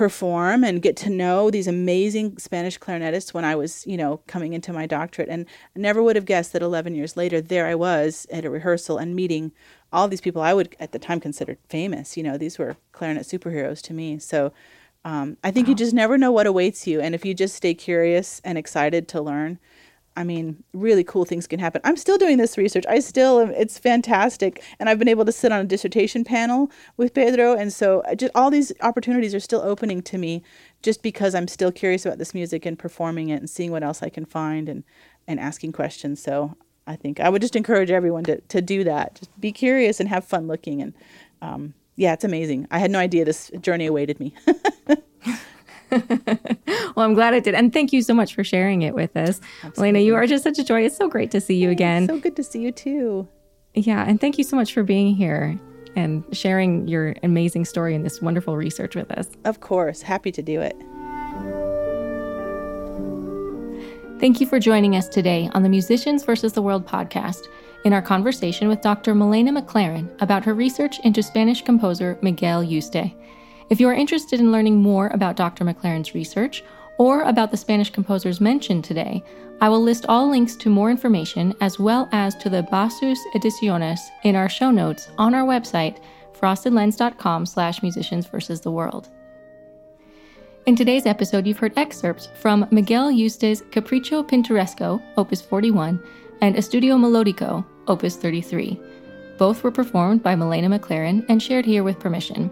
perform 0.00 0.64
and 0.64 0.80
get 0.80 0.96
to 0.96 1.10
know 1.10 1.50
these 1.50 1.66
amazing 1.66 2.38
Spanish 2.38 2.78
clarinetists 2.78 3.34
when 3.34 3.44
I 3.44 3.54
was, 3.54 3.86
you 3.86 3.98
know, 3.98 4.22
coming 4.26 4.54
into 4.54 4.72
my 4.72 4.86
doctorate. 4.86 5.28
And 5.28 5.44
I 5.76 5.78
never 5.78 6.02
would 6.02 6.16
have 6.16 6.24
guessed 6.24 6.54
that 6.54 6.62
11 6.62 6.94
years 6.94 7.18
later, 7.18 7.42
there 7.42 7.66
I 7.66 7.74
was 7.74 8.26
at 8.32 8.46
a 8.46 8.48
rehearsal 8.48 8.96
and 8.96 9.14
meeting 9.14 9.52
all 9.92 10.08
these 10.08 10.22
people 10.22 10.40
I 10.40 10.54
would 10.54 10.74
at 10.80 10.92
the 10.92 10.98
time 10.98 11.20
considered 11.20 11.58
famous. 11.68 12.16
You 12.16 12.22
know, 12.22 12.38
these 12.38 12.58
were 12.58 12.78
clarinet 12.92 13.24
superheroes 13.24 13.82
to 13.82 13.92
me. 13.92 14.18
So 14.18 14.54
um, 15.04 15.36
I 15.44 15.50
think 15.50 15.66
wow. 15.66 15.72
you 15.72 15.76
just 15.76 15.92
never 15.92 16.16
know 16.16 16.32
what 16.32 16.46
awaits 16.46 16.86
you. 16.86 16.98
And 17.02 17.14
if 17.14 17.26
you 17.26 17.34
just 17.34 17.54
stay 17.54 17.74
curious 17.74 18.40
and 18.42 18.56
excited 18.56 19.06
to 19.08 19.20
learn, 19.20 19.58
I 20.16 20.24
mean, 20.24 20.62
really 20.72 21.04
cool 21.04 21.24
things 21.24 21.46
can 21.46 21.60
happen. 21.60 21.80
I'm 21.84 21.96
still 21.96 22.18
doing 22.18 22.36
this 22.36 22.58
research. 22.58 22.84
I 22.88 22.98
still, 22.98 23.40
am, 23.40 23.50
it's 23.52 23.78
fantastic. 23.78 24.62
And 24.78 24.88
I've 24.88 24.98
been 24.98 25.08
able 25.08 25.24
to 25.24 25.32
sit 25.32 25.52
on 25.52 25.60
a 25.60 25.64
dissertation 25.64 26.24
panel 26.24 26.70
with 26.96 27.14
Pedro. 27.14 27.54
And 27.54 27.72
so 27.72 28.02
just 28.16 28.32
all 28.34 28.50
these 28.50 28.72
opportunities 28.82 29.34
are 29.34 29.40
still 29.40 29.62
opening 29.62 30.02
to 30.02 30.18
me 30.18 30.42
just 30.82 31.02
because 31.02 31.34
I'm 31.34 31.48
still 31.48 31.70
curious 31.70 32.04
about 32.04 32.18
this 32.18 32.34
music 32.34 32.66
and 32.66 32.78
performing 32.78 33.28
it 33.28 33.36
and 33.36 33.48
seeing 33.48 33.70
what 33.70 33.82
else 33.82 34.02
I 34.02 34.08
can 34.08 34.24
find 34.24 34.68
and, 34.68 34.82
and 35.28 35.38
asking 35.38 35.72
questions. 35.72 36.20
So 36.22 36.56
I 36.86 36.96
think 36.96 37.20
I 37.20 37.28
would 37.28 37.40
just 37.40 37.56
encourage 37.56 37.90
everyone 37.90 38.24
to, 38.24 38.40
to 38.40 38.60
do 38.60 38.82
that. 38.84 39.14
Just 39.14 39.40
be 39.40 39.52
curious 39.52 40.00
and 40.00 40.08
have 40.08 40.24
fun 40.24 40.48
looking. 40.48 40.82
And 40.82 40.94
um, 41.40 41.74
yeah, 41.96 42.14
it's 42.14 42.24
amazing. 42.24 42.66
I 42.70 42.78
had 42.78 42.90
no 42.90 42.98
idea 42.98 43.24
this 43.24 43.50
journey 43.60 43.86
awaited 43.86 44.18
me. 44.18 44.34
well, 46.94 47.06
I'm 47.06 47.14
glad 47.14 47.34
I 47.34 47.40
did. 47.40 47.54
And 47.54 47.72
thank 47.72 47.92
you 47.92 48.02
so 48.02 48.14
much 48.14 48.34
for 48.34 48.44
sharing 48.44 48.82
it 48.82 48.94
with 48.94 49.16
us. 49.16 49.40
Absolutely. 49.62 49.82
Elena, 49.82 49.98
you 50.00 50.14
are 50.14 50.26
just 50.26 50.44
such 50.44 50.58
a 50.58 50.64
joy. 50.64 50.82
It's 50.84 50.96
so 50.96 51.08
great 51.08 51.30
to 51.32 51.40
see 51.40 51.56
you 51.56 51.70
again. 51.70 52.06
So 52.08 52.18
good 52.18 52.36
to 52.36 52.44
see 52.44 52.60
you 52.60 52.72
too. 52.72 53.28
Yeah. 53.74 54.04
And 54.06 54.20
thank 54.20 54.38
you 54.38 54.44
so 54.44 54.56
much 54.56 54.72
for 54.74 54.82
being 54.82 55.14
here. 55.14 55.58
and 55.96 56.24
sharing 56.32 56.86
your 56.86 57.16
amazing 57.24 57.64
story 57.64 57.96
and 57.96 58.04
this 58.04 58.22
wonderful 58.22 58.56
research 58.56 58.94
with 58.94 59.10
us. 59.10 59.28
Of 59.44 59.58
course, 59.60 60.02
happy 60.02 60.30
to 60.30 60.40
do 60.42 60.60
it. 60.60 60.76
Thank 64.20 64.40
you 64.40 64.46
for 64.46 64.60
joining 64.60 64.96
us 64.96 65.08
today 65.08 65.48
on 65.54 65.62
the 65.62 65.68
Musicians 65.68 66.24
versus 66.24 66.52
the 66.52 66.60
World 66.62 66.86
podcast 66.86 67.46
in 67.84 67.94
our 67.94 68.02
conversation 68.02 68.68
with 68.68 68.82
Dr. 68.82 69.14
Malena 69.14 69.50
McLaren 69.50 70.10
about 70.20 70.44
her 70.44 70.52
research 70.52 71.00
into 71.04 71.22
Spanish 71.22 71.62
composer 71.62 72.18
Miguel 72.20 72.62
Yuste. 72.62 73.14
If 73.70 73.78
you 73.78 73.88
are 73.88 73.94
interested 73.94 74.40
in 74.40 74.50
learning 74.50 74.82
more 74.82 75.06
about 75.14 75.36
Dr. 75.36 75.64
McLaren's 75.64 76.12
research 76.12 76.64
or 76.98 77.22
about 77.22 77.52
the 77.52 77.56
Spanish 77.56 77.88
composers 77.88 78.40
mentioned 78.40 78.82
today, 78.82 79.22
I 79.60 79.68
will 79.68 79.80
list 79.80 80.06
all 80.08 80.28
links 80.28 80.56
to 80.56 80.68
more 80.68 80.90
information 80.90 81.54
as 81.60 81.78
well 81.78 82.08
as 82.10 82.34
to 82.36 82.50
the 82.50 82.64
Bassus 82.64 83.20
Ediciones 83.36 84.00
in 84.24 84.34
our 84.34 84.48
show 84.48 84.72
notes 84.72 85.08
on 85.18 85.36
our 85.36 85.46
website, 85.46 85.98
frostedlens.com 86.32 87.46
slash 87.46 87.80
musicians 87.80 88.26
versus 88.26 88.60
the 88.60 88.72
world. 88.72 89.08
In 90.66 90.74
today's 90.74 91.06
episode, 91.06 91.46
you've 91.46 91.58
heard 91.58 91.78
excerpts 91.78 92.28
from 92.40 92.66
Miguel 92.72 93.12
Yuste's 93.12 93.62
Capricho 93.70 94.28
Pintoresco, 94.28 95.00
Opus 95.16 95.40
41, 95.40 96.02
and 96.40 96.56
Estudio 96.56 96.98
Melodico, 96.98 97.64
Opus 97.86 98.16
33. 98.16 98.80
Both 99.38 99.62
were 99.62 99.70
performed 99.70 100.24
by 100.24 100.34
Malena 100.34 100.68
McLaren 100.68 101.24
and 101.28 101.40
shared 101.40 101.64
here 101.64 101.84
with 101.84 102.00
permission. 102.00 102.50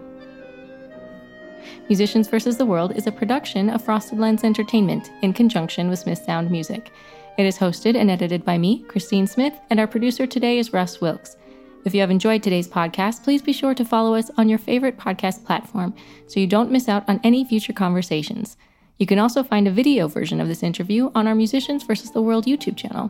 Musicians 1.87 2.27
vs. 2.27 2.57
the 2.57 2.65
World 2.65 2.95
is 2.95 3.07
a 3.07 3.11
production 3.11 3.69
of 3.69 3.83
Frosted 3.83 4.19
Lens 4.19 4.43
Entertainment 4.43 5.11
in 5.21 5.33
conjunction 5.33 5.89
with 5.89 5.99
Smith 5.99 6.23
Sound 6.25 6.51
Music. 6.51 6.91
It 7.37 7.45
is 7.45 7.57
hosted 7.57 7.95
and 7.95 8.11
edited 8.11 8.43
by 8.43 8.57
me, 8.57 8.83
Christine 8.87 9.27
Smith, 9.27 9.53
and 9.69 9.79
our 9.79 9.87
producer 9.87 10.27
today 10.27 10.57
is 10.57 10.73
Russ 10.73 10.99
Wilkes. 10.99 11.37
If 11.85 11.93
you 11.93 12.01
have 12.01 12.11
enjoyed 12.11 12.43
today's 12.43 12.67
podcast, 12.67 13.23
please 13.23 13.41
be 13.41 13.53
sure 13.53 13.73
to 13.73 13.85
follow 13.85 14.13
us 14.15 14.29
on 14.37 14.49
your 14.49 14.59
favorite 14.59 14.97
podcast 14.97 15.45
platform 15.45 15.93
so 16.27 16.39
you 16.39 16.47
don't 16.47 16.71
miss 16.71 16.89
out 16.89 17.07
on 17.07 17.21
any 17.23 17.45
future 17.45 17.73
conversations. 17.73 18.57
You 18.97 19.05
can 19.05 19.19
also 19.19 19.43
find 19.43 19.67
a 19.67 19.71
video 19.71 20.09
version 20.09 20.41
of 20.41 20.49
this 20.49 20.61
interview 20.63 21.09
on 21.15 21.25
our 21.25 21.35
Musicians 21.35 21.83
vs. 21.83 22.11
the 22.11 22.21
World 22.21 22.45
YouTube 22.45 22.75
channel. 22.75 23.09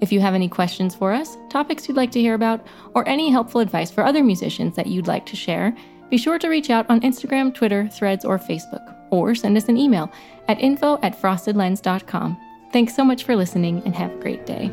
If 0.00 0.12
you 0.12 0.20
have 0.20 0.34
any 0.34 0.48
questions 0.48 0.94
for 0.94 1.12
us, 1.12 1.36
topics 1.48 1.88
you'd 1.88 1.96
like 1.96 2.10
to 2.12 2.20
hear 2.20 2.34
about, 2.34 2.66
or 2.94 3.08
any 3.08 3.30
helpful 3.30 3.60
advice 3.60 3.90
for 3.90 4.04
other 4.04 4.22
musicians 4.22 4.74
that 4.74 4.88
you'd 4.88 5.06
like 5.06 5.26
to 5.26 5.36
share, 5.36 5.76
be 6.10 6.16
sure 6.16 6.38
to 6.38 6.48
reach 6.48 6.70
out 6.70 6.88
on 6.88 7.00
Instagram, 7.00 7.54
Twitter, 7.54 7.88
Threads, 7.88 8.24
or 8.24 8.38
Facebook, 8.38 8.94
or 9.10 9.34
send 9.34 9.56
us 9.56 9.68
an 9.68 9.76
email 9.76 10.10
at 10.48 10.60
info 10.60 10.98
at 11.02 11.20
frostedlens.com. 11.20 12.38
Thanks 12.72 12.94
so 12.94 13.04
much 13.04 13.24
for 13.24 13.36
listening 13.36 13.82
and 13.84 13.94
have 13.94 14.12
a 14.12 14.20
great 14.20 14.46
day. 14.46 14.70